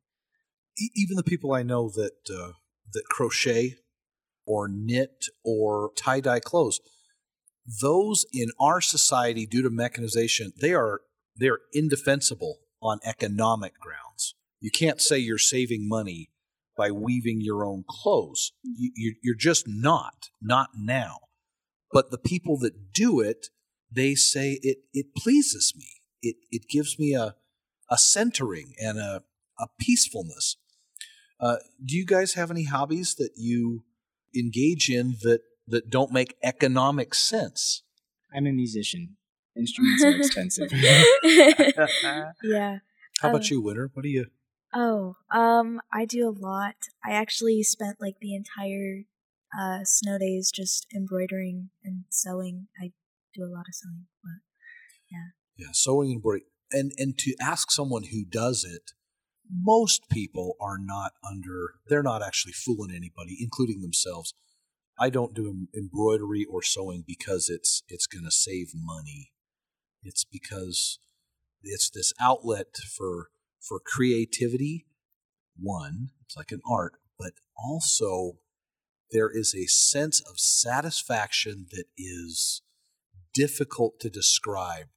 Even 0.96 1.18
the 1.18 1.24
people 1.24 1.54
I 1.54 1.64
know 1.64 1.90
that 1.90 2.18
uh, 2.30 2.54
that 2.94 3.04
crochet 3.10 3.76
or 4.46 4.68
knit 4.68 5.26
or 5.44 5.92
tie 5.96 6.20
dye 6.22 6.40
clothes, 6.40 6.80
those 7.82 8.26
in 8.34 8.50
our 8.60 8.82
society, 8.82 9.46
due 9.46 9.62
to 9.62 9.70
mechanization, 9.70 10.54
they 10.60 10.74
are 10.74 11.02
they 11.40 11.48
are 11.48 11.62
indefensible 11.74 12.60
on 12.82 13.00
economic 13.06 13.74
grounds. 13.80 14.09
You 14.60 14.72
can't 14.72 15.02
say 15.02 15.18
you're 15.20 15.38
saving 15.38 15.88
money 15.88 16.30
by 16.78 16.92
weaving 16.92 17.40
your 17.42 17.66
own 17.66 17.84
clothes. 17.90 18.52
You, 18.64 18.92
you- 18.96 19.16
you're 19.24 19.36
just 19.36 19.66
not, 19.68 20.30
not 20.42 20.70
now. 20.78 21.20
But 21.92 22.12
the 22.12 22.18
people 22.18 22.58
that 22.60 22.94
do 22.94 23.20
it, 23.20 23.48
they 23.92 24.14
say 24.16 24.60
it 24.62 24.78
it 24.94 25.08
pleases 25.16 25.74
me. 25.76 25.88
It 26.22 26.36
it 26.52 26.68
gives 26.70 27.00
me 27.00 27.14
a 27.16 27.36
a 27.90 27.98
centering 27.98 28.74
and 28.80 29.00
a 29.00 29.24
a 29.60 29.68
peacefulness. 29.80 30.58
Uh, 31.40 31.58
do 31.84 31.96
you 31.98 32.06
guys 32.06 32.34
have 32.34 32.52
any 32.52 32.66
hobbies 32.66 33.16
that 33.16 33.32
you 33.38 33.84
engage 34.36 34.90
in 34.90 35.16
that 35.24 35.40
that 35.68 35.90
don't 35.90 36.12
make 36.12 36.36
economic 36.44 37.16
sense? 37.16 37.82
I'm 38.34 38.46
a 38.46 38.52
musician. 38.52 39.16
Instruments 39.58 40.04
are 40.04 40.16
expensive. 40.18 40.70
yeah. 42.44 42.78
How 43.22 43.30
about 43.30 43.42
Oh. 43.42 43.48
you, 43.50 43.62
Winter? 43.62 43.90
What 43.94 44.04
do 44.04 44.10
you? 44.10 44.28
Oh, 44.74 45.16
um, 45.32 45.82
I 45.92 46.06
do 46.06 46.28
a 46.28 46.38
lot. 46.38 46.76
I 47.04 47.12
actually 47.12 47.64
spent 47.64 47.98
like 48.00 48.16
the 48.22 48.36
entire 48.36 49.04
uh, 49.58 49.80
snow 49.84 50.18
days 50.20 50.52
just 50.54 50.86
embroidering 50.96 51.70
and 51.84 52.06
sewing. 52.10 52.68
I 52.80 52.92
do 53.34 53.44
a 53.44 53.52
lot 53.52 53.66
of 53.68 53.74
sewing, 53.74 54.06
but 54.24 54.42
Yeah, 55.12 55.30
Yeah, 55.58 55.72
sewing 55.74 56.12
and 56.12 56.22
break. 56.22 56.44
And 56.72 56.92
and 56.98 57.18
to 57.20 57.34
ask 57.42 57.72
someone 57.72 58.04
who 58.12 58.24
does 58.26 58.64
it, 58.64 58.92
most 59.52 60.08
people 60.10 60.56
are 60.62 60.78
not 60.80 61.14
under. 61.28 61.76
They're 61.88 62.04
not 62.04 62.22
actually 62.22 62.54
fooling 62.54 62.92
anybody, 62.96 63.38
including 63.40 63.82
themselves. 63.82 64.34
I 65.00 65.10
don't 65.10 65.34
do 65.34 65.68
embroidery 65.76 66.46
or 66.46 66.62
sewing 66.62 67.04
because 67.08 67.50
it's 67.50 67.82
it's 67.88 68.06
going 68.06 68.26
to 68.26 68.32
save 68.32 68.72
money. 68.76 69.32
It's 70.04 70.24
because 70.24 71.00
it's 71.64 71.90
this 71.90 72.14
outlet 72.22 72.76
for 72.96 73.30
for 73.62 73.80
creativity. 73.80 74.86
One, 75.58 76.10
it's 76.26 76.38
like 76.38 76.52
an 76.52 76.62
art, 76.70 76.94
but 77.18 77.34
also 77.58 78.40
there 79.12 79.30
is 79.30 79.56
a 79.56 79.66
sense 79.66 80.22
of 80.22 80.40
satisfaction 80.40 81.68
that 81.72 81.86
is 81.98 82.62
difficult 83.34 84.00
to 84.00 84.10
describe. 84.10 84.88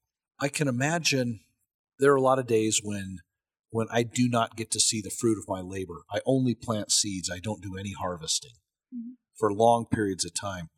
I 0.40 0.48
can 0.48 0.68
imagine 0.68 1.40
there 1.98 2.12
are 2.12 2.16
a 2.16 2.22
lot 2.22 2.38
of 2.38 2.46
days 2.46 2.80
when 2.82 3.18
when 3.70 3.86
I 3.90 4.02
do 4.02 4.28
not 4.28 4.54
get 4.54 4.70
to 4.72 4.80
see 4.80 5.00
the 5.00 5.08
fruit 5.10 5.38
of 5.38 5.48
my 5.48 5.62
labor. 5.62 6.02
I 6.12 6.20
only 6.26 6.54
plant 6.54 6.92
seeds. 6.92 7.30
I 7.30 7.38
don't 7.38 7.62
do 7.62 7.78
any 7.78 7.92
harvesting 7.92 8.58
Mhm. 8.94 9.16
for 9.38 9.50
long 9.50 9.86
periods 9.86 10.26
of 10.26 10.34
time. 10.34 10.68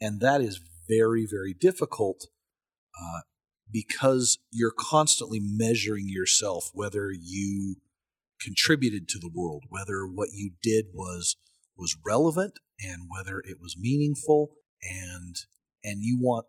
And 0.00 0.20
that 0.20 0.40
is 0.40 0.60
very, 0.88 1.26
very 1.26 1.52
difficult 1.52 2.28
uh, 3.00 3.22
because 3.70 4.38
you're 4.50 4.74
constantly 4.76 5.40
measuring 5.42 6.08
yourself 6.08 6.70
whether 6.72 7.10
you 7.10 7.76
contributed 8.40 9.08
to 9.08 9.18
the 9.18 9.30
world, 9.32 9.64
whether 9.68 10.06
what 10.06 10.30
you 10.32 10.52
did 10.62 10.86
was 10.94 11.36
was 11.76 11.96
relevant 12.04 12.58
and 12.80 13.02
whether 13.08 13.38
it 13.40 13.58
was 13.60 13.76
meaningful 13.78 14.52
and 14.82 15.36
and 15.84 16.02
you 16.02 16.18
want 16.18 16.46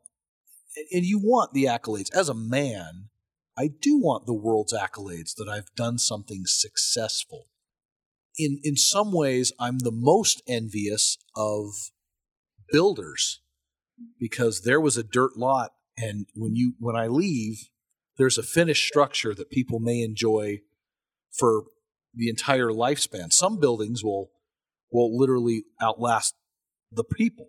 and 0.91 1.05
you 1.05 1.19
want 1.19 1.53
the 1.53 1.65
accolades. 1.65 2.13
As 2.13 2.29
a 2.29 2.33
man 2.33 3.09
i 3.57 3.67
do 3.67 3.97
want 3.97 4.25
the 4.25 4.33
world's 4.33 4.73
accolades 4.73 5.35
that 5.35 5.49
i've 5.49 5.73
done 5.75 5.97
something 5.97 6.43
successful. 6.45 7.47
In 8.37 8.59
in 8.63 8.75
some 8.75 9.11
ways 9.11 9.51
i'm 9.59 9.79
the 9.79 9.91
most 9.91 10.41
envious 10.47 11.17
of 11.35 11.91
builders 12.71 13.41
because 14.19 14.61
there 14.61 14.79
was 14.79 14.97
a 14.97 15.03
dirt 15.03 15.35
lot 15.37 15.71
and 16.01 16.25
when 16.35 16.55
you 16.55 16.73
when 16.79 16.95
i 16.95 17.07
leave 17.07 17.69
there's 18.17 18.37
a 18.37 18.43
finished 18.43 18.87
structure 18.87 19.33
that 19.33 19.49
people 19.49 19.79
may 19.79 20.01
enjoy 20.01 20.59
for 21.31 21.63
the 22.13 22.29
entire 22.29 22.69
lifespan 22.69 23.31
some 23.31 23.59
buildings 23.59 24.03
will 24.03 24.29
will 24.91 25.17
literally 25.17 25.63
outlast 25.81 26.33
the 26.91 27.03
people 27.03 27.47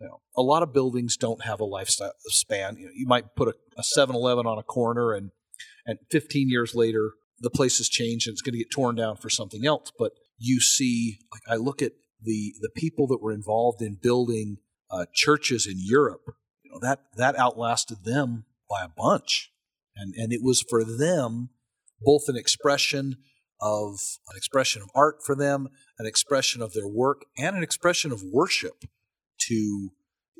you 0.00 0.08
know, 0.08 0.20
a 0.36 0.42
lot 0.42 0.62
of 0.62 0.72
buildings 0.72 1.16
don't 1.16 1.44
have 1.44 1.60
a 1.60 1.66
lifespan. 1.66 2.78
You, 2.78 2.86
know, 2.86 2.92
you 2.94 3.06
might 3.06 3.36
put 3.36 3.48
a, 3.48 3.54
a 3.78 3.82
7-Eleven 3.96 4.46
on 4.46 4.58
a 4.58 4.62
corner, 4.62 5.12
and 5.12 5.30
and 5.86 5.98
15 6.10 6.48
years 6.48 6.74
later, 6.74 7.12
the 7.40 7.50
place 7.50 7.78
has 7.78 7.88
changed 7.88 8.26
and 8.26 8.34
it's 8.34 8.42
going 8.42 8.54
to 8.54 8.58
get 8.58 8.70
torn 8.70 8.96
down 8.96 9.16
for 9.16 9.28
something 9.28 9.66
else. 9.66 9.92
But 9.98 10.12
you 10.38 10.60
see, 10.60 11.18
like 11.32 11.42
I 11.48 11.56
look 11.56 11.82
at 11.82 11.92
the 12.22 12.54
the 12.60 12.70
people 12.74 13.06
that 13.08 13.22
were 13.22 13.32
involved 13.32 13.82
in 13.82 13.98
building 14.00 14.58
uh, 14.90 15.06
churches 15.12 15.66
in 15.66 15.76
Europe. 15.78 16.34
Know 16.74 16.80
that 16.80 17.04
that 17.16 17.36
outlasted 17.36 18.04
them 18.04 18.46
by 18.68 18.84
a 18.84 18.88
bunch, 18.88 19.52
and 19.94 20.14
and 20.16 20.32
it 20.32 20.42
was 20.42 20.64
for 20.68 20.84
them 20.84 21.50
both 22.00 22.28
an 22.28 22.36
expression 22.36 23.16
of 23.60 23.98
an 24.28 24.36
expression 24.36 24.82
of 24.82 24.90
art 24.94 25.16
for 25.24 25.36
them, 25.36 25.68
an 25.98 26.06
expression 26.06 26.60
of 26.60 26.72
their 26.72 26.88
work, 26.88 27.22
and 27.38 27.56
an 27.56 27.62
expression 27.62 28.12
of 28.12 28.22
worship 28.22 28.84
to 29.38 29.90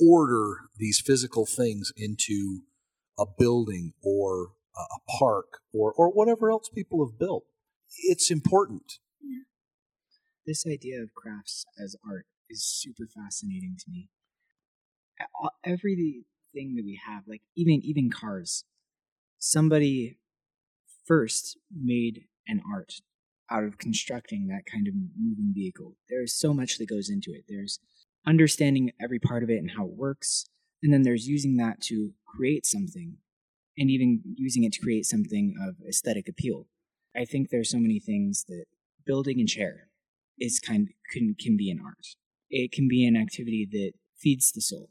order 0.00 0.68
these 0.76 1.00
physical 1.00 1.46
things 1.46 1.92
into 1.96 2.62
a 3.18 3.24
building 3.38 3.92
or 4.02 4.52
a 4.76 5.18
park 5.18 5.60
or, 5.72 5.92
or 5.92 6.10
whatever 6.10 6.50
else 6.50 6.68
people 6.68 7.06
have 7.06 7.18
built. 7.18 7.44
It's 7.98 8.30
important. 8.30 8.94
this 10.46 10.64
idea 10.66 11.00
of 11.00 11.14
crafts 11.14 11.64
as 11.82 11.96
art 12.06 12.26
is 12.50 12.64
super 12.64 13.06
fascinating 13.06 13.76
to 13.78 13.90
me. 13.90 14.10
Everything 15.64 16.24
that 16.54 16.84
we 16.84 17.00
have, 17.06 17.24
like 17.26 17.42
even 17.56 17.80
even 17.82 18.10
cars, 18.10 18.64
somebody 19.38 20.18
first 21.06 21.58
made 21.74 22.24
an 22.46 22.62
art 22.72 23.00
out 23.50 23.64
of 23.64 23.78
constructing 23.78 24.46
that 24.48 24.64
kind 24.70 24.88
of 24.88 24.94
moving 25.18 25.52
vehicle. 25.54 25.96
There's 26.08 26.34
so 26.34 26.54
much 26.54 26.78
that 26.78 26.88
goes 26.88 27.10
into 27.10 27.32
it. 27.32 27.44
There's 27.48 27.78
understanding 28.26 28.92
every 29.00 29.18
part 29.18 29.42
of 29.42 29.50
it 29.50 29.58
and 29.58 29.70
how 29.72 29.84
it 29.84 29.96
works, 29.96 30.46
and 30.82 30.92
then 30.92 31.02
there's 31.02 31.28
using 31.28 31.56
that 31.56 31.80
to 31.82 32.12
create 32.26 32.66
something, 32.66 33.18
and 33.76 33.90
even 33.90 34.22
using 34.36 34.64
it 34.64 34.72
to 34.74 34.80
create 34.80 35.06
something 35.06 35.54
of 35.66 35.76
aesthetic 35.86 36.28
appeal. 36.28 36.66
I 37.16 37.24
think 37.24 37.50
there's 37.50 37.70
so 37.70 37.78
many 37.78 38.00
things 38.00 38.44
that 38.48 38.64
building 39.04 39.40
a 39.40 39.44
chair 39.44 39.88
is 40.38 40.58
kind 40.58 40.88
can 41.12 41.36
can 41.38 41.56
be 41.56 41.70
an 41.70 41.80
art. 41.84 42.16
It 42.50 42.72
can 42.72 42.88
be 42.88 43.06
an 43.06 43.16
activity 43.16 43.68
that 43.70 43.92
feeds 44.16 44.52
the 44.52 44.60
soul. 44.60 44.90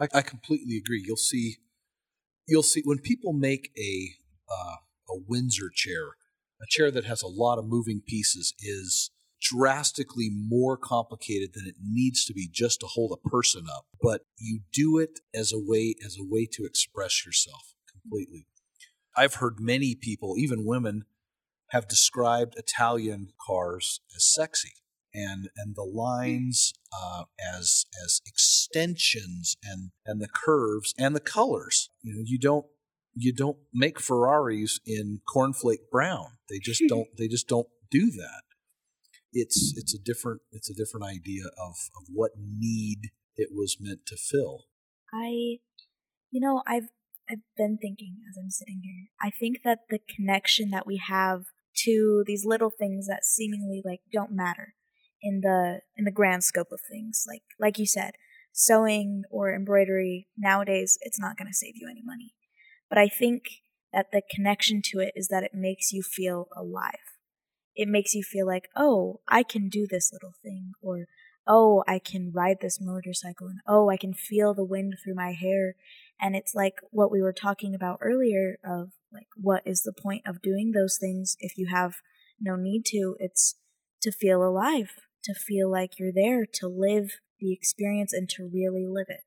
I, 0.00 0.08
I 0.14 0.22
completely 0.22 0.76
agree. 0.76 1.02
You'll 1.04 1.16
see, 1.16 1.56
you'll 2.46 2.62
see 2.62 2.82
when 2.84 2.98
people 2.98 3.32
make 3.32 3.70
a 3.78 4.10
uh, 4.50 4.76
a 5.08 5.18
Windsor 5.26 5.70
chair, 5.74 6.16
a 6.60 6.66
chair 6.68 6.90
that 6.90 7.04
has 7.04 7.22
a 7.22 7.28
lot 7.28 7.58
of 7.58 7.66
moving 7.66 8.02
pieces, 8.06 8.54
is 8.60 9.10
drastically 9.40 10.30
more 10.32 10.76
complicated 10.76 11.50
than 11.52 11.66
it 11.66 11.74
needs 11.82 12.24
to 12.24 12.32
be 12.32 12.48
just 12.50 12.80
to 12.80 12.86
hold 12.86 13.12
a 13.12 13.28
person 13.28 13.66
up. 13.70 13.86
But 14.00 14.22
you 14.38 14.60
do 14.72 14.98
it 14.98 15.20
as 15.34 15.52
a 15.52 15.58
way 15.58 15.94
as 16.04 16.16
a 16.18 16.24
way 16.24 16.46
to 16.52 16.64
express 16.64 17.24
yourself 17.26 17.74
completely. 17.90 18.46
I've 19.16 19.34
heard 19.34 19.60
many 19.60 19.94
people, 19.94 20.34
even 20.38 20.66
women, 20.66 21.04
have 21.70 21.88
described 21.88 22.54
Italian 22.56 23.28
cars 23.46 24.00
as 24.14 24.24
sexy 24.24 24.72
and 25.12 25.48
and 25.56 25.76
the 25.76 25.84
lines 25.84 26.72
uh, 26.92 27.24
as 27.54 27.86
as 28.04 28.20
extensions 28.74 29.56
and 29.62 29.90
and 30.04 30.20
the 30.20 30.28
curves 30.28 30.94
and 30.98 31.14
the 31.14 31.20
colors. 31.20 31.90
You 32.02 32.14
know, 32.14 32.22
you 32.24 32.38
don't 32.38 32.66
you 33.14 33.32
don't 33.32 33.58
make 33.72 34.00
Ferraris 34.00 34.80
in 34.86 35.20
cornflake 35.32 35.90
brown. 35.90 36.38
They 36.48 36.58
just 36.58 36.82
don't 36.88 37.08
they 37.16 37.28
just 37.28 37.48
don't 37.48 37.68
do 37.90 38.10
that. 38.10 38.42
It's 39.32 39.74
it's 39.76 39.94
a 39.94 39.98
different 39.98 40.42
it's 40.52 40.70
a 40.70 40.74
different 40.74 41.06
idea 41.06 41.44
of 41.46 41.74
of 41.96 42.06
what 42.12 42.32
need 42.36 43.10
it 43.36 43.50
was 43.52 43.76
meant 43.80 44.06
to 44.06 44.16
fill. 44.16 44.64
I 45.12 45.58
you 46.30 46.40
know, 46.40 46.62
I've 46.66 46.88
I've 47.30 47.42
been 47.56 47.78
thinking 47.80 48.16
as 48.28 48.36
I'm 48.36 48.50
sitting 48.50 48.80
here. 48.82 49.08
I 49.22 49.30
think 49.30 49.58
that 49.64 49.80
the 49.88 50.00
connection 50.14 50.70
that 50.70 50.86
we 50.86 51.00
have 51.08 51.44
to 51.84 52.22
these 52.26 52.44
little 52.44 52.70
things 52.70 53.06
that 53.06 53.24
seemingly 53.24 53.82
like 53.84 54.00
don't 54.12 54.30
matter 54.30 54.74
in 55.24 55.40
the 55.40 55.80
in 55.96 56.04
the 56.04 56.12
grand 56.12 56.44
scope 56.44 56.70
of 56.70 56.80
things, 56.88 57.24
like 57.26 57.42
like 57.58 57.78
you 57.78 57.86
said, 57.86 58.12
sewing 58.56 59.24
or 59.30 59.52
embroidery 59.52 60.28
nowadays 60.38 60.96
it's 61.02 61.18
not 61.18 61.36
going 61.36 61.48
to 61.48 61.52
save 61.52 61.74
you 61.76 61.88
any 61.90 62.02
money. 62.02 62.32
But 62.88 62.98
I 62.98 63.08
think 63.08 63.42
that 63.92 64.12
the 64.12 64.22
connection 64.30 64.80
to 64.86 65.00
it 65.00 65.12
is 65.16 65.26
that 65.28 65.42
it 65.42 65.54
makes 65.54 65.92
you 65.92 66.02
feel 66.02 66.48
alive. 66.56 67.18
It 67.74 67.88
makes 67.88 68.14
you 68.14 68.22
feel 68.22 68.46
like, 68.46 68.68
"Oh, 68.76 69.20
I 69.26 69.42
can 69.42 69.68
do 69.68 69.88
this 69.88 70.12
little 70.12 70.34
thing," 70.40 70.72
or 70.80 71.06
"Oh, 71.48 71.82
I 71.88 71.98
can 71.98 72.30
ride 72.30 72.58
this 72.60 72.80
motorcycle," 72.80 73.48
and 73.48 73.58
"Oh, 73.66 73.90
I 73.90 73.96
can 73.96 74.14
feel 74.14 74.54
the 74.54 74.64
wind 74.64 74.94
through 75.02 75.14
my 75.14 75.32
hair." 75.32 75.74
And 76.20 76.36
it's 76.36 76.54
like 76.54 76.76
what 76.90 77.10
we 77.10 77.20
were 77.20 77.32
talking 77.32 77.74
about 77.74 77.98
earlier 78.00 78.58
of 78.64 78.92
like 79.12 79.26
what 79.36 79.66
is 79.66 79.82
the 79.82 79.92
point 79.92 80.22
of 80.26 80.42
doing 80.42 80.70
those 80.70 80.96
things 80.96 81.36
if 81.40 81.58
you 81.58 81.66
have 81.66 81.96
no 82.40 82.54
need 82.54 82.84
to? 82.86 83.16
It's 83.18 83.56
to 84.02 84.12
feel 84.12 84.44
alive, 84.44 84.92
to 85.24 85.34
feel 85.34 85.68
like 85.68 85.98
you're 85.98 86.12
there, 86.12 86.46
to 86.60 86.68
live 86.68 87.18
the 87.40 87.52
experience 87.52 88.12
and 88.12 88.28
to 88.30 88.44
really 88.44 88.86
live 88.86 89.06
it. 89.08 89.20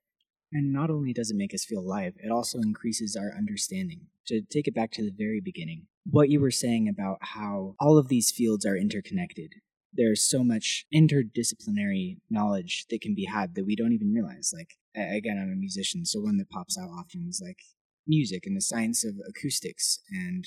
And 0.50 0.72
not 0.72 0.90
only 0.90 1.12
does 1.12 1.30
it 1.30 1.36
make 1.36 1.52
us 1.52 1.64
feel 1.64 1.80
alive, 1.80 2.14
it 2.18 2.30
also 2.30 2.58
increases 2.58 3.16
our 3.16 3.36
understanding. 3.36 4.06
To 4.28 4.42
take 4.42 4.66
it 4.66 4.74
back 4.74 4.92
to 4.92 5.02
the 5.02 5.14
very 5.16 5.40
beginning, 5.42 5.86
what 6.04 6.28
you 6.30 6.40
were 6.40 6.50
saying 6.50 6.88
about 6.88 7.18
how 7.20 7.74
all 7.80 7.98
of 7.98 8.08
these 8.08 8.30
fields 8.30 8.66
are 8.66 8.76
interconnected. 8.76 9.54
There's 9.92 10.28
so 10.28 10.44
much 10.44 10.86
interdisciplinary 10.94 12.18
knowledge 12.30 12.86
that 12.90 13.00
can 13.00 13.14
be 13.14 13.24
had 13.24 13.54
that 13.54 13.64
we 13.64 13.76
don't 13.76 13.92
even 13.92 14.12
realize. 14.12 14.52
Like, 14.54 14.74
again, 14.94 15.38
I'm 15.38 15.52
a 15.52 15.56
musician, 15.56 16.04
so 16.04 16.20
one 16.20 16.36
that 16.38 16.50
pops 16.50 16.78
out 16.78 16.90
often 16.90 17.26
is 17.28 17.42
like 17.44 17.58
music 18.06 18.46
and 18.46 18.56
the 18.56 18.62
science 18.62 19.04
of 19.04 19.14
acoustics 19.28 20.00
and 20.10 20.46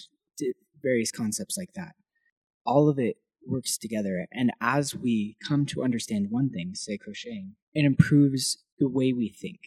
various 0.82 1.12
concepts 1.12 1.58
like 1.58 1.74
that. 1.76 1.94
All 2.66 2.90
of 2.90 2.98
it 2.98 3.18
works 3.46 3.78
together. 3.78 4.28
And 4.32 4.52
as 4.62 4.96
we 4.96 5.38
come 5.46 5.66
to 5.68 5.84
understand 5.84 6.28
one 6.30 6.50
thing, 6.50 6.76
say 6.76 6.98
crocheting, 6.98 7.56
it 7.74 7.86
improves 7.86 8.64
the 8.80 8.90
way 8.90 9.14
we 9.14 9.30
think. 9.30 9.60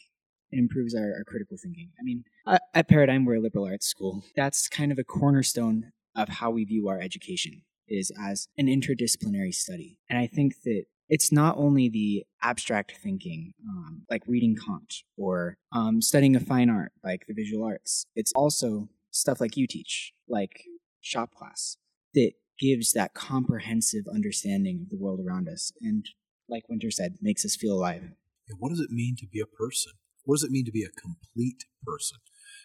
It 0.50 0.58
improves 0.58 0.94
our, 0.94 1.12
our 1.16 1.24
critical 1.26 1.56
thinking. 1.60 1.90
I 1.98 2.02
mean, 2.02 2.24
uh, 2.46 2.58
at 2.74 2.88
Paradigm, 2.88 3.24
we're 3.24 3.36
a 3.36 3.40
liberal 3.40 3.66
arts 3.66 3.86
school. 3.86 4.24
That's 4.36 4.68
kind 4.68 4.92
of 4.92 4.98
a 4.98 5.04
cornerstone 5.04 5.92
of 6.14 6.28
how 6.28 6.50
we 6.50 6.64
view 6.64 6.88
our 6.88 7.00
education 7.00 7.62
is 7.88 8.12
as 8.20 8.48
an 8.56 8.66
interdisciplinary 8.66 9.54
study. 9.54 9.98
And 10.08 10.18
I 10.18 10.26
think 10.26 10.62
that 10.64 10.84
it's 11.08 11.30
not 11.30 11.56
only 11.58 11.88
the 11.88 12.24
abstract 12.42 12.94
thinking, 13.02 13.52
um, 13.68 14.02
like 14.10 14.22
reading 14.26 14.56
Kant 14.56 15.02
or 15.16 15.58
um, 15.72 16.00
studying 16.00 16.34
a 16.34 16.40
fine 16.40 16.70
art, 16.70 16.92
like 17.02 17.26
the 17.26 17.34
visual 17.34 17.64
arts. 17.64 18.06
It's 18.14 18.32
also 18.34 18.88
stuff 19.10 19.40
like 19.40 19.56
you 19.56 19.66
teach, 19.66 20.12
like 20.28 20.64
shop 21.00 21.34
class, 21.34 21.76
that 22.14 22.32
gives 22.58 22.92
that 22.92 23.14
comprehensive 23.14 24.04
understanding 24.12 24.80
of 24.82 24.90
the 24.90 25.02
world 25.02 25.20
around 25.20 25.48
us. 25.48 25.72
And 25.80 26.04
like 26.48 26.68
Winter 26.68 26.90
said, 26.90 27.16
makes 27.20 27.44
us 27.44 27.56
feel 27.56 27.74
alive. 27.74 28.02
What 28.58 28.70
does 28.70 28.80
it 28.80 28.90
mean 28.90 29.16
to 29.18 29.26
be 29.26 29.40
a 29.40 29.46
person? 29.46 29.92
What 30.24 30.36
does 30.36 30.44
it 30.44 30.50
mean 30.50 30.64
to 30.64 30.72
be 30.72 30.84
a 30.84 31.00
complete 31.00 31.64
person? 31.84 32.18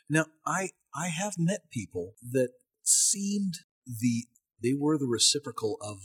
Now, 0.09 0.25
I 0.45 0.69
I 0.93 1.07
have 1.07 1.33
met 1.37 1.69
people 1.71 2.13
that 2.31 2.49
seemed 2.83 3.59
the 3.85 4.25
they 4.61 4.73
were 4.73 4.97
the 4.97 5.05
reciprocal 5.05 5.77
of 5.81 5.99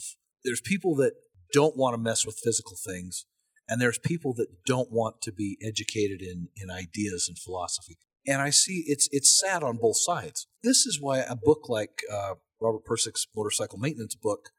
there's 0.44 0.60
people 0.60 0.94
that 0.96 1.14
don't 1.52 1.76
want 1.76 1.94
to 1.94 1.98
mess 1.98 2.26
with 2.26 2.40
physical 2.42 2.76
things, 2.76 3.26
and 3.68 3.80
there's 3.80 3.98
people 3.98 4.34
that 4.34 4.64
don't 4.66 4.92
want 4.92 5.22
to 5.22 5.32
be 5.32 5.56
educated 5.62 6.20
in 6.20 6.48
in 6.56 6.70
ideas 6.70 7.26
and 7.28 7.38
philosophy. 7.38 7.98
And 8.26 8.40
I 8.40 8.50
see 8.50 8.84
it's 8.86 9.08
it's 9.10 9.38
sad 9.38 9.62
on 9.62 9.78
both 9.78 9.96
sides. 9.98 10.46
This 10.62 10.86
is 10.86 11.00
why 11.00 11.18
a 11.20 11.36
book 11.36 11.68
like 11.68 12.02
uh, 12.12 12.34
Robert 12.60 12.84
Pirsig's 12.84 13.26
motorcycle 13.36 13.78
maintenance 13.78 14.14
book, 14.14 14.50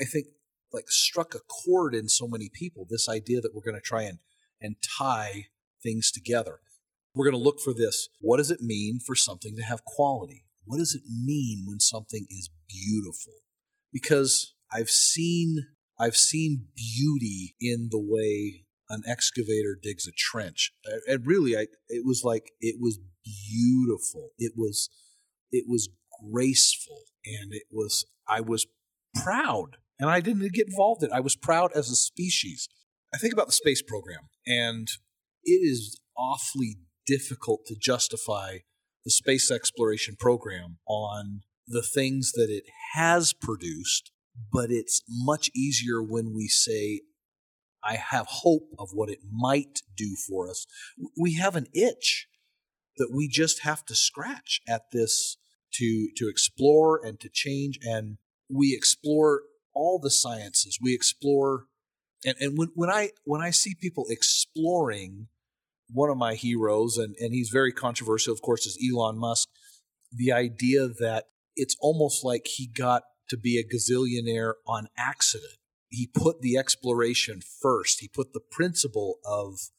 I 0.00 0.04
think, 0.04 0.26
like 0.72 0.90
struck 0.90 1.34
a 1.34 1.40
chord 1.40 1.94
in 1.94 2.08
so 2.08 2.26
many 2.26 2.50
people. 2.52 2.86
This 2.88 3.08
idea 3.08 3.40
that 3.40 3.54
we're 3.54 3.62
going 3.62 3.80
to 3.80 3.80
try 3.80 4.02
and 4.02 4.18
and 4.60 4.76
tie 4.98 5.46
things 5.82 6.10
together. 6.10 6.60
We're 7.14 7.30
going 7.30 7.40
to 7.40 7.44
look 7.44 7.60
for 7.60 7.74
this. 7.74 8.08
What 8.20 8.38
does 8.38 8.50
it 8.50 8.60
mean 8.60 8.98
for 8.98 9.14
something 9.14 9.54
to 9.56 9.62
have 9.62 9.84
quality? 9.84 10.44
What 10.64 10.78
does 10.78 10.94
it 10.94 11.02
mean 11.06 11.64
when 11.66 11.78
something 11.78 12.26
is 12.30 12.50
beautiful? 12.68 13.34
Because 13.92 14.54
I've 14.72 14.90
seen 14.90 15.66
I've 15.98 16.16
seen 16.16 16.66
beauty 16.74 17.54
in 17.60 17.88
the 17.90 18.00
way 18.00 18.64
an 18.90 19.02
excavator 19.06 19.78
digs 19.80 20.06
a 20.06 20.12
trench. 20.12 20.72
And 21.06 21.26
really, 21.26 21.56
I, 21.56 21.66
it 21.88 22.04
was 22.04 22.22
like 22.24 22.52
it 22.60 22.76
was 22.80 22.98
beautiful. 23.24 24.30
It 24.38 24.52
was 24.56 24.90
it 25.50 25.64
was 25.68 25.88
graceful, 26.32 27.02
and 27.24 27.52
it 27.52 27.64
was 27.70 28.06
I 28.28 28.40
was 28.40 28.66
proud, 29.22 29.76
and 29.98 30.10
I 30.10 30.20
didn't 30.20 30.52
get 30.52 30.68
involved 30.68 31.02
in. 31.02 31.10
it. 31.10 31.14
I 31.14 31.20
was 31.20 31.36
proud 31.36 31.70
as 31.74 31.90
a 31.90 31.96
species. 31.96 32.68
I 33.14 33.18
think 33.18 33.32
about 33.32 33.46
the 33.46 33.52
space 33.52 33.82
program, 33.82 34.28
and 34.46 34.88
it 35.44 35.60
is 35.62 36.00
awfully 36.16 36.78
difficult 37.06 37.66
to 37.66 37.76
justify 37.80 38.58
the 39.04 39.10
space 39.10 39.50
exploration 39.50 40.16
program 40.18 40.78
on 40.86 41.42
the 41.66 41.82
things 41.82 42.32
that 42.32 42.48
it 42.50 42.64
has 42.94 43.32
produced 43.32 44.10
but 44.52 44.70
it's 44.70 45.02
much 45.08 45.50
easier 45.54 46.02
when 46.02 46.34
we 46.34 46.48
say, 46.48 47.02
I 47.82 47.96
have 47.96 48.26
hope 48.28 48.70
of 48.78 48.90
what 48.92 49.10
it 49.10 49.20
might 49.30 49.82
do 49.96 50.16
for 50.28 50.48
us. 50.48 50.66
We 51.20 51.34
have 51.34 51.54
an 51.54 51.66
itch 51.74 52.28
that 52.96 53.10
we 53.12 53.28
just 53.28 53.62
have 53.62 53.84
to 53.86 53.94
scratch 53.94 54.60
at 54.68 54.90
this 54.92 55.36
to, 55.74 56.08
to 56.16 56.28
explore 56.28 57.00
and 57.04 57.18
to 57.20 57.28
change. 57.28 57.78
And 57.82 58.18
we 58.48 58.74
explore 58.74 59.42
all 59.74 59.98
the 59.98 60.10
sciences. 60.10 60.78
We 60.80 60.94
explore, 60.94 61.66
and, 62.24 62.36
and 62.40 62.58
when, 62.58 62.68
when 62.74 62.90
I, 62.90 63.10
when 63.24 63.42
I 63.42 63.50
see 63.50 63.74
people 63.74 64.06
exploring 64.08 65.28
one 65.90 66.10
of 66.10 66.16
my 66.16 66.34
heroes, 66.34 66.96
and, 66.96 67.14
and 67.20 67.32
he's 67.32 67.50
very 67.50 67.72
controversial, 67.72 68.32
of 68.32 68.42
course, 68.42 68.66
is 68.66 68.78
Elon 68.82 69.18
Musk, 69.18 69.48
the 70.12 70.32
idea 70.32 70.88
that 70.88 71.24
it's 71.56 71.76
almost 71.80 72.24
like 72.24 72.46
he 72.46 72.66
got 72.66 73.02
to 73.28 73.36
be 73.36 73.58
a 73.58 73.64
gazillionaire 73.64 74.54
on 74.66 74.88
accident. 74.96 75.54
He 75.88 76.08
put 76.12 76.40
the 76.40 76.56
exploration 76.56 77.40
first. 77.62 78.00
He 78.00 78.08
put 78.08 78.32
the 78.32 78.40
principle 78.40 79.18
of 79.24 79.70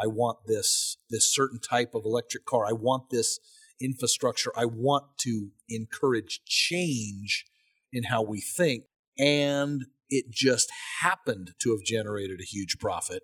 I 0.00 0.06
want 0.06 0.38
this 0.46 0.96
this 1.10 1.32
certain 1.32 1.60
type 1.60 1.94
of 1.94 2.04
electric 2.04 2.44
car. 2.46 2.66
I 2.66 2.72
want 2.72 3.10
this 3.10 3.38
infrastructure. 3.80 4.52
I 4.56 4.64
want 4.64 5.04
to 5.20 5.50
encourage 5.68 6.40
change 6.46 7.44
in 7.92 8.04
how 8.04 8.22
we 8.22 8.40
think 8.40 8.84
and 9.18 9.82
it 10.08 10.30
just 10.30 10.70
happened 11.00 11.52
to 11.62 11.70
have 11.70 11.82
generated 11.84 12.40
a 12.40 12.44
huge 12.44 12.78
profit 12.78 13.22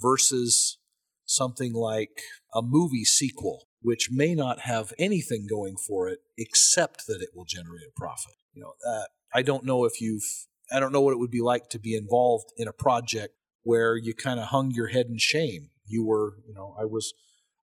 versus 0.00 0.78
something 1.24 1.72
like 1.72 2.22
a 2.54 2.62
movie 2.62 3.04
sequel 3.04 3.68
which 3.80 4.08
may 4.10 4.34
not 4.34 4.60
have 4.60 4.92
anything 4.98 5.46
going 5.48 5.76
for 5.76 6.08
it 6.08 6.18
except 6.36 7.06
that 7.06 7.20
it 7.22 7.30
will 7.34 7.44
generate 7.44 7.86
a 7.88 8.00
profit. 8.00 8.34
You 8.52 8.62
know, 8.62 8.72
uh, 8.86 9.04
I 9.32 9.42
don't 9.42 9.64
know 9.64 9.84
if 9.84 10.00
you've, 10.00 10.24
I 10.72 10.80
don't 10.80 10.92
know 10.92 11.00
what 11.00 11.12
it 11.12 11.18
would 11.18 11.30
be 11.30 11.40
like 11.40 11.68
to 11.70 11.78
be 11.78 11.96
involved 11.96 12.52
in 12.56 12.66
a 12.66 12.72
project 12.72 13.34
where 13.62 13.96
you 13.96 14.14
kind 14.14 14.40
of 14.40 14.48
hung 14.48 14.70
your 14.72 14.88
head 14.88 15.06
in 15.06 15.18
shame. 15.18 15.70
You 15.86 16.04
were, 16.04 16.38
you 16.46 16.54
know, 16.54 16.74
I 16.78 16.84
was, 16.84 17.14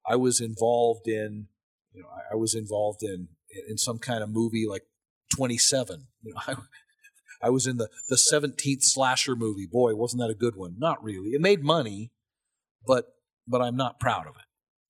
I 0.08 0.16
was 0.16 0.40
involved 0.40 1.08
in, 1.08 1.48
you 1.96 2.04
know, 2.04 2.10
I 2.32 2.36
was 2.36 2.54
involved 2.54 3.02
in 3.04 3.30
in 3.70 3.78
some 3.78 4.00
kind 4.00 4.22
of 4.22 4.30
movie 4.30 4.66
like 4.68 4.84
27. 5.36 6.08
You 6.24 6.34
know, 6.34 6.42
I, 6.48 6.56
I 7.42 7.50
was 7.50 7.68
in 7.68 7.78
the 7.78 7.90
the 8.10 8.16
17th 8.16 8.84
slasher 8.84 9.36
movie. 9.36 9.68
Boy, 9.72 9.96
wasn't 9.96 10.22
that 10.22 10.30
a 10.30 10.36
good 10.36 10.56
one? 10.56 10.76
Not 10.78 11.04
really. 11.04 11.30
It 11.30 11.42
made 11.42 11.64
money, 11.64 12.12
but 12.86 13.06
but 13.48 13.62
I'm 13.62 13.76
not 13.76 14.00
proud 14.00 14.28
of 14.28 14.36
it. 14.36 14.46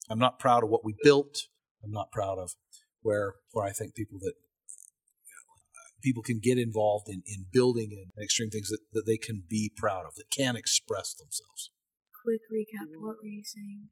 I'm 0.09 0.19
not 0.19 0.39
proud 0.39 0.63
of 0.63 0.69
what 0.69 0.85
we 0.85 0.95
built. 1.03 1.47
I'm 1.83 1.91
not 1.91 2.11
proud 2.11 2.39
of 2.39 2.51
where 3.01 3.35
where 3.51 3.65
I 3.65 3.71
think 3.71 3.95
people 3.95 4.19
that 4.21 4.33
people 6.01 6.21
can 6.21 6.39
get 6.39 6.59
involved 6.59 7.09
in, 7.09 7.23
in 7.25 7.45
building 7.51 7.89
and 7.91 8.23
extreme 8.23 8.51
things 8.51 8.69
that, 8.69 8.79
that 8.93 9.05
they 9.07 9.17
can 9.17 9.43
be 9.49 9.71
proud 9.75 10.05
of, 10.05 10.13
that 10.15 10.29
can 10.29 10.55
express 10.55 11.15
themselves. 11.15 11.71
Quick 12.23 12.41
recap 12.53 12.89
what 13.01 13.17
were 13.21 13.29
you 13.29 13.43
saying? 13.43 13.89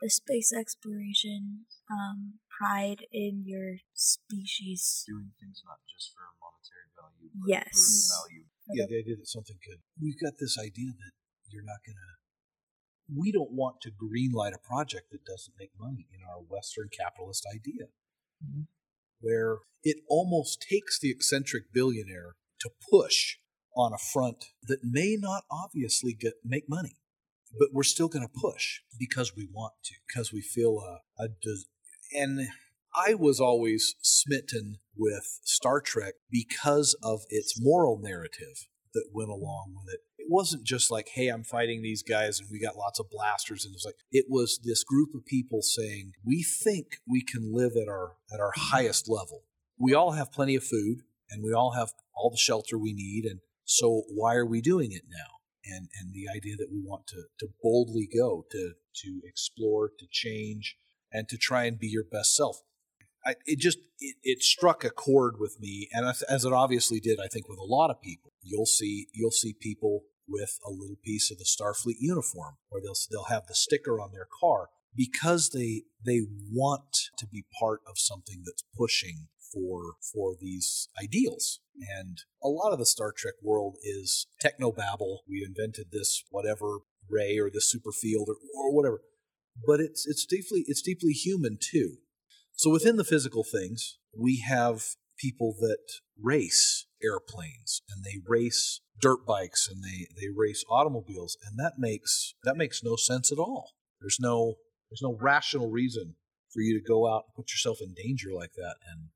The 0.00 0.10
space 0.10 0.52
exploration, 0.52 1.66
um, 1.90 2.38
pride 2.50 3.06
in 3.12 3.44
your 3.44 3.78
species. 3.94 5.04
Doing 5.06 5.32
things 5.40 5.62
not 5.64 5.78
just 5.88 6.12
for 6.12 6.24
monetary 6.40 6.88
value, 6.96 7.30
but 7.34 7.48
Yes. 7.48 8.08
for 8.08 8.28
value. 8.28 8.44
Yeah, 8.74 8.86
the 8.86 8.98
idea 8.98 9.16
that 9.16 9.28
something 9.28 9.58
could. 9.62 9.82
We've 10.00 10.18
got 10.18 10.38
this 10.38 10.58
idea 10.58 10.92
that 10.92 11.12
you're 11.48 11.62
not 11.64 11.80
going 11.86 11.96
to. 11.96 12.12
We 13.08 13.30
don't 13.30 13.52
want 13.52 13.80
to 13.82 13.92
greenlight 13.92 14.52
a 14.52 14.58
project 14.58 15.10
that 15.12 15.24
doesn't 15.24 15.54
make 15.58 15.70
money 15.78 16.08
in 16.10 16.22
our 16.24 16.42
Western 16.42 16.88
capitalist 16.88 17.46
idea, 17.54 17.92
Mhm. 18.42 18.66
where 19.20 19.58
it 19.84 20.02
almost 20.08 20.60
takes 20.60 20.98
the 20.98 21.10
eccentric 21.10 21.72
billionaire 21.72 22.34
to 22.58 22.70
push 22.90 23.38
on 23.76 23.92
a 23.92 23.98
front 23.98 24.46
that 24.62 24.82
may 24.82 25.16
not 25.16 25.44
obviously 25.50 26.14
get 26.14 26.34
make 26.44 26.68
money, 26.68 26.98
but 27.58 27.68
we're 27.72 27.82
still 27.82 28.08
going 28.08 28.26
to 28.26 28.40
push 28.40 28.80
because 28.98 29.34
we 29.36 29.48
want 29.52 29.74
to, 29.84 29.94
because 30.06 30.32
we 30.32 30.40
feel 30.40 30.78
a, 30.78 31.22
a 31.22 31.28
des- 31.28 31.66
and 32.12 32.48
I 32.94 33.14
was 33.14 33.40
always 33.40 33.94
smitten 34.00 34.78
with 34.96 35.40
Star 35.44 35.80
Trek 35.80 36.14
because 36.30 36.96
of 37.02 37.20
its 37.28 37.60
moral 37.60 37.98
narrative 38.02 38.68
that 38.94 39.10
went 39.12 39.28
along 39.28 39.74
with 39.76 39.92
it. 39.92 40.00
It 40.18 40.26
wasn't 40.30 40.64
just 40.64 40.90
like, 40.90 41.08
hey, 41.14 41.28
I'm 41.28 41.44
fighting 41.44 41.82
these 41.82 42.02
guys 42.02 42.40
and 42.40 42.48
we 42.50 42.58
got 42.58 42.76
lots 42.76 42.98
of 42.98 43.10
blasters 43.10 43.64
and 43.64 43.74
it's 43.74 43.84
like 43.84 43.96
it 44.10 44.26
was 44.28 44.58
this 44.64 44.82
group 44.82 45.10
of 45.14 45.26
people 45.26 45.60
saying, 45.62 46.12
We 46.24 46.42
think 46.42 46.86
we 47.08 47.22
can 47.22 47.54
live 47.54 47.72
at 47.80 47.88
our 47.88 48.14
at 48.32 48.40
our 48.40 48.52
highest 48.56 49.08
level. 49.08 49.42
We 49.78 49.94
all 49.94 50.12
have 50.12 50.32
plenty 50.32 50.56
of 50.56 50.64
food 50.64 51.02
and 51.30 51.44
we 51.44 51.52
all 51.52 51.72
have 51.72 51.90
all 52.14 52.30
the 52.30 52.38
shelter 52.38 52.78
we 52.78 52.94
need 52.94 53.26
and 53.26 53.40
so 53.64 54.04
why 54.08 54.36
are 54.36 54.46
we 54.46 54.60
doing 54.60 54.92
it 54.92 55.02
now? 55.10 55.35
And 55.66 55.88
and 55.98 56.12
the 56.12 56.28
idea 56.34 56.56
that 56.56 56.70
we 56.72 56.80
want 56.80 57.06
to 57.08 57.24
to 57.40 57.48
boldly 57.62 58.08
go, 58.12 58.46
to 58.50 58.72
to 59.02 59.20
explore, 59.24 59.90
to 59.98 60.06
change, 60.10 60.76
and 61.12 61.28
to 61.28 61.36
try 61.36 61.64
and 61.64 61.78
be 61.78 61.88
your 61.88 62.04
best 62.04 62.34
self. 62.34 62.62
I, 63.24 63.34
it 63.44 63.58
just 63.58 63.78
it, 63.98 64.16
it 64.22 64.42
struck 64.42 64.84
a 64.84 64.90
chord 64.90 65.34
with 65.38 65.58
me, 65.60 65.88
and 65.92 66.06
as, 66.06 66.22
as 66.22 66.44
it 66.44 66.52
obviously 66.52 67.00
did, 67.00 67.18
I 67.18 67.26
think 67.26 67.48
with 67.48 67.58
a 67.58 67.64
lot 67.64 67.90
of 67.90 68.00
people. 68.00 68.32
You'll 68.42 68.66
see 68.66 69.08
you'll 69.12 69.32
see 69.32 69.54
people 69.60 70.04
with 70.28 70.58
a 70.66 70.70
little 70.70 70.98
piece 71.04 71.30
of 71.30 71.38
the 71.38 71.44
Starfleet 71.44 71.96
uniform, 71.98 72.56
or 72.70 72.80
they'll 72.80 72.94
they'll 73.10 73.34
have 73.34 73.46
the 73.46 73.54
sticker 73.54 74.00
on 74.00 74.12
their 74.12 74.28
car 74.40 74.68
because 74.94 75.50
they 75.50 75.82
they 76.04 76.22
want 76.52 77.10
to 77.18 77.26
be 77.26 77.44
part 77.58 77.80
of 77.88 77.98
something 77.98 78.42
that's 78.44 78.64
pushing 78.76 79.28
for 79.52 79.94
for 80.12 80.34
these 80.40 80.88
ideals. 81.02 81.60
And 81.98 82.18
a 82.42 82.48
lot 82.48 82.72
of 82.72 82.78
the 82.78 82.86
Star 82.86 83.12
Trek 83.16 83.34
world 83.42 83.76
is 83.82 84.26
technobabble. 84.42 85.18
We 85.28 85.44
invented 85.46 85.86
this 85.92 86.22
whatever 86.30 86.78
ray 87.08 87.38
or 87.38 87.50
this 87.50 87.70
super 87.70 87.92
field 87.92 88.28
or, 88.28 88.36
or 88.56 88.74
whatever, 88.74 89.00
but 89.66 89.80
it's 89.80 90.06
it's 90.06 90.26
deeply 90.26 90.64
it's 90.66 90.82
deeply 90.82 91.12
human 91.12 91.58
too. 91.60 91.98
So 92.54 92.70
within 92.70 92.96
the 92.96 93.04
physical 93.04 93.44
things, 93.44 93.98
we 94.18 94.42
have 94.46 94.82
people 95.18 95.54
that 95.60 96.00
race 96.20 96.86
airplanes 97.02 97.82
and 97.90 98.04
they 98.04 98.20
race 98.26 98.80
dirt 99.00 99.26
bikes 99.26 99.68
and 99.68 99.82
they, 99.84 100.06
they 100.18 100.28
race 100.34 100.64
automobiles 100.70 101.36
and 101.44 101.58
that 101.58 101.74
makes 101.78 102.34
that 102.44 102.56
makes 102.56 102.82
no 102.82 102.96
sense 102.96 103.30
at 103.30 103.38
all. 103.38 103.72
There's 104.00 104.18
no 104.20 104.54
there's 104.90 105.02
no 105.02 105.16
rational 105.20 105.70
reason 105.70 106.14
for 106.52 106.60
you 106.60 106.78
to 106.78 106.86
go 106.86 107.06
out 107.06 107.24
and 107.26 107.34
put 107.34 107.52
yourself 107.52 107.78
in 107.80 107.94
danger 107.94 108.30
like 108.34 108.52
that 108.56 108.76
and 108.90 109.08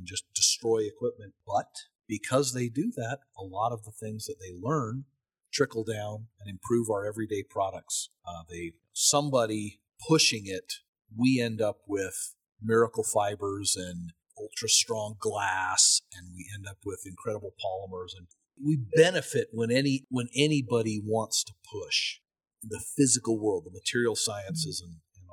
and 0.00 0.08
just 0.08 0.24
destroy 0.34 0.78
equipment. 0.78 1.34
But 1.46 1.68
because 2.08 2.54
they 2.54 2.68
do 2.68 2.90
that, 2.96 3.18
a 3.38 3.44
lot 3.44 3.70
of 3.70 3.84
the 3.84 3.92
things 3.92 4.24
that 4.26 4.36
they 4.40 4.56
learn 4.58 5.04
trickle 5.52 5.84
down 5.84 6.26
and 6.40 6.48
improve 6.48 6.88
our 6.90 7.06
everyday 7.06 7.42
products. 7.42 8.08
Uh, 8.26 8.42
they 8.48 8.72
somebody 8.92 9.80
pushing 10.08 10.44
it, 10.46 10.72
we 11.16 11.40
end 11.40 11.60
up 11.60 11.80
with 11.86 12.34
miracle 12.62 13.04
fibers 13.04 13.76
and 13.76 14.12
ultra 14.40 14.68
strong 14.68 15.16
glass, 15.18 16.00
and 16.16 16.28
we 16.34 16.48
end 16.54 16.66
up 16.66 16.78
with 16.84 17.02
incredible 17.06 17.52
polymers, 17.62 18.16
and 18.16 18.26
we 18.64 18.78
benefit 18.96 19.48
when 19.52 19.70
any 19.70 20.06
when 20.08 20.28
anybody 20.34 21.00
wants 21.04 21.44
to 21.44 21.52
push 21.70 22.20
the 22.62 22.82
physical 22.96 23.38
world, 23.38 23.64
the 23.64 23.70
material 23.70 24.16
sciences, 24.16 24.80
and, 24.84 24.96
and 25.16 25.26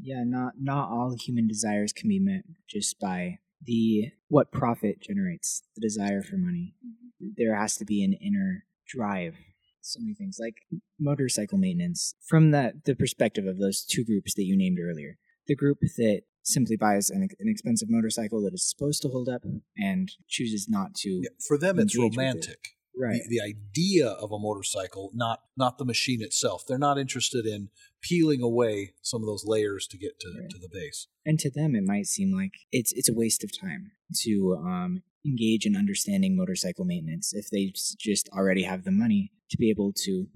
Yeah, 0.00 0.24
not 0.24 0.54
not 0.60 0.90
all 0.90 1.14
human 1.18 1.48
desires 1.48 1.92
can 1.92 2.08
be 2.08 2.20
met 2.20 2.42
just 2.68 2.98
by 3.00 3.38
the 3.62 4.12
what 4.28 4.52
profit 4.52 5.00
generates 5.00 5.62
the 5.74 5.80
desire 5.80 6.22
for 6.22 6.36
money. 6.36 6.74
Mm-hmm. 6.84 7.28
There 7.36 7.56
has 7.56 7.76
to 7.76 7.84
be 7.84 8.04
an 8.04 8.12
inner 8.14 8.64
drive. 8.86 9.36
So 9.80 10.00
many 10.00 10.14
things 10.14 10.38
like 10.40 10.54
motorcycle 10.98 11.58
maintenance. 11.58 12.14
From 12.26 12.50
that 12.50 12.84
the 12.84 12.96
perspective 12.96 13.46
of 13.46 13.58
those 13.58 13.84
two 13.84 14.04
groups 14.04 14.34
that 14.34 14.44
you 14.44 14.56
named 14.56 14.78
earlier, 14.82 15.16
the 15.46 15.54
group 15.54 15.78
that 15.80 16.22
simply 16.42 16.76
buys 16.76 17.10
an, 17.10 17.22
an 17.22 17.48
expensive 17.48 17.88
motorcycle 17.90 18.42
that 18.42 18.54
is 18.54 18.68
supposed 18.68 19.02
to 19.02 19.08
hold 19.08 19.28
up 19.28 19.42
and 19.76 20.12
chooses 20.28 20.68
not 20.68 20.94
to. 20.94 21.20
Yeah, 21.22 21.30
for 21.46 21.58
them 21.58 21.78
it's 21.78 21.98
romantic. 21.98 22.50
it. 22.50 22.68
Right. 22.98 23.20
The, 23.28 23.38
the 23.38 23.44
idea 23.44 24.08
of 24.08 24.32
a 24.32 24.38
motorcycle, 24.38 25.10
not 25.14 25.40
not 25.56 25.76
the 25.78 25.84
machine 25.84 26.22
itself. 26.22 26.64
They're 26.66 26.78
not 26.78 26.98
interested 26.98 27.44
in 27.46 27.68
peeling 28.00 28.40
away 28.42 28.94
some 29.02 29.22
of 29.22 29.26
those 29.26 29.44
layers 29.44 29.86
to 29.88 29.98
get 29.98 30.18
to, 30.20 30.28
Right. 30.40 30.48
to 30.50 30.58
the 30.58 30.68
base. 30.72 31.06
and 31.24 31.38
to 31.40 31.50
them 31.50 31.74
it 31.74 31.82
might 31.84 32.06
seem 32.06 32.32
like 32.34 32.52
it's 32.72 32.92
it's 32.92 33.08
a 33.08 33.14
waste 33.14 33.42
of 33.44 33.50
time 33.58 33.90
to 34.22 34.56
um, 34.64 35.02
engage 35.26 35.66
in 35.66 35.76
understanding 35.76 36.36
motorcycle 36.36 36.84
maintenance 36.84 37.34
if 37.34 37.50
they 37.50 37.72
just 37.98 38.28
already 38.30 38.62
have 38.62 38.84
the 38.84 38.92
money 38.92 39.32
to 39.50 39.56
be 39.58 39.68
able 39.70 39.92
to 39.92 40.28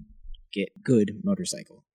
get 0.53 0.83
good 0.83 1.21
motorcycle 1.23 1.85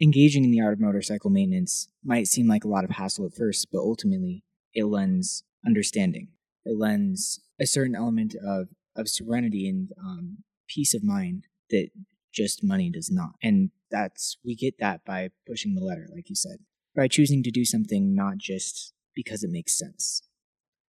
engaging 0.00 0.42
in 0.44 0.50
the 0.50 0.60
art 0.60 0.72
of 0.74 0.80
motorcycle 0.80 1.28
maintenance 1.30 1.88
might 2.02 2.26
seem 2.26 2.46
like 2.48 2.64
a 2.64 2.68
lot 2.68 2.84
of 2.84 2.90
hassle 2.90 3.26
at 3.26 3.34
first 3.34 3.68
but 3.70 3.80
ultimately 3.80 4.42
it 4.74 4.84
lends 4.84 5.44
understanding 5.66 6.28
it 6.64 6.78
lends 6.78 7.40
a 7.60 7.66
certain 7.66 7.94
element 7.94 8.34
of 8.42 8.68
of 8.96 9.08
serenity 9.08 9.68
and 9.68 9.90
um, 10.02 10.38
peace 10.68 10.94
of 10.94 11.04
mind 11.04 11.44
that 11.70 11.88
just 12.34 12.62
money 12.62 12.90
does 12.90 13.10
not 13.10 13.30
and 13.42 13.70
that's 13.90 14.36
we 14.44 14.54
get 14.54 14.74
that 14.78 15.04
by 15.04 15.30
pushing 15.46 15.74
the 15.74 15.84
letter 15.84 16.06
like 16.14 16.28
you 16.28 16.34
said 16.34 16.58
by 16.96 17.06
choosing 17.06 17.42
to 17.42 17.50
do 17.50 17.64
something 17.64 18.14
not 18.14 18.38
just 18.38 18.94
because 19.14 19.44
it 19.44 19.50
makes 19.50 19.76
sense. 19.76 20.22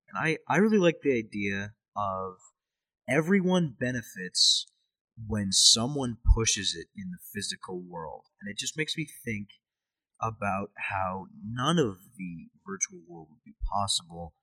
And 0.10 0.18
I, 0.18 0.38
I 0.48 0.58
really 0.58 0.78
like 0.78 1.02
the 1.02 1.18
idea 1.18 1.74
of 1.96 2.36
everyone 3.10 3.76
benefits 3.78 4.68
when 5.28 5.52
someone 5.52 6.18
pushes 6.36 6.76
it 6.76 6.88
in 6.96 7.12
the 7.12 7.18
physical 7.34 7.82
world. 7.82 8.26
And 8.40 8.50
it 8.50 8.58
just 8.58 8.78
makes 8.78 8.96
me 8.96 9.08
think 9.26 9.50
about 10.22 10.72
how 10.78 11.28
none 11.44 11.78
of 11.78 11.98
the 12.18 12.48
virtual 12.66 13.02
world 13.08 13.28
would 13.32 13.44
be 13.44 13.56
possible 13.72 14.34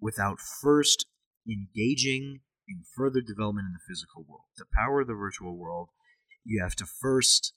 without 0.00 0.38
first 0.40 1.06
engaging 1.48 2.40
in 2.68 2.82
further 2.96 3.20
development 3.20 3.66
in 3.66 3.72
the 3.72 3.86
physical 3.86 4.24
world. 4.28 4.44
To 4.58 4.64
power 4.74 5.04
the 5.04 5.14
virtual 5.14 5.56
world, 5.56 5.88
you 6.44 6.62
have 6.62 6.76
to 6.76 6.86
first 6.86 7.52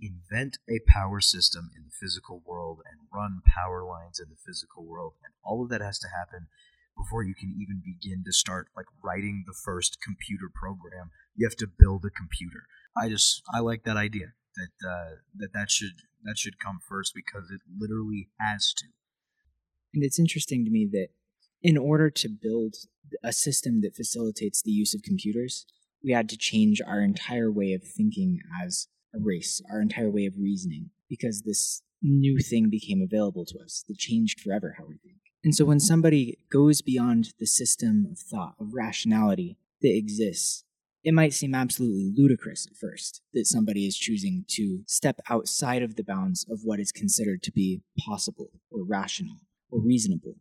invent 0.00 0.58
a 0.68 0.80
power 0.88 1.20
system 1.20 1.70
in 1.76 1.84
the 1.84 1.96
physical 1.98 2.42
world 2.46 2.80
and 2.90 3.08
run 3.12 3.40
power 3.44 3.84
lines 3.84 4.18
in 4.18 4.28
the 4.30 4.40
physical 4.46 4.86
world. 4.86 5.14
And 5.24 5.34
all 5.44 5.62
of 5.62 5.68
that 5.70 5.82
has 5.82 5.98
to 6.00 6.08
happen 6.08 6.48
before 6.96 7.22
you 7.22 7.34
can 7.34 7.54
even 7.60 7.82
begin 7.84 8.24
to 8.24 8.32
start 8.32 8.68
like 8.76 8.86
writing 9.02 9.44
the 9.46 9.54
first 9.54 9.98
computer 10.02 10.50
program. 10.52 11.10
You 11.34 11.46
have 11.46 11.56
to 11.56 11.66
build 11.66 12.04
a 12.04 12.10
computer. 12.10 12.64
I 12.96 13.08
just 13.08 13.42
I 13.52 13.60
like 13.60 13.84
that 13.84 13.96
idea 13.96 14.34
that 14.56 14.88
uh, 14.88 15.16
that 15.36 15.52
that 15.52 15.70
should 15.70 16.02
that 16.24 16.38
should 16.38 16.58
come 16.58 16.80
first 16.86 17.14
because 17.14 17.50
it 17.50 17.60
literally 17.78 18.28
has 18.40 18.74
to. 18.78 18.86
And 19.94 20.04
it's 20.04 20.18
interesting 20.18 20.64
to 20.64 20.70
me 20.70 20.88
that 20.92 21.08
in 21.62 21.76
order 21.76 22.10
to 22.10 22.28
build 22.28 22.76
a 23.22 23.32
system 23.32 23.80
that 23.82 23.96
facilitates 23.96 24.62
the 24.62 24.70
use 24.70 24.94
of 24.94 25.02
computers, 25.02 25.66
we 26.02 26.12
had 26.12 26.28
to 26.28 26.36
change 26.36 26.80
our 26.86 27.00
entire 27.00 27.52
way 27.52 27.72
of 27.72 27.82
thinking 27.82 28.40
as 28.64 28.88
a 29.14 29.18
race, 29.18 29.60
our 29.70 29.80
entire 29.80 30.10
way 30.10 30.26
of 30.26 30.34
reasoning, 30.38 30.90
because 31.08 31.42
this 31.42 31.82
new 32.02 32.38
thing 32.38 32.70
became 32.70 33.02
available 33.02 33.44
to 33.44 33.58
us 33.58 33.84
that 33.88 33.98
changed 33.98 34.40
forever 34.40 34.76
how 34.78 34.84
we 34.86 34.96
think. 34.98 35.16
And 35.44 35.54
so 35.54 35.64
when 35.64 35.80
somebody 35.80 36.38
goes 36.50 36.82
beyond 36.82 37.32
the 37.38 37.46
system 37.46 38.06
of 38.10 38.18
thought, 38.18 38.54
of 38.60 38.74
rationality 38.74 39.56
that 39.82 39.94
exists, 39.94 40.64
it 41.02 41.14
might 41.14 41.32
seem 41.32 41.54
absolutely 41.54 42.12
ludicrous 42.14 42.66
at 42.66 42.76
first 42.76 43.22
that 43.32 43.46
somebody 43.46 43.86
is 43.86 43.96
choosing 43.96 44.44
to 44.48 44.82
step 44.86 45.18
outside 45.30 45.82
of 45.82 45.96
the 45.96 46.04
bounds 46.04 46.46
of 46.50 46.60
what 46.62 46.78
is 46.78 46.92
considered 46.92 47.42
to 47.42 47.52
be 47.52 47.82
possible 47.98 48.50
or 48.70 48.84
rational 48.84 49.36
or 49.70 49.80
reasonable. 49.80 50.36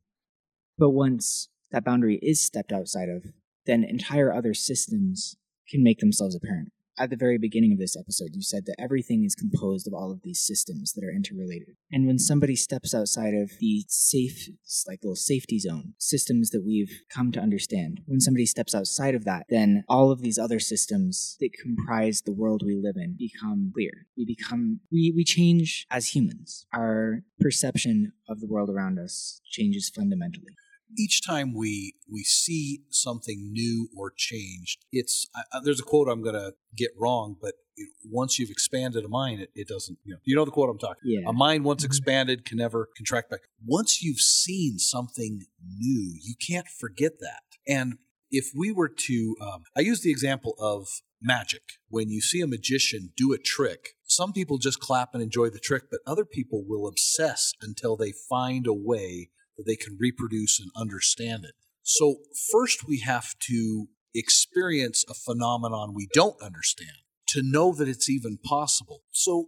But 0.80 0.92
once 0.92 1.50
that 1.72 1.84
boundary 1.84 2.20
is 2.22 2.44
stepped 2.44 2.72
outside 2.72 3.10
of, 3.10 3.26
then 3.66 3.84
entire 3.84 4.34
other 4.34 4.54
systems 4.54 5.36
can 5.70 5.84
make 5.84 6.00
themselves 6.00 6.36
apparent. 6.36 6.72
at 7.00 7.10
the 7.10 7.16
very 7.16 7.38
beginning 7.38 7.72
of 7.72 7.80
this 7.80 7.96
episode, 7.98 8.32
you 8.34 8.42
said 8.42 8.66
that 8.66 8.76
everything 8.78 9.24
is 9.24 9.34
composed 9.34 9.88
of 9.88 9.94
all 9.94 10.12
of 10.12 10.22
these 10.22 10.42
systems 10.42 10.92
that 10.94 11.04
are 11.04 11.12
interrelated. 11.12 11.78
And 11.92 12.06
when 12.06 12.20
somebody 12.20 12.58
steps 12.58 12.94
outside 12.94 13.34
of 13.34 13.52
the 13.60 13.86
safe, 13.88 14.50
like 14.86 15.00
little 15.02 15.16
safety 15.16 15.60
zone 15.60 15.94
systems 15.98 16.50
that 16.50 16.66
we've 16.66 17.02
come 17.10 17.32
to 17.32 17.40
understand, 17.40 18.02
when 18.06 18.20
somebody 18.20 18.46
steps 18.46 18.76
outside 18.76 19.16
of 19.16 19.24
that, 19.24 19.46
then 19.50 19.86
all 19.88 20.12
of 20.12 20.22
these 20.22 20.38
other 20.38 20.60
systems 20.60 21.38
that 21.40 21.54
comprise 21.54 22.22
the 22.22 22.34
world 22.34 22.64
we 22.66 22.76
live 22.76 22.98
in 22.98 23.16
become 23.18 23.72
clear. 23.74 24.08
We 24.18 24.26
become, 24.26 24.82
we, 24.92 25.14
we 25.16 25.24
change 25.24 25.88
as 25.90 26.08
humans. 26.08 26.66
Our 26.74 27.24
perception 27.40 28.12
of 28.28 28.42
the 28.42 28.48
world 28.48 28.70
around 28.70 29.00
us 29.00 29.40
changes 29.50 29.90
fundamentally 29.90 30.54
each 30.98 31.26
time 31.26 31.54
we 31.54 31.94
we 32.12 32.24
see 32.24 32.82
something 32.90 33.52
new 33.52 33.90
or 33.96 34.12
changed, 34.16 34.86
it's 34.92 35.28
uh, 35.36 35.60
there's 35.64 35.80
a 35.80 35.84
quote 35.84 36.08
I'm 36.08 36.22
going 36.24 36.36
to 36.36 36.54
get 36.76 36.92
wrong, 36.98 37.36
but 37.42 37.54
you 37.78 37.86
know, 37.86 37.92
once 38.12 38.40
you've 38.40 38.50
expanded 38.50 39.06
a 39.06 39.08
mind, 39.08 39.42
it, 39.42 39.50
it 39.56 39.68
doesn't. 39.68 39.98
You 40.04 40.14
know, 40.14 40.20
you 40.24 40.36
know 40.36 40.46
the 40.46 40.52
quote 40.52 40.70
I'm 40.70 40.78
talking. 40.80 41.04
Yeah. 41.04 41.22
A 41.28 41.34
mind 41.34 41.64
once 41.64 41.82
Mm-hmm. 41.84 41.88
expanded 41.88 42.46
can 42.46 42.58
never 42.58 42.90
contract 42.98 43.30
back. 43.30 43.42
Once 43.66 44.02
you've 44.04 44.20
seen 44.20 44.80
something 44.80 45.46
new, 45.78 46.18
you 46.22 46.34
can't 46.46 46.68
forget 46.68 47.14
that. 47.20 47.44
And 47.68 47.98
if 48.32 48.52
we 48.56 48.72
were 48.72 48.90
to, 48.90 49.36
um, 49.42 49.64
I 49.78 49.82
use 49.82 50.02
the 50.02 50.12
example 50.12 50.56
of 50.60 51.02
magic. 51.22 51.62
When 51.90 52.10
you 52.10 52.22
see 52.22 52.42
a 52.42 52.48
magician 52.48 53.12
do 53.16 53.34
a 53.34 53.38
trick, 53.38 53.96
some 54.06 54.34
people 54.34 54.58
just 54.58 54.80
clap 54.80 55.14
and 55.14 55.24
enjoy 55.24 55.50
the 55.50 55.60
trick, 55.60 55.84
but 55.90 56.00
other 56.06 56.26
people 56.26 56.64
will 56.68 56.88
obsess 56.88 57.54
until 57.62 57.96
they 57.96 58.12
find 58.12 58.68
a 58.68 58.74
way 58.74 59.30
that 59.60 59.66
they 59.70 59.76
can 59.76 59.98
reproduce 60.00 60.60
and 60.60 60.72
understand 60.76 61.44
it. 61.44 61.56
So, 61.84 62.22
first, 62.52 62.88
we 62.88 63.00
have 63.00 63.38
to 63.48 63.88
experience 64.16 65.04
a 65.10 65.14
phenomenon 65.14 65.94
we 65.94 66.08
don't 66.14 66.42
understand 66.42 66.98
to 67.28 67.42
know 67.44 67.74
that 67.74 67.88
it's 67.88 68.10
even 68.10 68.38
possible. 68.44 69.04
So, 69.12 69.48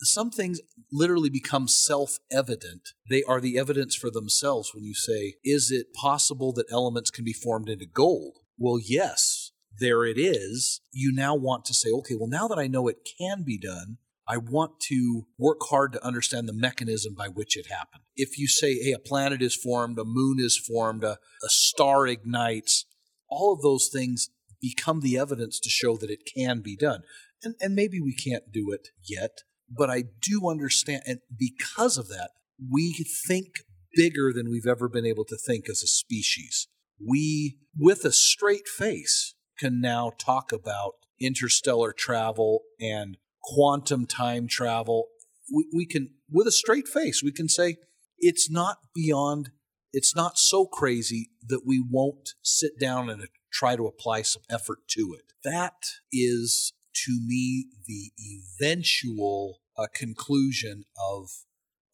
some 0.00 0.30
things 0.30 0.60
literally 0.92 1.30
become 1.30 1.68
self 1.68 2.18
evident. 2.30 2.90
They 3.08 3.22
are 3.24 3.40
the 3.40 3.58
evidence 3.58 3.94
for 3.94 4.10
themselves 4.10 4.74
when 4.74 4.84
you 4.84 4.94
say, 4.94 5.34
Is 5.44 5.70
it 5.70 5.94
possible 5.94 6.52
that 6.54 6.70
elements 6.70 7.10
can 7.10 7.24
be 7.24 7.32
formed 7.32 7.68
into 7.68 7.86
gold? 7.86 8.38
Well, 8.58 8.78
yes, 8.82 9.52
there 9.78 10.04
it 10.04 10.18
is. 10.18 10.80
You 10.92 11.12
now 11.12 11.34
want 11.34 11.64
to 11.66 11.74
say, 11.74 11.90
Okay, 11.90 12.14
well, 12.18 12.28
now 12.28 12.48
that 12.48 12.58
I 12.58 12.66
know 12.66 12.88
it 12.88 13.08
can 13.18 13.42
be 13.44 13.58
done, 13.58 13.98
I 14.26 14.36
want 14.36 14.80
to 14.88 15.26
work 15.38 15.58
hard 15.68 15.92
to 15.92 16.06
understand 16.06 16.48
the 16.48 16.52
mechanism 16.52 17.14
by 17.14 17.28
which 17.28 17.56
it 17.56 17.66
happened. 17.66 18.02
If 18.14 18.38
you 18.38 18.46
say, 18.46 18.74
hey, 18.74 18.92
a 18.92 18.98
planet 18.98 19.42
is 19.42 19.56
formed, 19.56 19.98
a 19.98 20.04
moon 20.04 20.38
is 20.38 20.56
formed, 20.56 21.02
a, 21.02 21.18
a 21.44 21.48
star 21.48 22.06
ignites, 22.06 22.86
all 23.28 23.52
of 23.52 23.62
those 23.62 23.88
things 23.92 24.30
become 24.60 25.00
the 25.00 25.18
evidence 25.18 25.58
to 25.60 25.68
show 25.68 25.96
that 25.96 26.10
it 26.10 26.20
can 26.36 26.60
be 26.60 26.76
done. 26.76 27.02
And, 27.42 27.56
and 27.60 27.74
maybe 27.74 28.00
we 28.00 28.14
can't 28.14 28.52
do 28.52 28.70
it 28.70 28.88
yet, 29.02 29.38
but 29.68 29.90
I 29.90 30.04
do 30.20 30.48
understand. 30.48 31.02
And 31.06 31.18
because 31.36 31.98
of 31.98 32.08
that, 32.08 32.30
we 32.70 32.92
think 33.26 33.64
bigger 33.94 34.32
than 34.32 34.50
we've 34.50 34.66
ever 34.66 34.88
been 34.88 35.06
able 35.06 35.24
to 35.24 35.36
think 35.36 35.68
as 35.68 35.82
a 35.82 35.88
species. 35.88 36.68
We, 37.04 37.58
with 37.76 38.04
a 38.04 38.12
straight 38.12 38.68
face, 38.68 39.34
can 39.58 39.80
now 39.80 40.12
talk 40.16 40.52
about 40.52 40.92
interstellar 41.20 41.92
travel 41.92 42.60
and 42.80 43.16
quantum 43.42 44.06
time 44.06 44.46
travel. 44.46 45.08
We, 45.52 45.66
we 45.72 45.86
can, 45.86 46.10
with 46.30 46.46
a 46.46 46.52
straight 46.52 46.88
face, 46.88 47.22
we 47.22 47.32
can 47.32 47.48
say 47.48 47.76
it's 48.18 48.50
not 48.50 48.78
beyond, 48.94 49.50
it's 49.92 50.14
not 50.14 50.38
so 50.38 50.66
crazy 50.66 51.30
that 51.46 51.62
we 51.66 51.84
won't 51.86 52.30
sit 52.42 52.78
down 52.78 53.10
and 53.10 53.26
try 53.52 53.76
to 53.76 53.86
apply 53.86 54.22
some 54.22 54.42
effort 54.48 54.78
to 54.88 55.14
it. 55.18 55.32
That 55.44 55.84
is, 56.12 56.72
to 57.04 57.20
me, 57.26 57.66
the 57.86 58.12
eventual 58.20 59.58
uh, 59.76 59.86
conclusion 59.94 60.84
of 60.98 61.28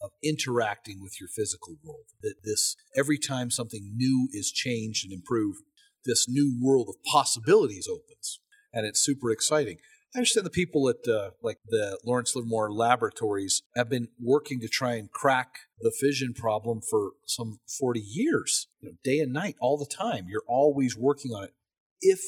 of 0.00 0.10
interacting 0.22 1.02
with 1.02 1.20
your 1.20 1.28
physical 1.28 1.76
world. 1.82 2.06
That 2.22 2.36
this 2.44 2.76
every 2.96 3.18
time 3.18 3.50
something 3.50 3.94
new 3.96 4.28
is 4.32 4.52
changed 4.52 5.04
and 5.04 5.12
improved, 5.12 5.62
this 6.04 6.28
new 6.28 6.56
world 6.60 6.88
of 6.88 7.02
possibilities 7.04 7.88
opens, 7.90 8.40
and 8.72 8.86
it's 8.86 9.00
super 9.00 9.30
exciting. 9.30 9.78
I 10.14 10.18
understand 10.18 10.46
the 10.46 10.50
people 10.50 10.88
at 10.88 11.06
uh, 11.06 11.30
like 11.42 11.58
the 11.68 11.98
Lawrence 12.04 12.34
Livermore 12.34 12.72
Laboratories 12.72 13.62
have 13.76 13.90
been 13.90 14.08
working 14.18 14.58
to 14.60 14.68
try 14.68 14.94
and 14.94 15.10
crack 15.10 15.58
the 15.80 15.92
fission 15.92 16.32
problem 16.32 16.80
for 16.80 17.12
some 17.26 17.60
40 17.78 18.00
years, 18.00 18.68
you 18.80 18.88
know, 18.88 18.94
day 19.04 19.20
and 19.20 19.32
night, 19.32 19.56
all 19.60 19.76
the 19.76 19.86
time. 19.86 20.26
You're 20.28 20.42
always 20.48 20.96
working 20.96 21.32
on 21.32 21.44
it. 21.44 21.54
If 22.00 22.20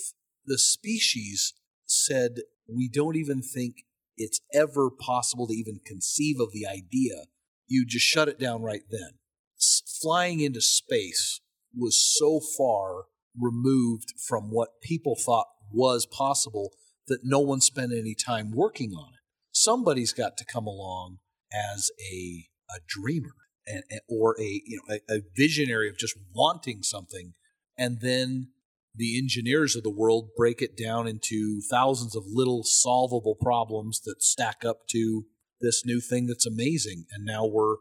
the 0.45 0.59
species 0.59 1.55
said 1.87 2.41
we 2.69 2.89
don't 2.89 3.17
even 3.17 3.41
think 3.41 3.87
it's 4.17 4.41
ever 4.53 4.91
possible 4.91 5.47
to 5.47 5.55
even 5.55 5.81
conceive 5.85 6.39
of 6.39 6.53
the 6.53 6.67
idea, 6.67 7.25
you 7.67 7.87
just 7.87 8.05
shut 8.05 8.29
it 8.29 8.39
down 8.39 8.63
right 8.63 8.83
then. 8.91 9.13
S- 9.59 9.83
flying 10.03 10.41
into 10.41 10.61
space 10.61 11.41
was 11.75 11.99
so 12.19 12.41
far 12.41 13.05
removed 13.39 14.13
from 14.29 14.51
what 14.51 14.83
people 14.83 15.17
thought 15.17 15.47
was 15.73 16.05
possible 16.05 16.73
that 17.11 17.21
no 17.23 17.41
one 17.41 17.61
spent 17.61 17.93
any 17.93 18.15
time 18.15 18.51
working 18.51 18.93
on 18.93 19.09
it. 19.13 19.21
Somebody's 19.53 20.15
got 20.15 20.39
to 20.39 20.45
come 20.45 20.67
along 20.67 21.19
as 21.53 21.91
a 22.13 22.47
a 22.71 22.79
dreamer 22.87 23.35
and, 23.67 23.83
or 24.09 24.41
a 24.41 24.63
you 24.65 24.81
know 24.81 24.97
a, 25.11 25.17
a 25.17 25.21
visionary 25.37 25.89
of 25.91 25.99
just 25.99 26.17
wanting 26.35 26.83
something, 26.83 27.35
and 27.77 28.01
then 28.01 28.49
the 28.95 29.19
engineers 29.19 29.77
of 29.77 29.83
the 29.83 29.91
world 29.91 30.31
break 30.37 30.63
it 30.63 30.77
down 30.77 31.07
into 31.07 31.61
thousands 31.71 32.17
of 32.17 32.25
little 32.27 32.63
solvable 32.65 33.37
problems 33.41 34.01
that 34.05 34.23
stack 34.23 34.65
up 34.65 34.87
to 34.89 35.27
this 35.61 35.85
new 35.85 36.01
thing 36.01 36.27
that's 36.27 36.47
amazing. 36.47 37.05
And 37.13 37.25
now 37.25 37.47
we're 37.47 37.77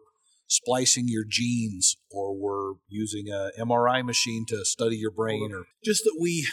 splicing 0.48 1.06
your 1.08 1.26
genes, 1.28 1.96
or 2.12 2.36
we're 2.36 2.74
using 2.88 3.28
a 3.30 3.52
MRI 3.60 4.04
machine 4.04 4.46
to 4.50 4.66
study 4.66 4.98
your 4.98 5.12
brain, 5.12 5.52
or 5.54 5.66
just 5.84 6.04
that 6.04 6.18
we 6.20 6.48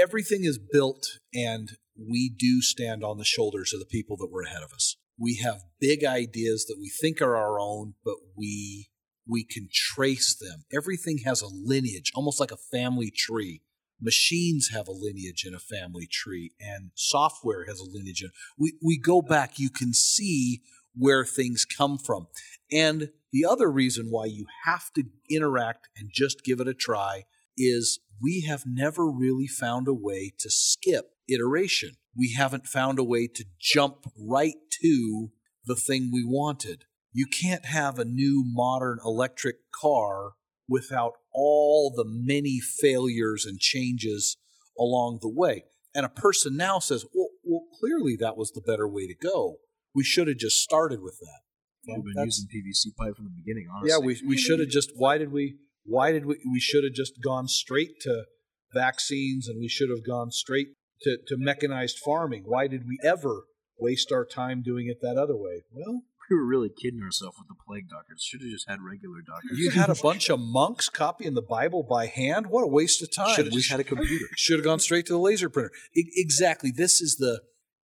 everything 0.00 0.44
is 0.44 0.58
built 0.58 1.18
and 1.34 1.72
we 1.96 2.28
do 2.36 2.60
stand 2.62 3.04
on 3.04 3.18
the 3.18 3.24
shoulders 3.24 3.72
of 3.72 3.80
the 3.80 3.86
people 3.86 4.16
that 4.18 4.30
were 4.30 4.42
ahead 4.42 4.62
of 4.62 4.72
us. 4.72 4.96
We 5.18 5.36
have 5.36 5.62
big 5.80 6.04
ideas 6.04 6.64
that 6.66 6.78
we 6.80 6.88
think 6.88 7.20
are 7.20 7.36
our 7.36 7.60
own, 7.60 7.94
but 8.04 8.16
we 8.36 8.88
we 9.28 9.44
can 9.44 9.68
trace 9.72 10.34
them. 10.34 10.64
Everything 10.74 11.18
has 11.24 11.42
a 11.42 11.46
lineage, 11.46 12.10
almost 12.14 12.40
like 12.40 12.50
a 12.50 12.56
family 12.56 13.10
tree. 13.10 13.62
Machines 14.00 14.70
have 14.72 14.88
a 14.88 14.92
lineage 14.92 15.44
in 15.46 15.54
a 15.54 15.60
family 15.60 16.08
tree, 16.10 16.52
and 16.58 16.90
software 16.96 17.66
has 17.66 17.78
a 17.78 17.84
lineage. 17.84 18.22
In, 18.22 18.30
we 18.58 18.74
we 18.82 18.98
go 18.98 19.22
back. 19.22 19.58
You 19.58 19.70
can 19.70 19.92
see 19.94 20.62
where 20.94 21.24
things 21.24 21.64
come 21.64 21.98
from, 21.98 22.26
and 22.72 23.10
the 23.32 23.44
other 23.44 23.70
reason 23.70 24.08
why 24.10 24.24
you 24.24 24.46
have 24.64 24.92
to 24.94 25.04
interact 25.30 25.88
and 25.96 26.10
just 26.12 26.44
give 26.44 26.60
it 26.60 26.68
a 26.68 26.74
try 26.74 27.24
is 27.56 28.00
we 28.22 28.42
have 28.48 28.62
never 28.66 29.10
really 29.10 29.46
found 29.46 29.88
a 29.88 29.94
way 29.94 30.32
to 30.38 30.48
skip 30.48 31.10
iteration. 31.28 31.96
We 32.16 32.34
haven't 32.36 32.66
found 32.66 32.98
a 32.98 33.04
way 33.04 33.26
to 33.26 33.44
jump 33.58 34.04
right 34.18 34.54
to 34.82 35.30
the 35.64 35.74
thing 35.74 36.10
we 36.12 36.24
wanted. 36.24 36.84
You 37.12 37.26
can't 37.26 37.66
have 37.66 37.98
a 37.98 38.04
new 38.04 38.44
modern 38.46 38.98
electric 39.04 39.56
car 39.74 40.32
without 40.68 41.14
all 41.32 41.92
the 41.94 42.04
many 42.06 42.60
failures 42.60 43.44
and 43.44 43.58
changes 43.58 44.36
along 44.78 45.18
the 45.20 45.28
way. 45.28 45.64
And 45.94 46.06
a 46.06 46.10
person 46.10 46.56
now 46.56 46.78
says, 46.78 47.04
well, 47.14 47.28
well 47.44 47.64
clearly 47.78 48.16
that 48.20 48.36
was 48.36 48.52
the 48.52 48.62
better 48.62 48.88
way 48.88 49.06
to 49.06 49.14
go. 49.14 49.56
We 49.94 50.04
should 50.04 50.28
have 50.28 50.38
just 50.38 50.62
started 50.62 51.02
with 51.02 51.18
that. 51.20 51.40
We've 51.86 52.14
been 52.14 52.24
using 52.24 52.46
PVC 52.46 52.94
pipe 52.96 53.16
from 53.16 53.24
the 53.24 53.42
beginning, 53.44 53.66
honestly. 53.74 53.90
yeah, 53.90 53.98
we, 53.98 54.20
we 54.26 54.38
should 54.38 54.60
have 54.60 54.68
just. 54.68 54.92
Why 54.94 55.18
did 55.18 55.32
we? 55.32 55.56
Why 55.84 56.12
did 56.12 56.26
we? 56.26 56.36
We 56.50 56.60
should 56.60 56.84
have 56.84 56.92
just 56.92 57.20
gone 57.22 57.48
straight 57.48 58.00
to 58.02 58.24
vaccines, 58.72 59.48
and 59.48 59.58
we 59.60 59.68
should 59.68 59.90
have 59.90 60.04
gone 60.04 60.30
straight 60.30 60.68
to, 61.02 61.18
to 61.26 61.36
mechanized 61.36 61.98
farming. 61.98 62.44
Why 62.46 62.66
did 62.66 62.82
we 62.86 62.98
ever 63.02 63.44
waste 63.78 64.12
our 64.12 64.24
time 64.24 64.62
doing 64.62 64.86
it 64.88 64.98
that 65.02 65.16
other 65.16 65.36
way? 65.36 65.64
Well, 65.72 66.02
we 66.30 66.36
were 66.36 66.46
really 66.46 66.70
kidding 66.70 67.02
ourselves 67.02 67.36
with 67.38 67.48
the 67.48 67.62
plague 67.66 67.88
doctors. 67.90 68.22
Should 68.22 68.40
have 68.42 68.50
just 68.50 68.68
had 68.68 68.80
regular 68.80 69.20
doctors. 69.26 69.58
you 69.58 69.70
had 69.70 69.90
a 69.90 69.94
bunch 69.94 70.30
of 70.30 70.40
monks 70.40 70.88
copying 70.88 71.34
the 71.34 71.42
Bible 71.42 71.82
by 71.82 72.06
hand. 72.06 72.46
What 72.46 72.62
a 72.62 72.68
waste 72.68 73.02
of 73.02 73.12
time! 73.12 73.34
Should 73.34 73.46
have 73.46 73.54
just 73.54 73.70
had 73.70 73.80
a 73.80 73.84
computer. 73.84 74.26
should 74.36 74.58
have 74.58 74.64
gone 74.64 74.78
straight 74.78 75.06
to 75.06 75.12
the 75.12 75.18
laser 75.18 75.48
printer. 75.48 75.72
E- 75.94 76.10
exactly. 76.14 76.70
This 76.70 77.00
is 77.00 77.16
the. 77.16 77.42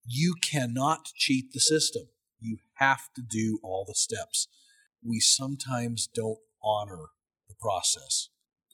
You 0.08 0.34
cannot 0.40 1.06
cheat 1.16 1.52
the 1.52 1.60
system. 1.60 2.04
You 2.38 2.58
have 2.74 3.08
to 3.16 3.22
do 3.22 3.58
all 3.64 3.84
the 3.84 3.94
steps. 3.94 4.46
We 5.02 5.18
sometimes 5.18 6.06
don't 6.06 6.38
honor 6.62 7.06
the 7.56 7.62
process. 7.62 8.28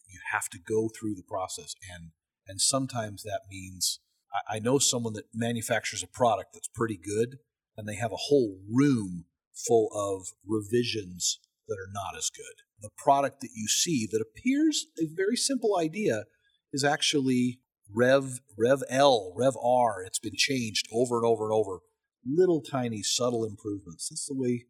You 0.08 0.20
have 0.32 0.48
to 0.50 0.58
go 0.58 0.88
through 0.88 1.14
the 1.14 1.22
process, 1.26 1.74
and 1.94 2.10
and 2.46 2.60
sometimes 2.60 3.22
that 3.22 3.42
means 3.50 4.00
I, 4.32 4.56
I 4.56 4.58
know 4.58 4.78
someone 4.78 5.14
that 5.14 5.26
manufactures 5.34 6.02
a 6.02 6.06
product 6.06 6.50
that's 6.52 6.68
pretty 6.68 6.98
good, 6.98 7.38
and 7.76 7.88
they 7.88 7.96
have 7.96 8.12
a 8.12 8.26
whole 8.28 8.58
room 8.68 9.26
full 9.54 9.88
of 9.94 10.26
revisions 10.46 11.38
that 11.68 11.76
are 11.76 11.92
not 11.92 12.16
as 12.16 12.30
good. 12.30 12.62
The 12.80 12.90
product 12.96 13.40
that 13.40 13.50
you 13.54 13.68
see 13.68 14.08
that 14.10 14.20
appears 14.22 14.86
a 15.00 15.06
very 15.06 15.36
simple 15.36 15.78
idea 15.78 16.24
is 16.72 16.84
actually 16.84 17.60
Rev 17.94 18.40
Rev 18.58 18.82
L, 18.88 19.32
Rev 19.36 19.54
R. 19.62 20.02
It's 20.02 20.18
been 20.18 20.36
changed 20.36 20.88
over 20.92 21.16
and 21.16 21.26
over 21.26 21.44
and 21.44 21.52
over. 21.52 21.80
Little 22.26 22.60
tiny 22.60 23.02
subtle 23.02 23.44
improvements. 23.44 24.08
That's 24.08 24.26
the 24.26 24.34
way 24.36 24.66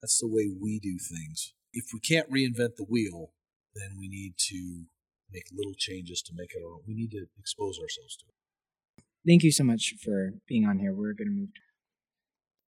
that's 0.00 0.18
the 0.18 0.28
way 0.28 0.50
we 0.60 0.80
do 0.80 0.98
things. 0.98 1.54
If 1.72 1.86
we 1.92 2.00
can't 2.00 2.30
reinvent 2.30 2.76
the 2.76 2.86
wheel, 2.88 3.32
then 3.74 3.96
we 3.98 4.08
need 4.08 4.34
to 4.48 4.84
make 5.30 5.44
little 5.52 5.74
changes 5.76 6.22
to 6.22 6.32
make 6.34 6.52
it 6.54 6.62
our 6.62 6.72
own. 6.72 6.80
We 6.86 6.94
need 6.94 7.10
to 7.12 7.26
expose 7.38 7.78
ourselves 7.78 8.16
to 8.18 8.24
it. 8.28 9.04
Thank 9.26 9.42
you 9.42 9.52
so 9.52 9.64
much 9.64 9.94
for 10.02 10.32
being 10.48 10.66
on 10.66 10.78
here. 10.78 10.92
We're 10.92 11.14
going 11.14 11.28
to 11.28 11.34
move. 11.34 11.48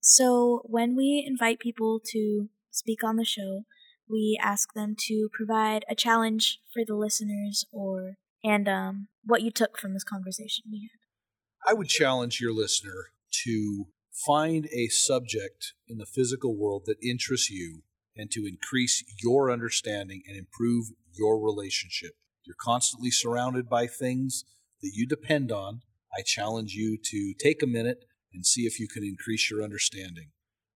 So, 0.01 0.63
when 0.65 0.97
we 0.97 1.25
invite 1.27 1.59
people 1.59 2.01
to 2.13 2.49
speak 2.71 3.03
on 3.03 3.17
the 3.17 3.25
show, 3.25 3.65
we 4.09 4.39
ask 4.41 4.75
them 4.75 4.95
to 5.07 5.29
provide 5.33 5.85
a 5.89 5.95
challenge 5.95 6.61
for 6.73 6.85
the 6.87 6.95
listeners 6.95 7.65
or 7.73 8.17
and 8.43 8.69
um, 8.69 9.09
what 9.25 9.41
you 9.41 9.51
took 9.51 9.79
from 9.79 9.95
this 9.95 10.05
conversation 10.05 10.65
we 10.71 10.91
had. 10.93 11.71
I 11.71 11.73
would 11.73 11.89
challenge 11.89 12.41
your 12.41 12.53
listener 12.53 13.13
to 13.45 13.87
find 14.27 14.67
a 14.67 14.89
subject 14.89 15.73
in 15.89 15.97
the 15.97 16.07
physical 16.07 16.55
world 16.55 16.83
that 16.87 17.03
interests 17.03 17.51
you 17.51 17.83
and 18.17 18.31
to 18.31 18.47
increase 18.47 19.03
your 19.23 19.51
understanding 19.51 20.23
and 20.27 20.37
improve 20.37 20.87
your 21.13 21.43
relationship. 21.43 22.13
You're 22.45 22.57
constantly 22.61 23.11
surrounded 23.11 23.69
by 23.69 23.87
things 23.87 24.45
that 24.83 24.93
you 24.95 25.07
depend 25.07 25.51
on. 25.51 25.81
I 26.17 26.23
challenge 26.23 26.75
you 26.75 26.99
to 27.03 27.35
take 27.39 27.63
a 27.63 27.67
minute 27.67 28.05
and 28.33 28.45
see 28.45 28.63
if 28.63 28.79
you 28.79 28.89
can 28.89 29.05
increase 29.05 29.51
your 29.51 29.63
understanding. 29.63 30.31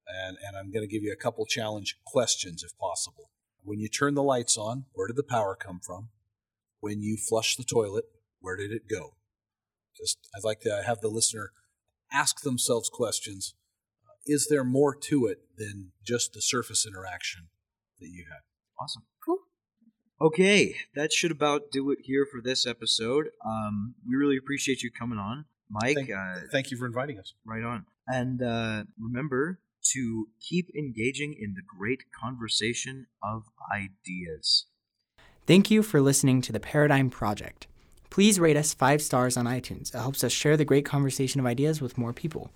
And, 0.06 0.36
and 0.46 0.56
I'm 0.56 0.72
going 0.72 0.86
to 0.86 0.92
give 0.92 1.02
you 1.02 1.12
a 1.12 1.22
couple 1.22 1.44
challenge 1.44 1.96
questions 2.06 2.64
if 2.64 2.76
possible. 2.78 3.30
When 3.62 3.78
you 3.78 3.88
turn 3.88 4.14
the 4.14 4.22
lights 4.22 4.56
on, 4.56 4.86
where 4.94 5.06
did 5.06 5.16
the 5.16 5.22
power 5.22 5.54
come 5.54 5.80
from? 5.84 6.08
When 6.80 7.02
you 7.02 7.16
flush 7.16 7.56
the 7.56 7.64
toilet, 7.64 8.04
where 8.40 8.56
did 8.56 8.72
it 8.72 8.88
go? 8.88 9.14
Just, 9.96 10.18
I'd 10.34 10.44
like 10.44 10.60
to 10.60 10.82
have 10.86 11.00
the 11.00 11.08
listener 11.08 11.50
ask 12.12 12.40
themselves 12.40 12.88
questions. 12.88 13.54
Is 14.26 14.48
there 14.48 14.64
more 14.64 14.94
to 14.94 15.26
it 15.26 15.38
than 15.56 15.92
just 16.04 16.32
the 16.32 16.42
surface 16.42 16.86
interaction 16.86 17.48
that 18.00 18.08
you 18.08 18.24
had? 18.28 18.40
Awesome. 18.80 19.02
Cool. 19.24 19.38
Okay, 20.20 20.74
that 20.94 21.12
should 21.12 21.30
about 21.30 21.70
do 21.70 21.90
it 21.90 22.00
here 22.02 22.26
for 22.30 22.40
this 22.40 22.66
episode. 22.66 23.28
Um, 23.46 23.94
we 24.06 24.16
really 24.16 24.36
appreciate 24.36 24.82
you 24.82 24.90
coming 24.90 25.18
on, 25.18 25.44
Mike. 25.70 25.96
Thank, 25.96 26.10
uh, 26.10 26.40
thank 26.50 26.70
you 26.70 26.76
for 26.76 26.86
inviting 26.86 27.18
us. 27.18 27.34
right 27.46 27.62
on. 27.62 27.86
And 28.06 28.42
uh, 28.42 28.84
remember 28.98 29.60
to 29.92 30.28
keep 30.40 30.70
engaging 30.76 31.36
in 31.38 31.54
the 31.54 31.62
great 31.62 32.04
conversation 32.12 33.06
of 33.22 33.44
ideas. 33.72 34.66
Thank 35.46 35.70
you 35.70 35.82
for 35.82 36.00
listening 36.00 36.42
to 36.42 36.52
the 36.52 36.60
Paradigm 36.60 37.10
Project. 37.10 37.66
Please 38.10 38.40
rate 38.40 38.56
us 38.56 38.74
five 38.74 39.00
stars 39.00 39.36
on 39.36 39.46
iTunes. 39.46 39.94
It 39.94 39.98
helps 39.98 40.24
us 40.24 40.32
share 40.32 40.56
the 40.56 40.64
great 40.64 40.84
conversation 40.84 41.40
of 41.40 41.46
ideas 41.46 41.80
with 41.80 41.98
more 41.98 42.12
people. 42.12 42.50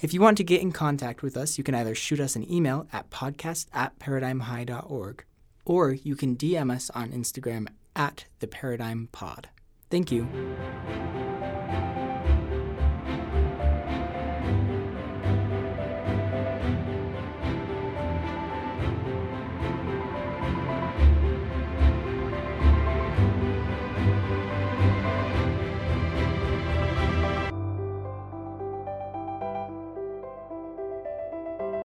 If 0.00 0.12
you 0.12 0.20
want 0.20 0.36
to 0.38 0.44
get 0.44 0.62
in 0.62 0.72
contact 0.72 1.22
with 1.22 1.36
us, 1.36 1.58
you 1.58 1.64
can 1.64 1.74
either 1.74 1.94
shoot 1.94 2.20
us 2.20 2.36
an 2.36 2.50
email 2.50 2.86
at 2.92 3.10
podcast 3.10 3.66
at 3.72 3.98
paradigmhigh.org 3.98 5.24
or 5.64 5.92
you 5.92 6.16
can 6.16 6.36
DM 6.36 6.72
us 6.72 6.90
on 6.90 7.10
Instagram 7.10 7.66
at 7.94 8.26
the 8.38 8.46
Paradigm 8.46 9.08
Pod. 9.12 9.48
Thank 9.90 10.12
you. 10.12 10.28